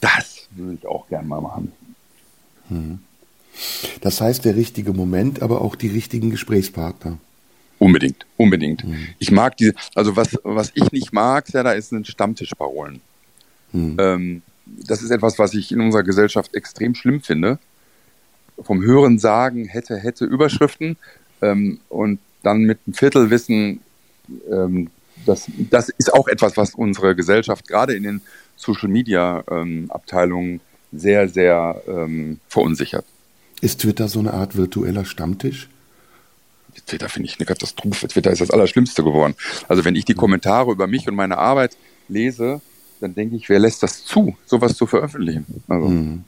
[0.00, 1.72] das würde ich auch gern mal machen.
[2.68, 3.00] Hm.
[4.02, 7.18] Das heißt, der richtige Moment, aber auch die richtigen Gesprächspartner.
[7.80, 8.84] Unbedingt, unbedingt.
[8.84, 9.08] Mhm.
[9.18, 13.00] Ich mag diese, also was, was ich nicht mag, ja, da ist ein Stammtischparolen.
[13.72, 13.96] Mhm.
[13.98, 17.58] Ähm, das ist etwas, was ich in unserer Gesellschaft extrem schlimm finde.
[18.62, 20.96] Vom Hören sagen, hätte, hätte Überschriften
[21.40, 23.80] ähm, und dann mit einem Viertelwissen
[24.50, 24.90] ähm,
[25.26, 28.22] das, das ist auch etwas, was unsere Gesellschaft gerade in den
[28.56, 30.60] Social Media ähm, Abteilungen
[30.92, 33.04] sehr, sehr ähm, verunsichert.
[33.60, 35.68] Ist Twitter so eine Art virtueller Stammtisch?
[36.86, 38.08] Twitter finde ich eine Katastrophe.
[38.08, 39.34] Twitter ist das Allerschlimmste geworden.
[39.68, 41.76] Also wenn ich die Kommentare über mich und meine Arbeit
[42.08, 42.60] lese,
[43.02, 45.46] dann denke ich, wer lässt das zu, sowas zu veröffentlichen?
[45.68, 46.24] Also, mhm.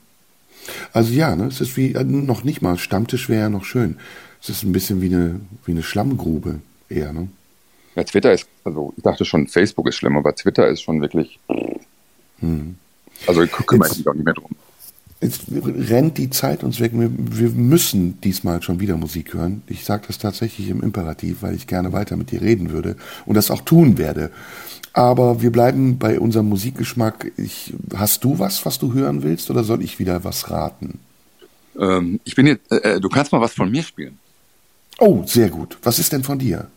[0.93, 3.97] also ja, ne, es ist wie äh, noch nicht mal Stammtisch wäre ja noch schön.
[4.41, 6.59] Es ist ein bisschen wie eine, wie eine Schlammgrube
[6.89, 7.29] eher, ne?
[7.95, 11.39] Ja, Twitter ist, also ich dachte schon, Facebook ist schlimm, aber Twitter ist schon wirklich.
[12.39, 12.75] Hm.
[13.25, 14.51] Also ich kümmere mich auch nicht mehr drum.
[15.21, 16.91] Jetzt rennt die Zeit uns weg.
[16.93, 19.63] Wir, wir müssen diesmal schon wieder Musik hören.
[19.67, 23.35] Ich sage das tatsächlich im Imperativ, weil ich gerne weiter mit dir reden würde und
[23.35, 24.29] das auch tun werde.
[24.95, 27.29] Aber wir bleiben bei unserem Musikgeschmack.
[27.35, 30.99] Ich, hast du was, was du hören willst, oder soll ich wieder was raten?
[31.77, 34.17] Ähm, ich bin jetzt, äh, äh du kannst mal was von mir spielen.
[34.97, 35.77] Oh, sehr gut.
[35.83, 36.67] Was ist denn von dir?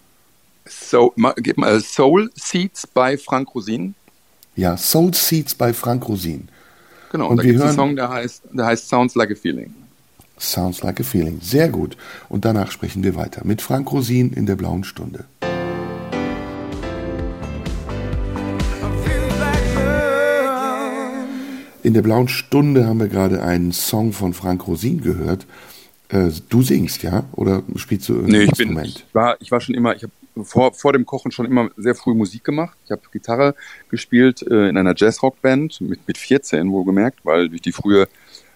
[0.68, 3.94] So, gib mal Soul Seeds bei Frank Rosin.
[4.56, 6.48] Ja, Soul Seeds bei Frank Rosin.
[7.12, 9.72] Genau, und gibt es einen Song, der heißt, der heißt Sounds Like a Feeling.
[10.40, 11.38] Sounds Like a Feeling.
[11.40, 11.96] Sehr gut.
[12.28, 15.24] Und danach sprechen wir weiter mit Frank Rosin in der blauen Stunde.
[21.88, 25.46] In der blauen Stunde haben wir gerade einen Song von Frank Rosin gehört.
[26.10, 27.24] Äh, du singst, ja?
[27.32, 28.82] Oder spielst du nee, ich Instrument?
[28.82, 30.12] Bin, ich, war, ich war schon immer, ich habe
[30.44, 32.76] vor, vor dem Kochen schon immer sehr früh Musik gemacht.
[32.84, 33.54] Ich habe Gitarre
[33.88, 38.06] gespielt äh, in einer Jazzrock-Band mit, mit 14 wohlgemerkt, weil durch die frühe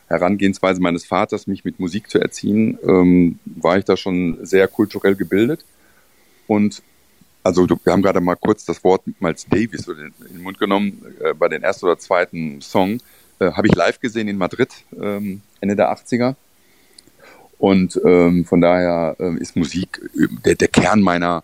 [0.09, 5.14] Herangehensweise meines Vaters, mich mit Musik zu erziehen, ähm, war ich da schon sehr kulturell
[5.14, 5.64] gebildet.
[6.47, 6.83] Und
[7.43, 11.33] also wir haben gerade mal kurz das Wort Miles Davis in den Mund genommen, äh,
[11.33, 13.01] bei den ersten oder zweiten Song.
[13.43, 14.70] Äh, habe ich live gesehen in Madrid,
[15.01, 16.36] ähm, Ende der 80er.
[17.59, 21.43] Und ähm, von daher äh, ist Musik äh, der, der Kern meiner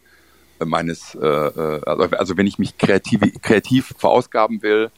[0.65, 4.91] meines, äh, äh, also, also wenn ich mich kreativ, kreativ verausgaben will,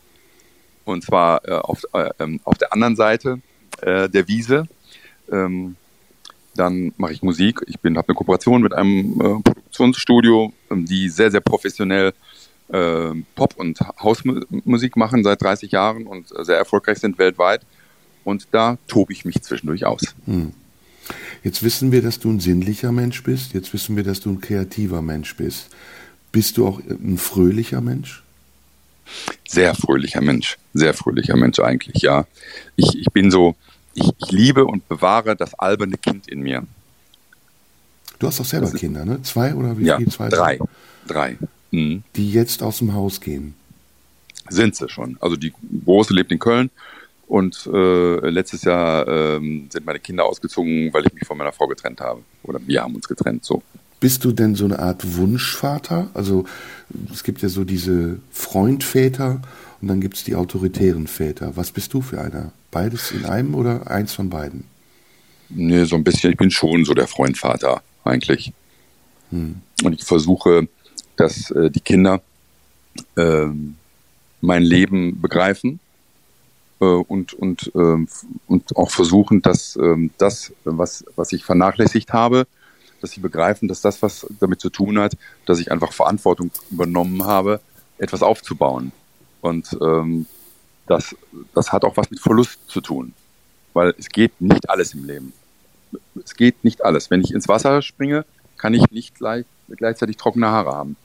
[0.86, 3.40] und zwar äh, auf, äh, ähm, auf der anderen Seite
[3.82, 4.66] äh, der Wiese,
[5.30, 5.76] ähm,
[6.54, 7.60] dann mache ich Musik.
[7.66, 12.12] Ich habe eine Kooperation mit einem äh, Produktionsstudio, ähm, die sehr sehr professionell
[12.72, 17.62] äh, Pop und Hausmusik machen seit 30 Jahren und sehr erfolgreich sind weltweit.
[18.24, 20.02] Und da tobe ich mich zwischendurch aus.
[20.26, 20.52] Hm.
[21.42, 23.54] Jetzt wissen wir, dass du ein sinnlicher Mensch bist.
[23.54, 25.70] Jetzt wissen wir, dass du ein kreativer Mensch bist.
[26.32, 28.22] Bist du auch ein fröhlicher Mensch?
[29.48, 30.58] Sehr fröhlicher Mensch.
[30.74, 32.26] Sehr fröhlicher Mensch eigentlich, ja.
[32.76, 33.56] Ich, ich bin so,
[33.94, 36.64] ich, ich liebe und bewahre das alberne Kind in mir.
[38.20, 39.22] Du hast doch selber Kinder, ne?
[39.22, 40.08] Zwei oder wie ja, viel?
[40.08, 40.28] Zwei?
[40.28, 40.58] Drei.
[41.08, 41.38] Drei.
[41.70, 42.02] Mhm.
[42.16, 43.54] Die jetzt aus dem Haus gehen.
[44.48, 45.16] Sind sie schon.
[45.20, 45.52] Also die
[45.84, 46.70] Große lebt in Köln
[47.28, 51.68] und äh, letztes Jahr äh, sind meine Kinder ausgezogen, weil ich mich von meiner Frau
[51.68, 52.22] getrennt habe.
[52.42, 53.62] Oder wir haben uns getrennt, so.
[54.00, 56.10] Bist du denn so eine Art Wunschvater?
[56.14, 56.46] Also
[57.12, 59.42] es gibt ja so diese Freundväter
[59.80, 61.56] und dann gibt es die autoritären Väter.
[61.56, 62.52] Was bist du für einer?
[62.70, 64.64] Beides in einem oder eins von beiden?
[65.50, 66.32] Nee, so ein bisschen.
[66.32, 68.52] Ich bin schon so der Freundvater eigentlich.
[69.30, 69.60] Hm.
[69.84, 70.66] Und ich versuche,
[71.20, 72.22] dass äh, die Kinder
[73.16, 73.46] äh,
[74.40, 75.80] mein Leben begreifen
[76.80, 78.06] äh, und, und, äh,
[78.46, 82.46] und auch versuchen, dass äh, das, was, was ich vernachlässigt habe,
[83.00, 85.16] dass sie begreifen, dass das, was damit zu tun hat,
[85.46, 87.60] dass ich einfach Verantwortung übernommen habe,
[87.98, 88.92] etwas aufzubauen.
[89.42, 90.26] Und ähm,
[90.86, 91.14] das,
[91.54, 93.12] das hat auch was mit Verlust zu tun,
[93.74, 95.32] weil es geht nicht alles im Leben.
[96.22, 97.10] Es geht nicht alles.
[97.10, 98.24] Wenn ich ins Wasser springe,
[98.56, 100.96] kann ich nicht gleich, gleichzeitig trockene Haare haben.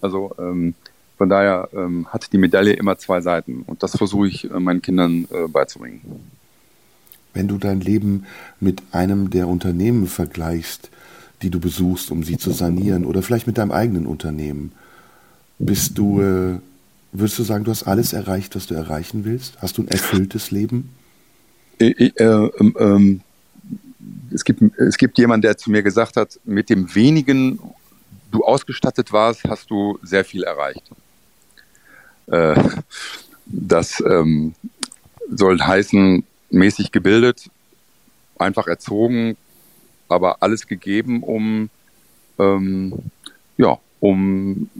[0.00, 0.74] Also ähm,
[1.18, 4.80] von daher ähm, hat die Medaille immer zwei Seiten und das versuche ich äh, meinen
[4.80, 6.00] Kindern äh, beizubringen.
[7.34, 8.24] Wenn du dein Leben
[8.58, 10.90] mit einem der Unternehmen vergleichst,
[11.42, 14.72] die du besuchst, um sie zu sanieren, oder vielleicht mit deinem eigenen Unternehmen,
[15.58, 16.58] bist du, äh,
[17.12, 19.60] würdest du sagen, du hast alles erreicht, was du erreichen willst?
[19.60, 20.90] Hast du ein erfülltes Leben?
[21.78, 23.20] Äh, äh, ähm, ähm,
[24.32, 27.58] es, gibt, es gibt jemanden, der zu mir gesagt hat, mit dem wenigen
[28.30, 30.84] du ausgestattet warst, hast du sehr viel erreicht.
[32.26, 32.54] Äh,
[33.46, 34.54] das ähm,
[35.30, 37.50] soll heißen, mäßig gebildet,
[38.38, 39.36] einfach erzogen,
[40.08, 41.70] aber alles gegeben, um
[42.38, 43.10] ähm,
[43.56, 44.70] ja, um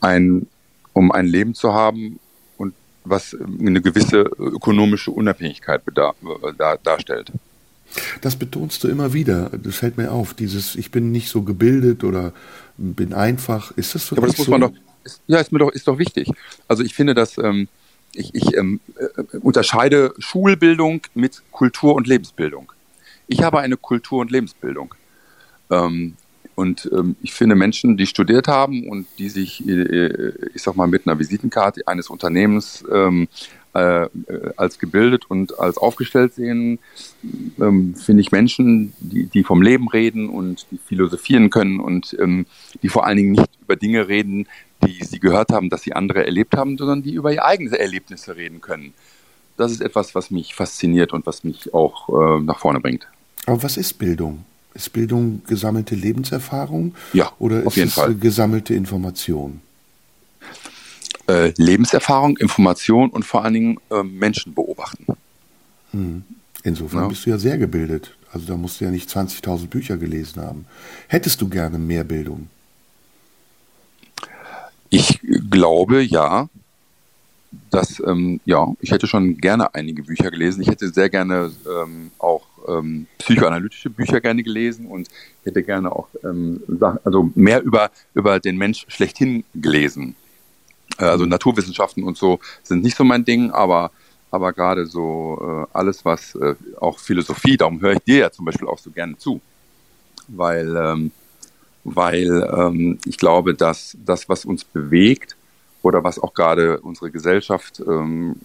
[0.00, 0.46] ein,
[0.92, 2.20] um ein Leben zu haben
[2.56, 2.74] und
[3.04, 6.14] was eine gewisse ökonomische Unabhängigkeit bedar,
[6.56, 7.32] da, darstellt.
[8.20, 9.50] Das betonst du immer wieder.
[9.50, 10.34] Das fällt mir auf.
[10.34, 12.32] Dieses, ich bin nicht so gebildet oder
[12.76, 13.72] bin einfach.
[13.76, 14.16] Ist das so?
[14.16, 14.52] Ja, aber das muss so?
[14.52, 14.72] man doch,
[15.04, 16.30] ist, ja, ist mir doch, ist doch wichtig.
[16.68, 17.68] Also ich finde, dass ähm,
[18.14, 22.72] ich, ich ähm, äh, unterscheide Schulbildung mit Kultur- und Lebensbildung.
[23.26, 24.94] Ich habe eine Kultur- und Lebensbildung.
[25.70, 26.14] Ähm,
[26.56, 30.88] und ähm, ich finde Menschen, die studiert haben und die sich, äh, ich sag mal,
[30.88, 33.28] mit einer Visitenkarte eines Unternehmens ähm,
[33.74, 34.08] äh,
[34.56, 36.78] als gebildet und als aufgestellt sehen,
[37.60, 42.46] ähm, finde ich Menschen, die, die vom Leben reden und die philosophieren können und ähm,
[42.82, 44.46] die vor allen Dingen nicht über Dinge reden,
[44.86, 48.36] die sie gehört haben, dass sie andere erlebt haben, sondern die über ihre eigenen Erlebnisse
[48.36, 48.94] reden können.
[49.56, 53.06] Das ist etwas, was mich fasziniert und was mich auch äh, nach vorne bringt.
[53.46, 54.44] Aber was ist Bildung?
[54.74, 56.94] Ist Bildung gesammelte Lebenserfahrung?
[57.12, 58.12] Ja, oder auf jeden ist Fall.
[58.12, 59.60] es gesammelte Information?
[61.30, 65.06] Äh, Lebenserfahrung, Information und vor allen Dingen äh, Menschen beobachten.
[65.92, 66.24] Hm.
[66.64, 67.08] Insofern ja.
[67.08, 68.16] bist du ja sehr gebildet.
[68.32, 70.66] Also da musst du ja nicht 20.000 Bücher gelesen haben.
[71.06, 72.48] Hättest du gerne mehr Bildung?
[74.88, 76.48] Ich glaube ja,
[77.70, 80.62] dass ähm, ja, ich hätte schon gerne einige Bücher gelesen.
[80.62, 85.08] Ich hätte sehr gerne ähm, auch ähm, psychoanalytische Bücher gerne gelesen und
[85.44, 86.60] hätte gerne auch ähm,
[87.04, 90.16] also mehr über über den Mensch schlechthin gelesen.
[90.98, 93.90] Äh, also Naturwissenschaften und so sind nicht so mein Ding, aber
[94.32, 98.44] aber gerade so äh, alles was äh, auch Philosophie, darum höre ich dir ja zum
[98.44, 99.40] Beispiel auch so gerne zu,
[100.28, 101.10] weil ähm,
[101.84, 105.36] weil ähm, ich glaube, dass das, was uns bewegt
[105.82, 108.36] oder was auch gerade unsere Gesellschaft ähm,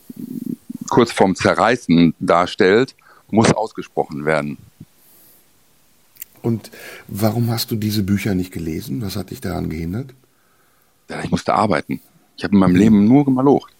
[0.89, 2.95] kurz vorm Zerreißen darstellt,
[3.29, 4.57] muss ausgesprochen werden.
[6.41, 6.69] Und
[7.07, 9.01] warum hast du diese Bücher nicht gelesen?
[9.01, 10.13] Was hat dich daran gehindert?
[11.09, 12.01] Ja, ich musste arbeiten.
[12.37, 13.73] Ich habe in meinem Leben nur gemalocht.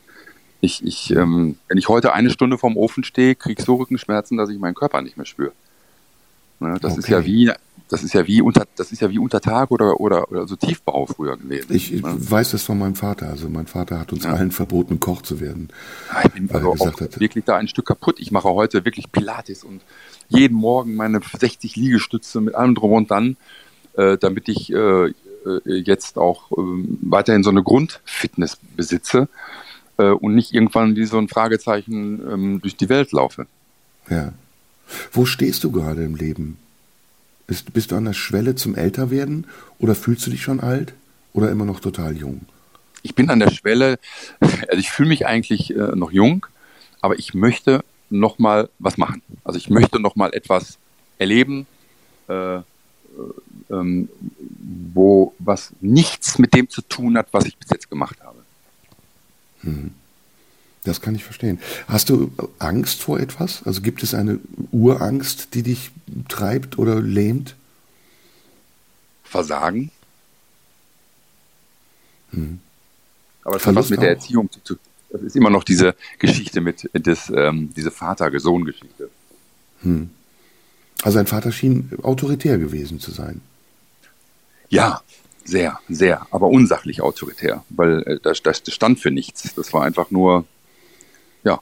[0.61, 4.37] Ich, ich, ähm, wenn ich heute eine Stunde vorm Ofen stehe, kriege ich so Rückenschmerzen,
[4.37, 5.51] dass ich meinen Körper nicht mehr spüre.
[6.59, 7.01] Ne, das okay.
[7.01, 7.51] ist ja wie
[7.87, 10.55] das ist ja wie unter, das ist ja wie unter Tag oder, oder, oder so
[10.55, 11.73] Tiefbau früher gewesen.
[11.73, 12.01] Ich, ne?
[12.03, 13.29] weiß das von meinem Vater.
[13.29, 14.33] Also mein Vater hat uns ja.
[14.33, 15.69] allen verboten, Koch zu werden.
[16.23, 18.19] Ich bin also auch hat, wirklich da ein Stück kaputt.
[18.19, 19.81] Ich mache heute wirklich Pilates und
[20.29, 23.37] jeden Morgen meine 60 Liegestütze mit allem drum und dann,
[23.93, 25.13] äh, damit ich äh,
[25.65, 26.55] jetzt auch äh,
[27.01, 29.27] weiterhin so eine Grundfitness besitze
[29.97, 33.47] äh, und nicht irgendwann wie so ein Fragezeichen ähm, durch die Welt laufe.
[34.09, 34.33] Ja.
[35.11, 36.57] Wo stehst du gerade im Leben?
[37.47, 39.47] Bist, bist du an der Schwelle zum Älterwerden
[39.79, 40.93] oder fühlst du dich schon alt
[41.33, 42.41] oder immer noch total jung?
[43.03, 43.99] Ich bin an der Schwelle,
[44.39, 46.45] also ich fühle mich eigentlich äh, noch jung,
[47.01, 49.21] aber ich möchte noch mal was machen.
[49.43, 50.79] Also ich möchte noch mal etwas
[51.19, 51.67] erleben,
[52.27, 52.61] äh, äh,
[53.69, 54.09] ähm,
[54.93, 58.39] wo was nichts mit dem zu tun hat, was ich bis jetzt gemacht habe.
[59.61, 59.91] Hm.
[60.83, 61.59] Das kann ich verstehen.
[61.87, 63.63] Hast du Angst vor etwas?
[63.65, 64.39] Also gibt es eine
[64.71, 65.91] Urangst, die dich
[66.29, 67.55] treibt oder lähmt?
[69.23, 69.89] Versagen.
[72.31, 72.59] Hm.
[73.43, 74.79] Aber das hat was mit der Erziehung zu tun.
[75.09, 79.09] das ist immer noch diese Geschichte mit des, ähm, diese Vater-Sohn-Geschichte.
[79.81, 80.11] Hm.
[81.01, 83.41] Also ein Vater schien autoritär gewesen zu sein.
[84.69, 85.01] Ja,
[85.43, 89.53] sehr, sehr, aber unsachlich autoritär, weil äh, das, das stand für nichts.
[89.55, 90.45] Das war einfach nur,
[91.43, 91.61] ja.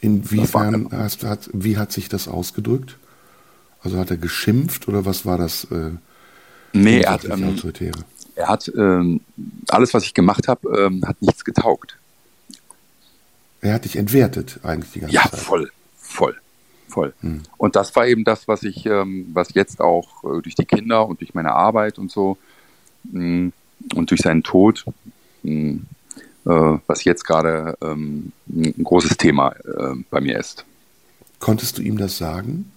[0.00, 2.98] Inwiefern hast, hat, wie hat sich das ausgedrückt?
[3.80, 5.64] Also hat er geschimpft oder was war das?
[5.70, 5.92] Äh,
[6.72, 7.58] nee, er hat, ähm,
[8.34, 9.20] er hat ähm,
[9.68, 11.96] alles, was ich gemacht habe, ähm, hat nichts getaugt.
[13.60, 15.32] Er hat dich entwertet eigentlich die ganze ja, Zeit.
[15.32, 16.36] Ja, voll, voll,
[16.94, 17.12] voll.
[17.20, 17.42] Hm.
[17.58, 21.06] Und das war eben das, was ich, ähm, was jetzt auch äh, durch die Kinder
[21.06, 22.38] und durch meine Arbeit und so
[23.12, 23.50] mh,
[23.94, 24.84] und durch seinen Tod,
[25.42, 25.80] mh,
[26.46, 30.64] äh, was jetzt gerade ähm, ein großes Thema äh, bei mir ist.
[31.40, 32.70] Konntest du ihm das sagen?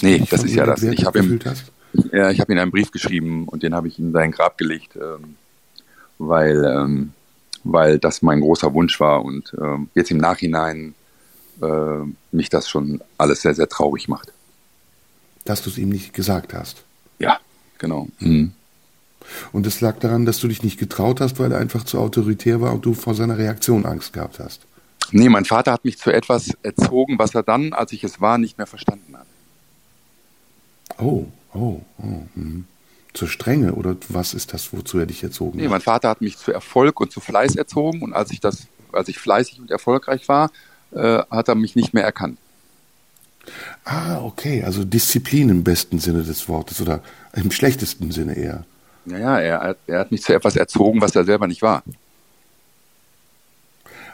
[0.00, 0.82] nee, das ist ja das.
[0.82, 1.40] Ich habe ihm,
[2.12, 4.96] ja, ich habe ihm einen Brief geschrieben und den habe ich in sein Grab gelegt,
[4.96, 5.36] ähm,
[6.18, 7.12] weil, ähm,
[7.64, 10.94] weil das mein großer Wunsch war und ähm, jetzt im Nachhinein
[11.62, 14.32] äh, mich das schon alles sehr, sehr traurig macht.
[15.44, 16.84] Dass du es ihm nicht gesagt hast.
[17.18, 17.38] Ja,
[17.78, 18.08] genau.
[18.18, 18.52] Mhm.
[19.52, 22.60] Und es lag daran, dass du dich nicht getraut hast, weil er einfach zu autoritär
[22.60, 24.62] war und du vor seiner Reaktion Angst gehabt hast.
[25.10, 28.38] Nee, mein Vater hat mich zu etwas erzogen, was er dann, als ich es war,
[28.38, 29.26] nicht mehr verstanden hat.
[30.98, 32.22] Oh, oh, oh.
[32.34, 32.64] Mh.
[33.12, 35.70] Zur Strenge oder was ist das, wozu er dich erzogen nee, hat?
[35.70, 39.08] mein Vater hat mich zu Erfolg und zu Fleiß erzogen und als ich das, als
[39.08, 40.50] ich fleißig und erfolgreich war,
[40.94, 42.38] äh, hat er mich nicht mehr erkannt.
[43.84, 47.00] Ah, okay, also Disziplin im besten Sinne des Wortes oder
[47.34, 48.64] im schlechtesten Sinne eher.
[49.04, 51.82] Naja, er, er hat mich zu etwas erzogen, was er selber nicht war.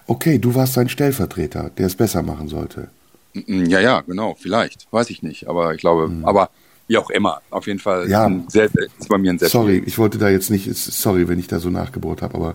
[0.07, 2.89] Okay, du warst sein Stellvertreter, der es besser machen sollte.
[3.35, 6.25] Ja, ja, genau, vielleicht, weiß ich nicht, aber ich glaube, mhm.
[6.25, 6.49] aber
[6.87, 8.27] wie auch immer, auf jeden Fall ja.
[8.27, 11.39] ist, sehr, ist bei mir ein sehr Sorry, ich wollte da jetzt nicht, sorry, wenn
[11.39, 12.55] ich da so nachgebohrt habe, aber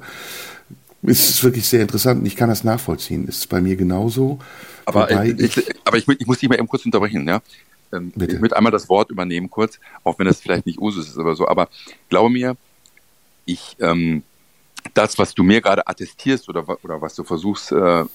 [1.05, 3.25] es ist wirklich sehr interessant und ich kann das nachvollziehen.
[3.27, 4.39] Es ist bei mir genauso.
[4.85, 7.41] Aber, ich, ich, aber ich, ich, muss dich mal eben kurz unterbrechen, ja.
[7.91, 8.35] Ähm, Bitte.
[8.35, 11.35] Ich möchte einmal das Wort übernehmen kurz, auch wenn das vielleicht nicht Usus ist oder
[11.35, 11.69] so, aber
[12.09, 12.57] glaube mir,
[13.45, 14.23] ich, ähm,
[14.93, 18.05] das, was du mir gerade attestierst oder, oder was du versuchst äh, äh,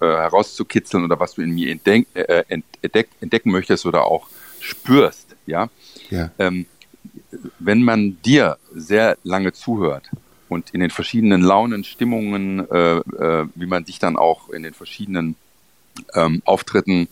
[0.00, 4.28] herauszukitzeln oder was du in mir entdeck, äh, entdeck, entdecken möchtest oder auch
[4.60, 5.68] spürst, ja,
[6.10, 6.30] ja.
[6.38, 6.66] Ähm,
[7.58, 10.08] wenn man dir sehr lange zuhört
[10.48, 14.74] und in den verschiedenen Launen, Stimmungen, äh, äh, wie man dich dann auch in den
[14.74, 15.36] verschiedenen
[16.14, 17.08] ähm, Auftritten,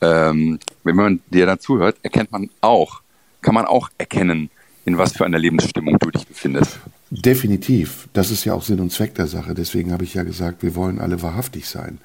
[0.00, 3.02] ähm, wenn man dir dann zuhört, erkennt man auch,
[3.42, 4.50] kann man auch erkennen,
[4.84, 6.78] in was für einer Lebensstimmung du dich befindest.
[7.10, 8.08] Definitiv.
[8.12, 9.54] Das ist ja auch Sinn und Zweck der Sache.
[9.54, 11.98] Deswegen habe ich ja gesagt, wir wollen alle wahrhaftig sein.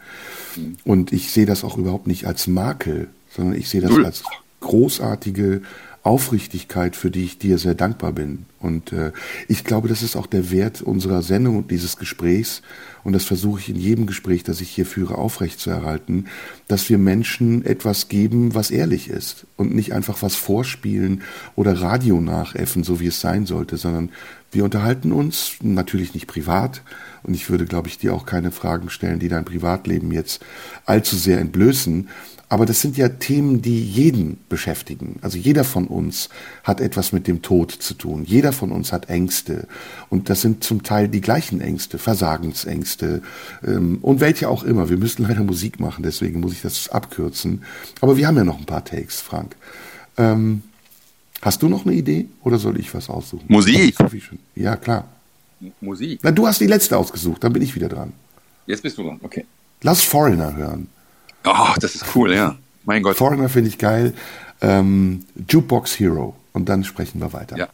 [0.55, 0.78] Mhm.
[0.84, 4.24] Und ich sehe das auch überhaupt nicht als Makel, sondern ich sehe das als
[4.59, 5.61] großartige
[6.03, 8.45] Aufrichtigkeit, für die ich dir sehr dankbar bin.
[8.59, 9.13] Und äh,
[9.47, 12.61] ich glaube, das ist auch der Wert unserer Sendung und dieses Gesprächs.
[13.05, 16.27] Und das versuche ich in jedem Gespräch, das ich hier führe, aufrechtzuerhalten,
[16.67, 21.21] dass wir Menschen etwas geben, was ehrlich ist und nicht einfach was vorspielen
[21.55, 24.09] oder Radio nachäffen, so wie es sein sollte, sondern
[24.51, 26.81] wir unterhalten uns, natürlich nicht privat.
[27.23, 30.43] Und ich würde, glaube ich, dir auch keine Fragen stellen, die dein Privatleben jetzt
[30.85, 32.09] allzu sehr entblößen.
[32.53, 35.17] Aber das sind ja Themen, die jeden beschäftigen.
[35.23, 36.29] Also jeder von uns
[36.63, 38.25] hat etwas mit dem Tod zu tun.
[38.25, 39.67] Jeder von uns hat Ängste.
[40.11, 43.23] Und das sind zum Teil die gleichen Ängste, Versagensängste
[43.65, 44.87] ähm, und welche auch immer.
[44.91, 47.63] Wir müssen leider Musik machen, deswegen muss ich das abkürzen.
[48.01, 49.55] Aber wir haben ja noch ein paar Takes, Frank.
[50.17, 50.61] Ähm,
[51.41, 53.45] hast du noch eine Idee oder soll ich was aussuchen?
[53.47, 53.95] Musik.
[54.53, 55.07] Ja, klar.
[55.81, 56.19] Musik.
[56.21, 58.13] Na, du hast die letzte ausgesucht, dann bin ich wieder dran.
[58.67, 59.43] Jetzt bist du dran, okay.
[59.81, 60.87] Lass Foreigner hören.
[61.45, 62.55] Oh, das ist cool, ja.
[62.85, 63.17] Mein Gott.
[63.17, 64.13] Foreigner finde ich geil.
[64.61, 66.35] Ähm, Jukebox Hero.
[66.53, 67.57] Und dann sprechen wir weiter.
[67.57, 67.67] Ja.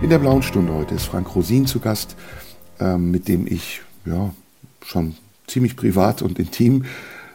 [0.00, 2.16] In der blauen Stunde heute ist Frank Rosin zu Gast,
[2.78, 4.30] ähm, mit dem ich ja
[4.84, 5.16] schon
[5.46, 6.84] ziemlich privat und intim,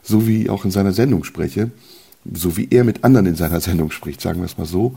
[0.04, 1.72] so wie auch in seiner Sendung spreche,
[2.32, 4.96] so wie er mit anderen in seiner Sendung spricht, sagen wir es mal so.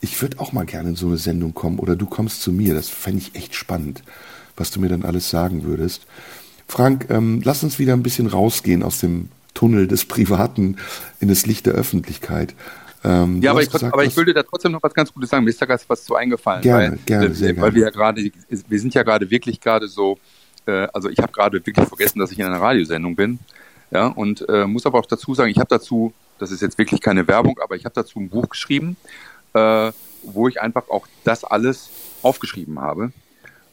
[0.00, 2.74] Ich würde auch mal gerne in so eine Sendung kommen oder du kommst zu mir.
[2.74, 4.02] Das fände ich echt spannend,
[4.56, 6.06] was du mir dann alles sagen würdest.
[6.68, 10.76] Frank, ähm, lass uns wieder ein bisschen rausgehen aus dem Tunnel des Privaten
[11.18, 12.54] in das Licht der Öffentlichkeit.
[13.04, 15.44] Ähm, ja, aber ich, gesagt, aber ich würde da trotzdem noch was ganz Gutes sagen.
[15.44, 16.62] Mir ist da ganz was zu eingefallen.
[16.62, 20.18] Gerne, weil, gerne, sehr weil wir ja gerade, wir sind ja gerade wirklich gerade so,
[20.66, 23.38] äh, also ich habe gerade wirklich vergessen, dass ich in einer Radiosendung bin.
[23.90, 27.00] Ja, und äh, muss aber auch dazu sagen, ich habe dazu, das ist jetzt wirklich
[27.00, 28.96] keine Werbung, aber ich habe dazu ein Buch geschrieben,
[29.54, 29.92] äh,
[30.22, 31.88] wo ich einfach auch das alles
[32.22, 33.12] aufgeschrieben habe.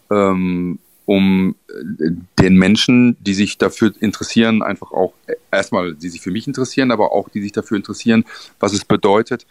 [0.10, 5.14] Ähm, um äh, den Menschen, die sich dafür interessieren, einfach auch
[5.51, 8.26] erstmal, die sich für mich interessieren, aber auch die sich dafür interessieren,
[8.60, 9.45] was es bedeutet,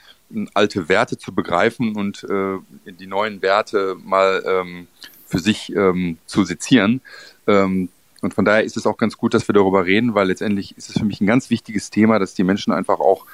[0.54, 2.58] alte Werte zu begreifen und äh,
[2.92, 4.88] die neuen Werte mal ähm,
[5.26, 7.00] für sich ähm, zu sezieren.
[7.46, 7.88] Ähm,
[8.20, 10.88] und von daher ist es auch ganz gut, dass wir darüber reden, weil letztendlich ist
[10.88, 13.26] es für mich ein ganz wichtiges Thema, dass die Menschen einfach auch,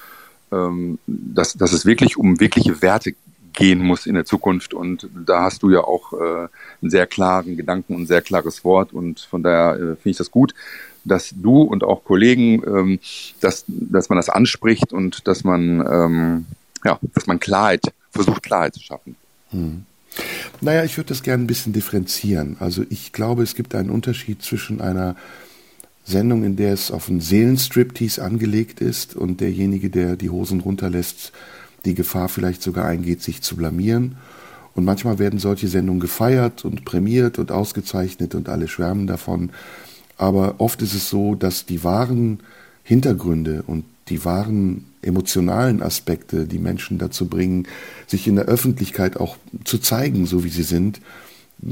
[0.51, 3.15] ähm, dass, dass es wirklich um wirkliche Werte
[3.53, 4.75] gehen muss in der Zukunft.
[4.75, 6.49] Und da hast du ja auch äh,
[6.83, 8.93] einen sehr klaren Gedanken und ein sehr klares Wort.
[8.93, 10.55] Und von daher äh, finde ich das gut,
[11.05, 12.99] dass du und auch Kollegen, ähm,
[13.41, 16.47] dass, dass man das anspricht und dass man, ähm,
[16.85, 19.17] ja, dass man Klarheit, versucht Klarheit zu schaffen.
[19.51, 19.85] Hm.
[20.61, 22.57] Naja, ich würde das gerne ein bisschen differenzieren.
[22.59, 25.17] Also ich glaube, es gibt einen Unterschied zwischen einer
[26.05, 31.33] Sendung, in der es auf einen Seelenstriptease angelegt ist und derjenige, der die Hosen runterlässt,
[31.85, 34.17] die Gefahr vielleicht sogar eingeht, sich zu blamieren.
[34.75, 39.51] Und manchmal werden solche Sendungen gefeiert und prämiert und ausgezeichnet und alle schwärmen davon.
[40.17, 42.41] Aber oft ist es so, dass die wahren
[42.85, 47.67] Hintergründe und die wahren emotionalen Aspekte die Menschen dazu bringen,
[48.07, 51.01] sich in der Öffentlichkeit auch zu zeigen, so wie sie sind,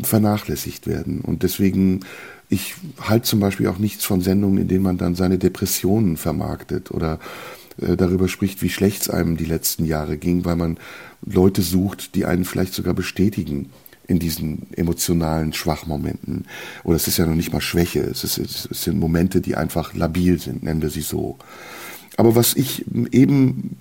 [0.02, 1.20] vernachlässigt werden.
[1.20, 2.00] Und deswegen,
[2.48, 6.90] ich halte zum Beispiel auch nichts von Sendungen, in denen man dann seine Depressionen vermarktet
[6.90, 7.18] oder
[7.80, 10.78] äh, darüber spricht, wie schlecht es einem die letzten Jahre ging, weil man
[11.24, 13.70] Leute sucht, die einen vielleicht sogar bestätigen
[14.06, 16.46] in diesen emotionalen Schwachmomenten.
[16.82, 19.94] Oder es ist ja noch nicht mal Schwäche, es, ist, es sind Momente, die einfach
[19.94, 21.36] labil sind, nennen wir sie so.
[22.16, 23.76] Aber was ich eben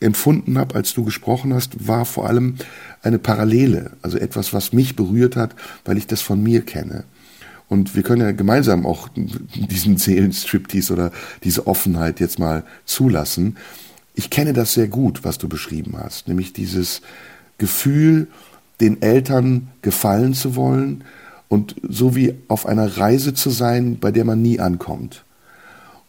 [0.00, 2.54] empfunden habe, als du gesprochen hast, war vor allem
[3.02, 7.04] eine Parallele, also etwas, was mich berührt hat, weil ich das von mir kenne.
[7.68, 11.10] Und wir können ja gemeinsam auch diesen Seelenstriptease oder
[11.42, 13.56] diese Offenheit jetzt mal zulassen.
[14.14, 17.02] Ich kenne das sehr gut, was du beschrieben hast, nämlich dieses
[17.58, 18.28] Gefühl,
[18.80, 21.04] den Eltern gefallen zu wollen
[21.48, 25.24] und so wie auf einer Reise zu sein, bei der man nie ankommt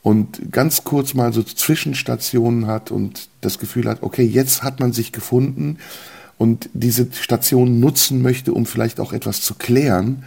[0.08, 4.94] und ganz kurz mal so Zwischenstationen hat und das Gefühl hat, okay, jetzt hat man
[4.94, 5.80] sich gefunden
[6.38, 10.24] und diese Station nutzen möchte, um vielleicht auch etwas zu klären.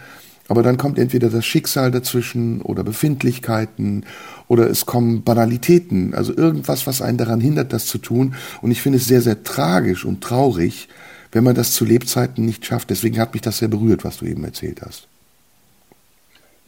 [0.51, 4.05] Aber dann kommt entweder das Schicksal dazwischen oder Befindlichkeiten
[4.49, 8.35] oder es kommen Banalitäten, also irgendwas, was einen daran hindert, das zu tun.
[8.61, 10.89] Und ich finde es sehr, sehr tragisch und traurig,
[11.31, 12.89] wenn man das zu Lebzeiten nicht schafft.
[12.89, 15.07] Deswegen hat mich das sehr berührt, was du eben erzählt hast.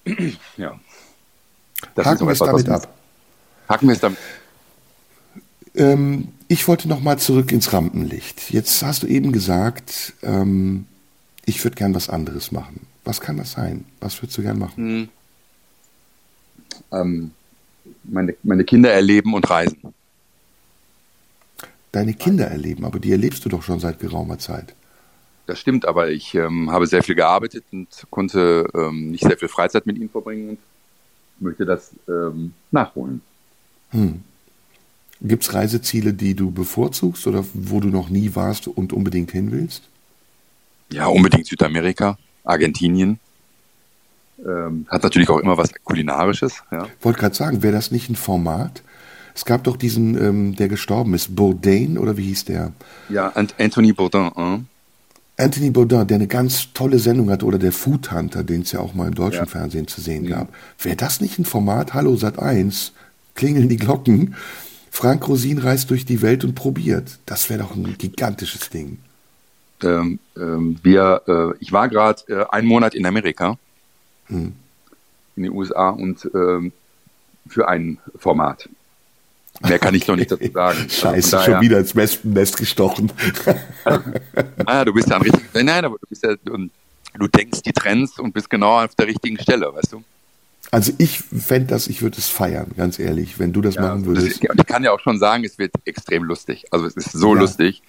[0.56, 0.80] Ja.
[1.94, 2.88] Das Haken wir es damit ab.
[3.68, 4.16] Hacken wir es dann.
[5.76, 8.50] Ähm, ich wollte noch mal zurück ins Rampenlicht.
[8.50, 10.86] Jetzt hast du eben gesagt, ähm,
[11.44, 12.88] ich würde gern was anderes machen.
[13.04, 13.86] Was kann das sein?
[14.00, 14.76] Was würdest du gern machen?
[14.78, 15.10] Hm.
[16.92, 17.32] Ähm,
[18.04, 19.94] meine, meine Kinder erleben und reisen.
[21.92, 24.74] Deine Kinder erleben, aber die erlebst du doch schon seit geraumer Zeit.
[25.46, 29.50] Das stimmt, aber ich ähm, habe sehr viel gearbeitet und konnte ähm, nicht sehr viel
[29.50, 30.60] Freizeit mit ihnen verbringen und
[31.40, 33.22] möchte das ähm, nachholen.
[33.92, 34.24] Hm.
[35.22, 39.52] Gibt es Reiseziele, die du bevorzugst oder wo du noch nie warst und unbedingt hin
[39.52, 39.84] willst?
[40.92, 43.20] Ja, unbedingt Südamerika, Argentinien.
[44.46, 46.64] Ähm, hat natürlich auch immer was Kulinarisches.
[46.72, 46.88] Ja.
[47.02, 48.84] Wollte gerade sagen, wäre das nicht ein Format?
[49.36, 52.72] Es gab doch diesen, ähm, der gestorben ist, Bourdain oder wie hieß der?
[53.10, 54.32] Ja, Anthony Bourdain.
[54.36, 54.68] Hein?
[55.38, 58.80] Anthony Bourdain, der eine ganz tolle Sendung hatte, oder der Food Hunter, den es ja
[58.80, 59.46] auch mal im deutschen ja.
[59.46, 60.30] Fernsehen zu sehen mhm.
[60.30, 60.54] gab.
[60.80, 61.94] Wäre das nicht ein Format?
[61.94, 62.94] Hallo Sat 1,
[63.34, 64.36] klingeln die Glocken.
[64.92, 67.18] Frank Rosin reist durch die Welt und probiert.
[67.26, 69.00] Das wäre doch ein gigantisches Ding.
[69.84, 73.58] Ähm, ähm, wir, äh, ich war gerade äh, einen Monat in Amerika,
[74.28, 74.54] hm.
[75.36, 76.72] in den USA und ähm,
[77.48, 78.70] für ein Format.
[79.62, 80.78] Mehr kann ich noch nicht dazu sagen.
[80.84, 83.12] Also Scheiße, daher, schon wieder ins Wespennest gestochen.
[84.66, 88.20] naja, du bist ja ein richtig, nein, aber du bist ja, du denkst die Trends
[88.20, 90.04] und bist genau auf der richtigen Stelle, weißt du?
[90.72, 94.06] Also ich fände das, ich würde es feiern, ganz ehrlich, wenn du das ja, machen
[94.06, 94.42] würdest.
[94.50, 96.66] und ich kann ja auch schon sagen, es wird extrem lustig.
[96.72, 97.42] Also es ist so ja.
[97.42, 97.84] lustig.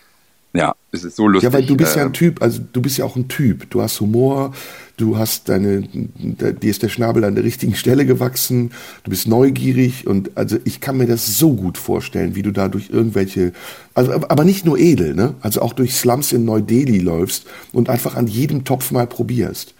[0.56, 1.50] Ja, es ist so lustig.
[1.50, 3.68] Ja, weil du bist ja ein ähm, Typ, also du bist ja auch ein Typ.
[3.70, 4.54] Du hast Humor,
[4.96, 8.70] du hast deine, dir ist der Schnabel an der richtigen Stelle gewachsen,
[9.02, 12.68] du bist neugierig und also ich kann mir das so gut vorstellen, wie du da
[12.68, 13.52] durch irgendwelche,
[13.94, 15.34] also aber nicht nur edel, ne?
[15.40, 19.74] Also auch durch Slums in Neu-Delhi läufst und einfach an jedem Topf mal probierst.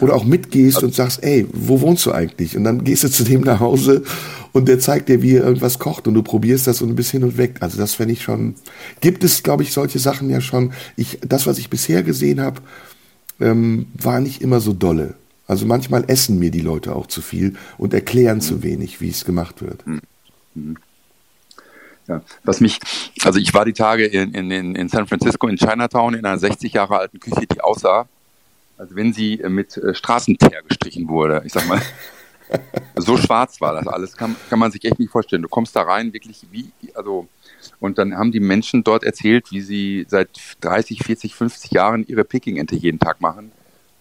[0.00, 2.56] Oder auch mitgehst und sagst, ey, wo wohnst du eigentlich?
[2.56, 4.02] Und dann gehst du zu dem nach Hause
[4.52, 7.10] und der zeigt dir, wie er irgendwas kocht und du probierst das und du bist
[7.10, 7.56] hin und weg.
[7.60, 8.54] Also das fände ich schon,
[9.00, 10.72] gibt es, glaube ich, solche Sachen ja schon.
[10.96, 12.60] Ich, das, was ich bisher gesehen habe,
[13.40, 15.14] ähm, war nicht immer so dolle.
[15.46, 18.42] Also manchmal essen mir die Leute auch zu viel und erklären mhm.
[18.42, 19.86] zu wenig, wie es gemacht wird.
[19.86, 20.00] Mhm.
[20.54, 20.76] mhm.
[22.08, 22.80] Ja, was mich,
[23.22, 26.72] also ich war die Tage in, in, in San Francisco in Chinatown in einer 60
[26.72, 28.08] Jahre alten Küche, die aussah,
[28.82, 31.42] als wenn sie äh, mit äh, Straßenteer gestrichen wurde.
[31.46, 31.80] Ich sag mal,
[32.96, 35.42] so schwarz war das alles, kann, kann man sich echt nicht vorstellen.
[35.42, 37.28] Du kommst da rein, wirklich wie, also,
[37.78, 40.30] und dann haben die Menschen dort erzählt, wie sie seit
[40.62, 43.52] 30, 40, 50 Jahren ihre Peking-Ente jeden Tag machen.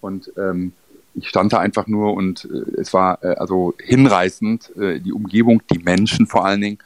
[0.01, 0.73] Und ähm,
[1.13, 5.61] ich stand da einfach nur und äh, es war äh, also hinreißend, äh, die Umgebung,
[5.71, 6.79] die Menschen vor allen Dingen.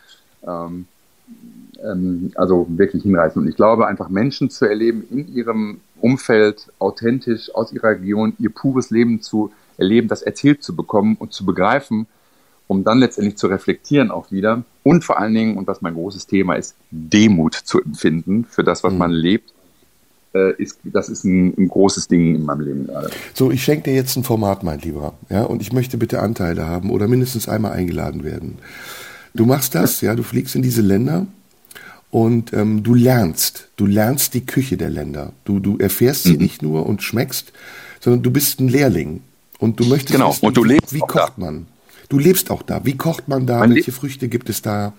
[0.45, 0.85] Ähm,
[1.81, 3.45] ähm, also wirklich hinreißend.
[3.45, 8.51] Und ich glaube, einfach Menschen zu erleben in ihrem Umfeld, authentisch aus ihrer Region, ihr
[8.51, 12.05] pures Leben zu erleben, das erzählt zu bekommen und zu begreifen,
[12.67, 16.27] um dann letztendlich zu reflektieren auch wieder und vor allen Dingen, und was mein großes
[16.27, 18.99] Thema ist, Demut zu empfinden für das, was mhm.
[18.99, 19.51] man lebt
[20.35, 23.09] äh, ist, das ist ein, ein, großes Ding in meinem Leben gerade.
[23.33, 26.67] So, ich schenke dir jetzt ein Format, mein Lieber, ja, und ich möchte bitte Anteile
[26.67, 28.59] haben oder mindestens einmal eingeladen werden.
[29.33, 31.25] Du machst das, ja, du fliegst in diese Länder
[32.15, 35.33] und ähm, du lernst, du lernst die Küche der Länder.
[35.43, 36.43] Du, du erfährst sie mhm.
[36.43, 37.51] nicht nur und schmeckst,
[37.99, 39.21] sondern du bist ein Lehrling
[39.59, 40.29] und du möchtest genau.
[40.29, 41.41] wissen, und du lebst wie, wie kocht da.
[41.41, 41.67] man.
[42.07, 42.85] Du lebst auch da.
[42.85, 43.59] Wie kocht man da?
[43.59, 44.93] Man Welche Früchte gibt es da?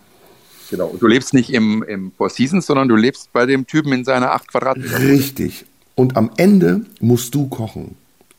[0.71, 0.89] Genau.
[0.89, 4.05] Und du lebst nicht im, im Four Seasons, sondern du lebst bei dem Typen in
[4.05, 4.99] seiner acht Quadratmeter.
[4.99, 5.65] Richtig.
[5.95, 7.95] Und am Ende musst du kochen.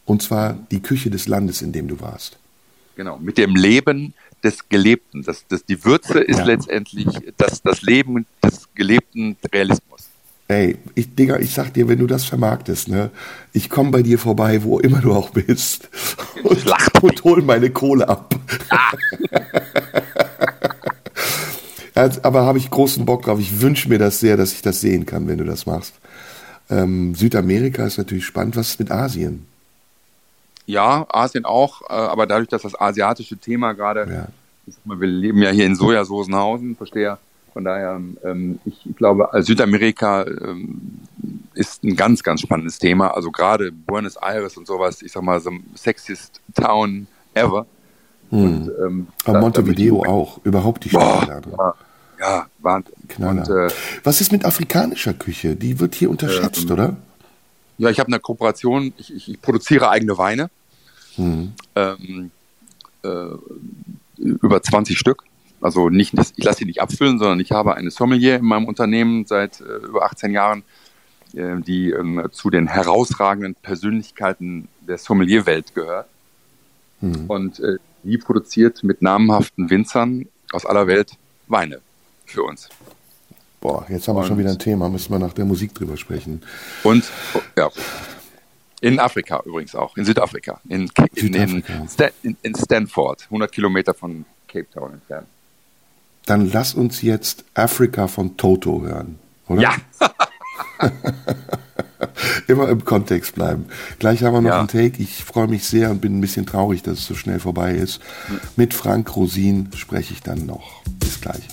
[0.05, 2.37] Und zwar die Küche des Landes, in dem du warst.
[2.95, 3.17] Genau.
[3.17, 4.13] Mit dem Leben
[4.43, 5.23] des Gelebten.
[5.23, 6.45] Das, das, die Würze ist ja.
[6.45, 7.07] letztendlich
[7.37, 10.09] das, das Leben des gelebten Realismus.
[10.49, 13.11] Ey, ich, Digga, ich sag dir, wenn du das vermarktest, ne,
[13.51, 15.89] ich komme bei dir vorbei, wo immer du auch bist.
[16.43, 16.63] Und,
[17.01, 18.33] und hol meine Kohle ab.
[18.69, 18.91] Ah.
[22.21, 23.39] Aber habe ich großen Bock drauf.
[23.39, 25.95] Ich wünsche mir das sehr, dass ich das sehen kann, wenn du das machst.
[26.69, 28.55] Ähm, Südamerika ist natürlich spannend.
[28.55, 29.47] Was ist mit Asien?
[30.67, 34.27] Ja, Asien auch, äh, aber dadurch, dass das asiatische Thema gerade, ja.
[34.83, 37.17] wir leben ja hier in Sojasoßenhausen, verstehe.
[37.57, 40.79] Von daher, ähm, ich glaube, Südamerika ähm,
[41.55, 43.15] ist ein ganz, ganz spannendes Thema.
[43.15, 47.65] Also gerade Buenos Aires und sowas, ich sag mal, so sexiest Town ever.
[48.29, 48.43] Hm.
[48.43, 51.47] Und, ähm, Aber Montevideo auch, überhaupt die Stadt.
[51.57, 51.73] Ja,
[52.19, 52.93] ja, Wahnsinn.
[53.17, 53.69] Und, äh,
[54.03, 55.55] Was ist mit afrikanischer Küche?
[55.55, 56.97] Die wird hier unterschätzt, ähm, oder?
[57.79, 60.51] Ja, ich habe eine Kooperation, ich, ich, ich, produziere eigene Weine.
[61.15, 61.53] Hm.
[61.75, 62.29] Ähm,
[63.03, 63.29] äh,
[64.19, 65.23] über 20 Stück.
[65.61, 69.25] Also nicht, ich lasse sie nicht abfüllen, sondern ich habe eine Sommelier in meinem Unternehmen
[69.25, 70.63] seit äh, über 18 Jahren,
[71.33, 76.07] äh, die ähm, zu den herausragenden Persönlichkeiten der Sommelierwelt gehört.
[77.01, 77.25] Hm.
[77.27, 81.13] Und äh, die produziert mit namhaften Winzern aus aller Welt
[81.47, 81.79] Weine
[82.25, 82.69] für uns.
[83.59, 86.41] Boah, jetzt haben wir schon wieder ein Thema, müssen wir nach der Musik drüber sprechen.
[86.83, 87.03] Und
[87.57, 87.69] ja,
[88.81, 92.11] in Afrika übrigens auch, in Südafrika, in, in, Südafrika.
[92.21, 95.27] in, in Stanford, 100 Kilometer von Cape Town entfernt.
[96.27, 99.17] Dann lass uns jetzt Afrika von Toto hören,
[99.47, 99.61] oder?
[99.61, 99.75] Ja.
[102.47, 103.67] Immer im Kontext bleiben.
[103.97, 104.59] Gleich haben wir noch ja.
[104.59, 105.01] einen Take.
[105.01, 108.01] Ich freue mich sehr und bin ein bisschen traurig, dass es so schnell vorbei ist.
[108.57, 110.83] Mit Frank Rosin spreche ich dann noch.
[110.99, 111.47] Bis gleich.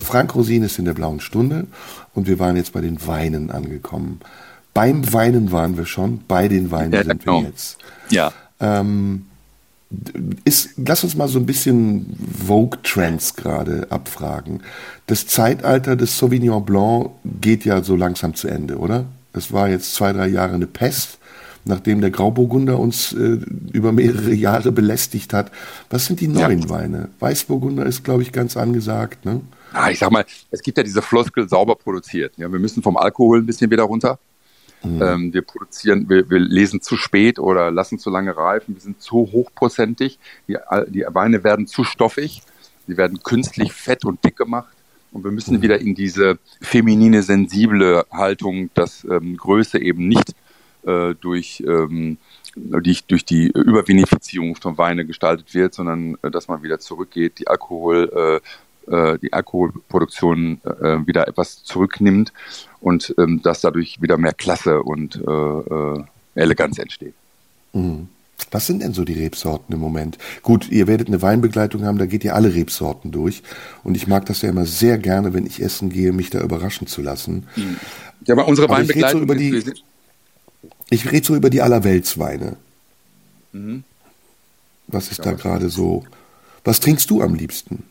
[0.00, 1.66] Frank Rosin ist in der blauen Stunde
[2.14, 4.20] und wir waren jetzt bei den Weinen angekommen.
[4.74, 7.42] Beim Weinen waren wir schon, bei den Weinen ja, sind wir genau.
[7.42, 7.78] jetzt.
[8.10, 8.32] Ja.
[8.60, 9.26] Ähm,
[10.44, 12.16] ist, lass uns mal so ein bisschen
[12.46, 14.62] Vogue-Trends gerade abfragen.
[15.06, 17.10] Das Zeitalter des Sauvignon Blanc
[17.40, 19.04] geht ja so langsam zu Ende, oder?
[19.34, 21.18] Es war jetzt zwei, drei Jahre eine Pest,
[21.64, 23.38] nachdem der Grauburgunder uns äh,
[23.72, 25.52] über mehrere Jahre belästigt hat.
[25.90, 26.70] Was sind die neuen ja.
[26.70, 27.08] Weine?
[27.20, 29.40] Weißburgunder ist, glaube ich, ganz angesagt, ne?
[29.74, 32.34] Ah, ich sag mal, es gibt ja diese Floskel sauber produziert.
[32.36, 34.18] Ja, wir müssen vom Alkohol ein bisschen wieder runter.
[34.84, 35.02] Mhm.
[35.02, 39.00] Ähm, wir produzieren, wir, wir lesen zu spät oder lassen zu lange reifen, wir sind
[39.00, 40.18] zu hochprozentig,
[40.48, 40.56] die,
[40.88, 42.42] die Weine werden zu stoffig,
[42.86, 44.74] sie werden künstlich fett und dick gemacht.
[45.12, 45.62] Und wir müssen mhm.
[45.62, 50.34] wieder in diese feminine, sensible Haltung, dass ähm, Größe eben nicht
[50.84, 52.16] äh, durch, ähm,
[52.56, 57.48] die, durch die Übervinifizierung von Weine gestaltet wird, sondern äh, dass man wieder zurückgeht, die
[57.48, 58.48] Alkohol, äh,
[58.88, 62.32] äh die Alkoholproduktion äh, wieder etwas zurücknimmt
[62.80, 66.04] und ähm, dass dadurch wieder mehr Klasse und äh, äh,
[66.34, 67.14] Eleganz entsteht.
[67.72, 68.08] Mhm.
[68.50, 70.18] Was sind denn so die Rebsorten im Moment?
[70.42, 73.42] Gut, ihr werdet eine Weinbegleitung haben, da geht ihr alle Rebsorten durch.
[73.84, 76.86] Und ich mag das ja immer sehr gerne, wenn ich essen gehe, mich da überraschen
[76.86, 77.46] zu lassen.
[77.56, 77.76] Mhm.
[78.26, 79.22] Ja, aber unsere aber Weinbegleitung.
[79.22, 79.82] Ich rede so über die,
[80.90, 82.56] ich rede so über die Allerweltsweine.
[83.52, 83.84] Mhm.
[84.88, 86.04] Was ist ja, da gerade so?
[86.64, 87.84] Was trinkst du am liebsten?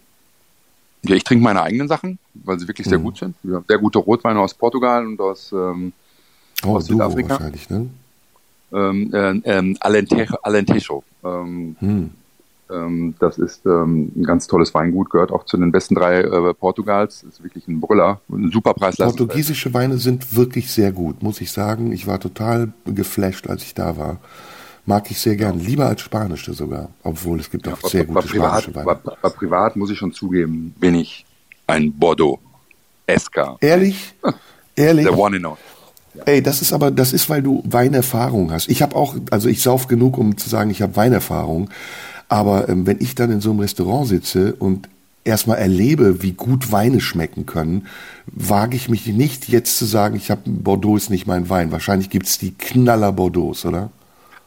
[1.03, 3.03] Ja, ich trinke meine eigenen Sachen, weil sie wirklich sehr mhm.
[3.03, 3.35] gut sind.
[3.43, 5.93] Wir haben sehr gute Rotweine aus Portugal und aus, ähm,
[6.63, 7.29] oh, aus Südafrika.
[7.29, 7.89] wahrscheinlich, ne?
[8.73, 10.35] Ähm, äh, ähm, Alentejo.
[10.43, 11.03] Alentejo.
[11.23, 12.11] Ähm, hm.
[12.71, 16.53] ähm, das ist ähm, ein ganz tolles Weingut, gehört auch zu den besten drei äh,
[16.53, 17.23] Portugals.
[17.23, 18.95] Ist wirklich ein Brüller, ein super Preis.
[18.95, 21.91] Portugiesische Weine sind wirklich sehr gut, muss ich sagen.
[21.91, 24.19] Ich war total geflasht, als ich da war.
[24.91, 25.57] Mag ich sehr gern.
[25.57, 26.89] Lieber als spanische sogar.
[27.03, 28.99] Obwohl es gibt ja, auch sehr gute privat, spanische Weine.
[29.05, 31.25] Bei, bei privat muss ich schon zugeben, bin ich
[31.65, 32.41] ein Bordeaux.
[33.09, 33.55] SK.
[33.61, 34.13] Ehrlich?
[34.75, 35.07] Ehrlich?
[35.07, 35.59] The one and only.
[36.25, 38.67] Ey, das ist aber, das ist, weil du Weinerfahrung hast.
[38.67, 41.69] Ich habe auch, also ich sauf genug, um zu sagen, ich habe Weinerfahrung.
[42.27, 44.89] Aber ähm, wenn ich dann in so einem Restaurant sitze und
[45.23, 47.87] erstmal erlebe, wie gut Weine schmecken können,
[48.25, 51.71] wage ich mich nicht jetzt zu sagen, ich habe Bordeaux ist nicht mein Wein.
[51.71, 53.89] Wahrscheinlich gibt's die Knaller Bordeaux, oder?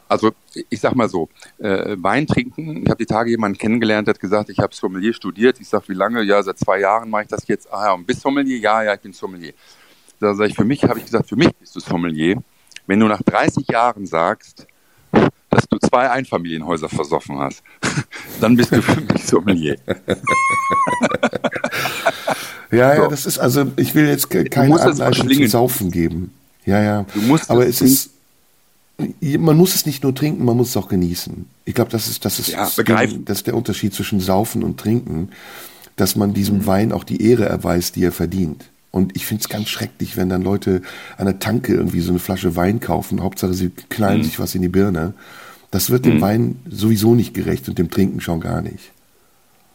[0.07, 0.31] Also
[0.69, 4.19] ich sag mal so, äh, Wein trinken, ich habe die Tage jemanden kennengelernt, der hat
[4.21, 5.59] gesagt, ich habe Sommelier studiert.
[5.59, 6.21] Ich sag, wie lange?
[6.23, 7.71] Ja, seit zwei Jahren mache ich das jetzt.
[7.73, 8.59] Ah ja, und bist Sommelier?
[8.59, 9.53] Ja, ja, ich bin Sommelier.
[10.19, 12.41] Da sage ich, für mich habe ich gesagt, für mich bist du Sommelier.
[12.87, 14.67] Wenn du nach 30 Jahren sagst,
[15.49, 17.63] dass du zwei Einfamilienhäuser versoffen hast,
[18.41, 19.77] dann bist du für mich Sommelier.
[22.71, 23.07] ja, ja, So.
[23.09, 25.47] das ist, also ich will jetzt ke- keine Anleitung zum.
[25.47, 26.33] Saufen geben.
[26.65, 27.05] Ja, ja.
[27.13, 28.11] Du musst Aber es ist,
[29.37, 31.45] man muss es nicht nur trinken, man muss es auch genießen.
[31.65, 33.25] Ich glaube, das ist, das ist, Ja, begreifen.
[33.25, 35.29] das ist der Unterschied zwischen Saufen und Trinken,
[35.97, 36.65] dass man diesem Mhm.
[36.65, 38.65] Wein auch die Ehre erweist, die er verdient.
[38.91, 40.81] Und ich finde es ganz schrecklich, wenn dann Leute
[41.17, 43.21] an der Tanke irgendwie so eine Flasche Wein kaufen.
[43.21, 44.23] Hauptsache, sie knallen Mhm.
[44.23, 45.13] sich was in die Birne.
[45.71, 48.91] Das wird dem Wein sowieso nicht gerecht und dem Trinken schon gar nicht.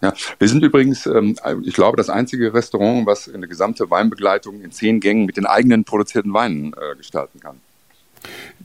[0.01, 4.72] Ja, wir sind übrigens, ähm, ich glaube, das einzige Restaurant, was eine gesamte Weinbegleitung in
[4.72, 7.56] zehn Gängen mit den eigenen produzierten Weinen äh, gestalten kann.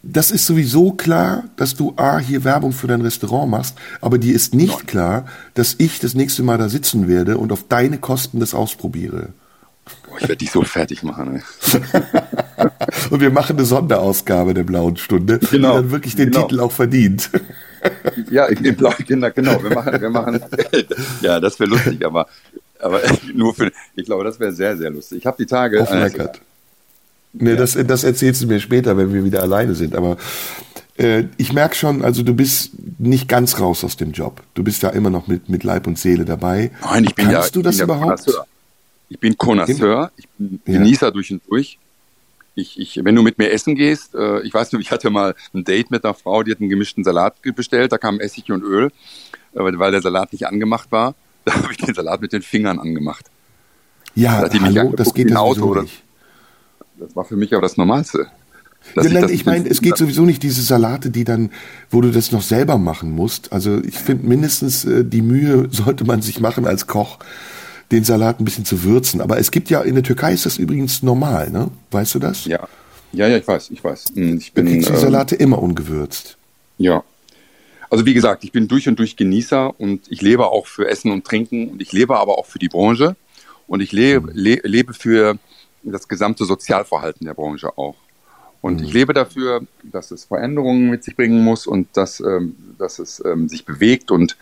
[0.04, 4.36] Das ist sowieso klar, dass du A, hier Werbung für dein Restaurant machst, aber dir
[4.36, 5.26] ist nicht klar,
[5.56, 9.30] dass ich das nächste Mal da sitzen werde und auf deine Kosten das ausprobiere.
[10.08, 11.36] Boah, ich werde dich so fertig machen.
[11.36, 11.82] Ey.
[13.10, 16.48] Und wir machen eine Sonderausgabe der Blauen Stunde, Genau, die dann wirklich den genau.
[16.48, 17.30] Titel auch verdient.
[18.32, 19.62] Ja, in dem Blau, genau, genau.
[19.62, 20.40] Wir machen, wir machen.
[21.22, 22.28] ja, das wäre lustig, aber,
[22.80, 23.02] aber
[23.34, 23.72] nur für.
[23.96, 25.20] Ich glaube, das wäre sehr, sehr lustig.
[25.20, 25.82] Ich habe die Tage.
[25.82, 25.92] Auf
[27.36, 27.42] Record.
[27.42, 29.96] Nee, das, das erzählst du mir später, wenn wir wieder alleine sind.
[29.96, 30.18] Aber
[30.98, 34.42] äh, ich merke schon, also du bist nicht ganz raus aus dem Job.
[34.54, 36.72] Du bist ja immer noch mit, mit Leib und Seele dabei.
[36.82, 37.54] Nein, ich bin Kannst ja.
[37.54, 38.26] du das ich bin ja überhaupt?
[38.26, 38.48] Connoisseur.
[39.10, 40.80] Ich bin Connoisseur, ich bin Ja.
[40.80, 41.78] Genießer durch und durch.
[42.56, 45.36] Ich, ich, wenn du mit mir essen gehst, äh, ich weiß nur, ich hatte mal
[45.54, 48.64] ein Date mit einer Frau, die hat einen gemischten Salat bestellt, da kam Essig und
[48.64, 48.88] Öl,
[49.54, 51.16] äh, weil der Salat nicht angemacht war.
[51.46, 53.28] Da habe ich den Salat mit den Fingern angemacht.
[54.16, 56.02] Ja, mich hallo, das geht ja Auto, nicht.
[57.00, 58.28] Das war für mich aber das Normalste.
[58.94, 61.52] Dass Ja, ich den meine, es geht sowieso nicht diese Salate, die dann,
[61.90, 63.52] wo du das noch selber machen musst.
[63.52, 67.20] Also ich finde mindestens äh, die Mühe sollte man sich machen als Koch,
[67.92, 69.22] den Salat ein bisschen zu würzen.
[69.22, 71.72] Aber es gibt ja in der Türkei ist das übrigens normal, ne?
[71.92, 72.46] Weißt du das?
[72.46, 72.68] Ja,
[73.12, 74.06] ja, ja, ich weiß, ich weiß.
[74.16, 76.38] Hm, Ich Du bin, kriegst die ähm, Salate immer ungewürzt.
[76.78, 77.04] Ja.
[77.90, 81.12] Also wie gesagt, ich bin durch und durch Genießer und ich lebe auch für Essen
[81.12, 83.16] und Trinken und ich lebe aber auch für die Branche
[83.68, 85.38] und ich lebe, le lebe für
[85.92, 87.96] das gesamte Sozialverhalten der Branche auch.
[88.66, 92.98] Und ich lebe dafür, dass es Veränderungen mit sich bringen muss und dass, ähm, dass
[92.98, 94.38] es ähm, sich bewegt und,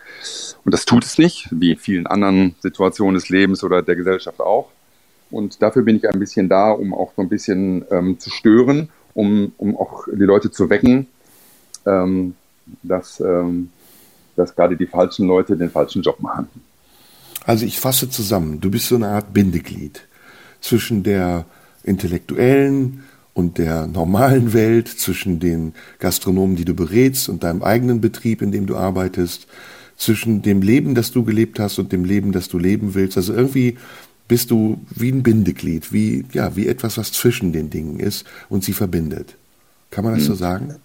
[0.64, 4.40] und das tut es nicht, wie in vielen anderen Situationen des Lebens oder der Gesellschaft
[4.40, 4.70] auch.
[5.30, 8.88] Und dafür bin ich ein bisschen da, um auch so ein bisschen ähm, zu stören,
[9.12, 11.06] um, um auch die Leute zu wecken,
[11.84, 12.34] ähm,
[12.82, 13.68] dass, ähm,
[14.36, 16.48] dass gerade die falschen Leute den falschen Job machen.
[17.44, 20.06] Also ich fasse zusammen, du bist so eine Art Bindeglied
[20.64, 21.44] zwischen der
[21.82, 23.04] intellektuellen
[23.34, 28.50] und der normalen Welt, zwischen den Gastronomen, die du berätst und deinem eigenen Betrieb, in
[28.50, 29.46] dem du arbeitest,
[29.96, 33.16] zwischen dem Leben, das du gelebt hast und dem Leben, das du leben willst.
[33.16, 33.76] Also irgendwie
[34.26, 38.64] bist du wie ein Bindeglied, wie, ja, wie etwas, was zwischen den Dingen ist und
[38.64, 39.36] sie verbindet.
[39.90, 40.76] Kann man das so sagen?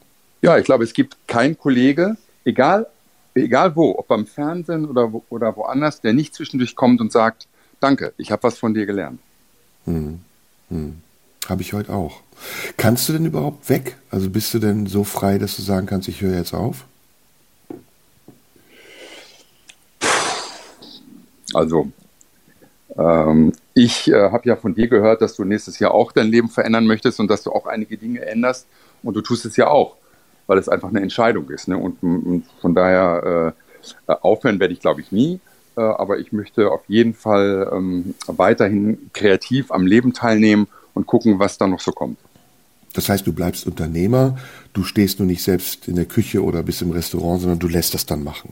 [0.42, 2.86] Ja, ich glaube, es gibt keinen Kollege, egal,
[3.34, 7.48] egal wo, ob beim Fernsehen oder, wo, oder woanders, der nicht zwischendurch kommt und sagt,
[7.80, 9.20] danke, ich habe was von dir gelernt.
[11.48, 12.22] Habe ich heute auch.
[12.78, 13.98] Kannst du denn überhaupt weg?
[14.12, 16.86] Also bist du denn so frei, dass du sagen kannst, ich höre jetzt auf?
[21.54, 21.92] Also,
[22.98, 26.50] ähm, ich äh, habe ja von dir gehört, dass du nächstes Jahr auch dein Leben
[26.50, 28.68] verändern möchtest und dass du auch einige Dinge änderst.
[29.02, 29.96] Und du tust es ja auch,
[30.48, 31.68] weil es einfach eine Entscheidung ist.
[31.68, 31.78] Ne?
[31.78, 33.56] Und, und von daher
[34.08, 35.40] äh, aufhören werde ich, glaube ich, nie.
[35.80, 41.40] Äh, aber ich möchte auf jeden Fall ähm, weiterhin kreativ am Leben teilnehmen und gucken,
[41.40, 42.20] was da noch so kommt.
[42.94, 44.38] Das heißt, du bleibst Unternehmer,
[44.74, 47.94] du stehst nur nicht selbst in der Küche oder bist im Restaurant, sondern du lässt
[47.94, 48.52] das dann machen.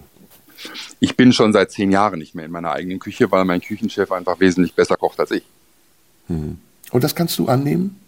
[1.02, 4.12] Ich bin schon seit zehn Jahren nicht mehr in meiner eigenen Küche, weil mein Küchenchef
[4.12, 5.44] einfach wesentlich besser kocht als ich.
[6.30, 8.00] Und das kannst du annehmen?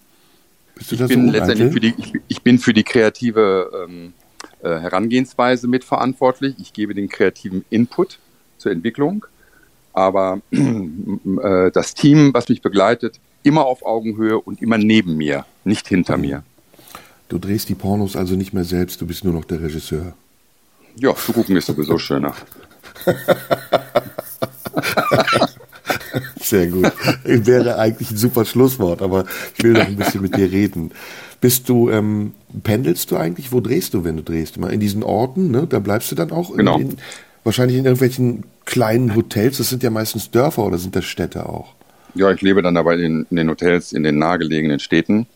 [0.75, 4.13] Bist du Ich bin so letztendlich für die, ich, ich bin für die kreative ähm,
[4.61, 6.55] äh, Herangehensweise mitverantwortlich.
[6.59, 8.19] Ich gebe den kreativen Input
[8.59, 9.25] zur Entwicklung,
[9.93, 15.87] aber äh, das Team, was mich begleitet, immer auf Augenhöhe und immer neben mir, nicht
[15.87, 16.43] hinter mir.
[17.29, 20.13] Du drehst die Pornos also nicht mehr selbst, du bist nur noch der Regisseur.
[20.95, 22.33] Ja, zugucken ist sowieso schöner.
[26.41, 26.91] Sehr gut.
[27.23, 29.25] Wäre eigentlich ein super Schlusswort, aber
[29.55, 30.91] ich will noch ein bisschen mit dir reden.
[31.41, 32.33] Bist du, ähm,
[32.63, 33.51] pendelst du eigentlich?
[33.51, 34.57] Wo drehst du, wenn du drehst?
[34.57, 35.67] Mal in diesen Orten, ne?
[35.67, 36.79] Da bleibst du dann auch genau.
[36.79, 36.97] in,
[37.43, 39.57] wahrscheinlich in irgendwelchen kleinen Hotels.
[39.57, 41.73] Das sind ja meistens Dörfer oder sind das Städte auch?
[42.15, 45.27] Ja, ich lebe dann dabei in, in den Hotels in den nahegelegenen Städten.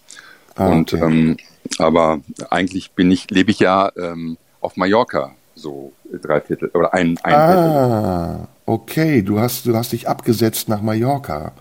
[0.56, 1.04] Ah, und okay.
[1.04, 1.38] ähm,
[1.80, 7.18] aber eigentlich bin ich, lebe ich ja ähm, auf Mallorca so drei Viertel oder ein,
[7.24, 8.48] ein ah, Viertel.
[8.66, 9.22] okay.
[9.22, 11.54] Du hast, du hast dich abgesetzt nach Mallorca.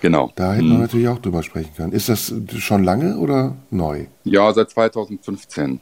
[0.00, 0.32] Genau.
[0.36, 0.80] Da hätten wir hm.
[0.82, 1.92] natürlich auch drüber sprechen können.
[1.92, 4.06] Ist das schon lange oder neu?
[4.24, 5.80] Ja, seit 2015.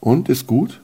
[0.00, 0.80] Und ist gut?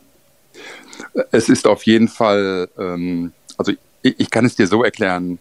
[1.30, 3.72] Es ist auf jeden Fall, ähm, also
[4.02, 5.39] ich, ich, kann es dir so erklären,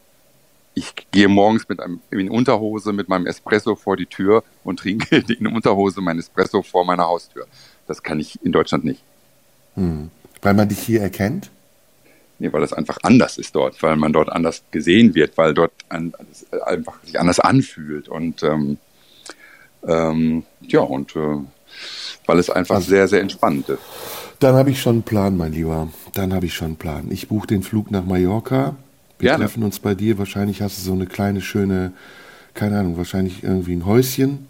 [0.74, 5.18] ich gehe morgens mit einem, in Unterhose mit meinem Espresso vor die Tür und trinke
[5.40, 7.48] in Unterhose mein Espresso vor meiner Haustür.
[7.88, 9.02] Das kann ich in Deutschland nicht.
[9.76, 10.12] Hm.
[10.42, 11.50] Weil man dich hier erkennt?
[12.40, 15.72] Nee, weil das einfach anders ist dort, weil man dort anders gesehen wird, weil dort
[15.90, 16.14] ein,
[16.66, 18.78] einfach sich anders anfühlt und ähm,
[19.88, 21.40] ähm, ja, und äh,
[22.26, 23.82] weil es einfach also, sehr, sehr entspannt ist.
[24.40, 25.90] Dann habe ich schon einen Plan, mein Lieber.
[26.14, 27.12] Dann habe ich schon einen Plan.
[27.12, 28.76] Ich buche den Flug nach Mallorca.
[29.20, 29.46] Wir Gerne.
[29.46, 30.18] treffen uns bei dir.
[30.18, 31.94] Wahrscheinlich hast du so eine kleine, schöne,
[32.54, 34.48] keine Ahnung, wahrscheinlich irgendwie ein Häuschen.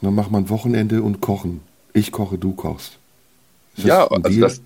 [0.00, 1.60] Und dann macht man Wochenende und kochen.
[1.92, 2.98] Ich koche, du kochst.
[3.76, 4.62] Ja, also das,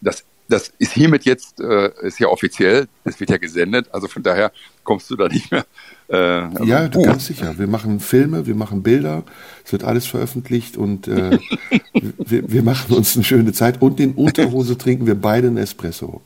[0.00, 4.22] das das ist hiermit jetzt, äh, ist ja offiziell, es wird ja gesendet, also von
[4.22, 4.52] daher
[4.84, 5.64] kommst du da nicht mehr.
[6.10, 7.54] Äh, ja, du kannst sicher.
[7.58, 9.22] Wir machen Filme, wir machen Bilder,
[9.64, 11.38] es wird alles veröffentlicht und äh,
[12.18, 16.20] wir, wir, machen uns eine schöne Zeit und in Unterhose trinken wir beide einen Espresso.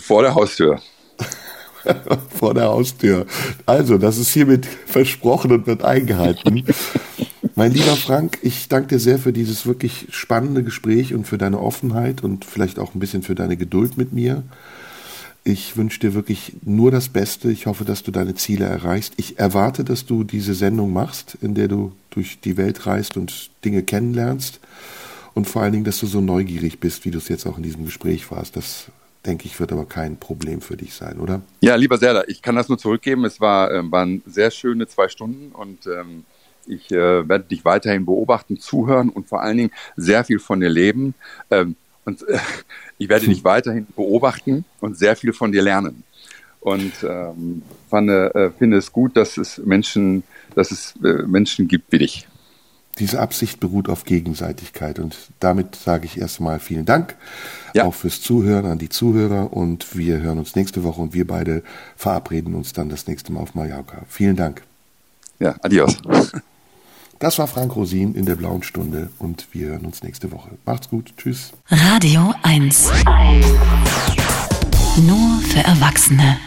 [0.00, 0.80] Vor der Haustür.
[2.28, 3.26] Vor der Haustür.
[3.64, 6.64] Also, das ist hiermit versprochen und wird eingehalten.
[7.54, 11.60] Mein lieber Frank, ich danke dir sehr für dieses wirklich spannende Gespräch und für deine
[11.60, 14.42] Offenheit und vielleicht auch ein bisschen für deine Geduld mit mir.
[15.42, 17.50] Ich wünsche dir wirklich nur das Beste.
[17.50, 19.14] Ich hoffe, dass du deine Ziele erreichst.
[19.16, 23.50] Ich erwarte, dass du diese Sendung machst, in der du durch die Welt reist und
[23.64, 24.60] Dinge kennenlernst.
[25.32, 27.62] Und vor allen Dingen, dass du so neugierig bist, wie du es jetzt auch in
[27.62, 28.56] diesem Gespräch warst.
[28.56, 28.86] Das,
[29.24, 31.40] denke ich, wird aber kein Problem für dich sein, oder?
[31.60, 33.24] Ja, lieber Serda, ich kann das nur zurückgeben.
[33.24, 36.24] Es war, äh, waren sehr schöne zwei Stunden und ähm,
[36.66, 40.68] ich äh, werde dich weiterhin beobachten, zuhören und vor allen Dingen sehr viel von dir
[40.68, 41.14] leben.
[41.50, 42.38] Ähm, und äh,
[42.98, 46.02] ich werde dich weiterhin beobachten und sehr viel von dir lernen.
[46.60, 50.22] Und ähm, fand, äh, finde es gut, dass es Menschen,
[50.54, 52.28] dass es äh, Menschen gibt wie dich.
[52.98, 57.14] Diese Absicht beruht auf Gegenseitigkeit und damit sage ich erstmal vielen Dank
[57.72, 57.84] ja.
[57.84, 61.62] auch fürs Zuhören an die Zuhörer und wir hören uns nächste Woche und wir beide
[61.96, 64.02] verabreden uns dann das nächste Mal auf Mallorca.
[64.08, 64.62] Vielen Dank.
[65.38, 65.96] Ja, adios.
[67.20, 70.52] Das war Frank Rosin in der blauen Stunde und wir hören uns nächste Woche.
[70.64, 71.12] Macht's gut.
[71.18, 71.52] Tschüss.
[71.68, 72.90] Radio 1.
[75.06, 76.38] Nur für Erwachsene.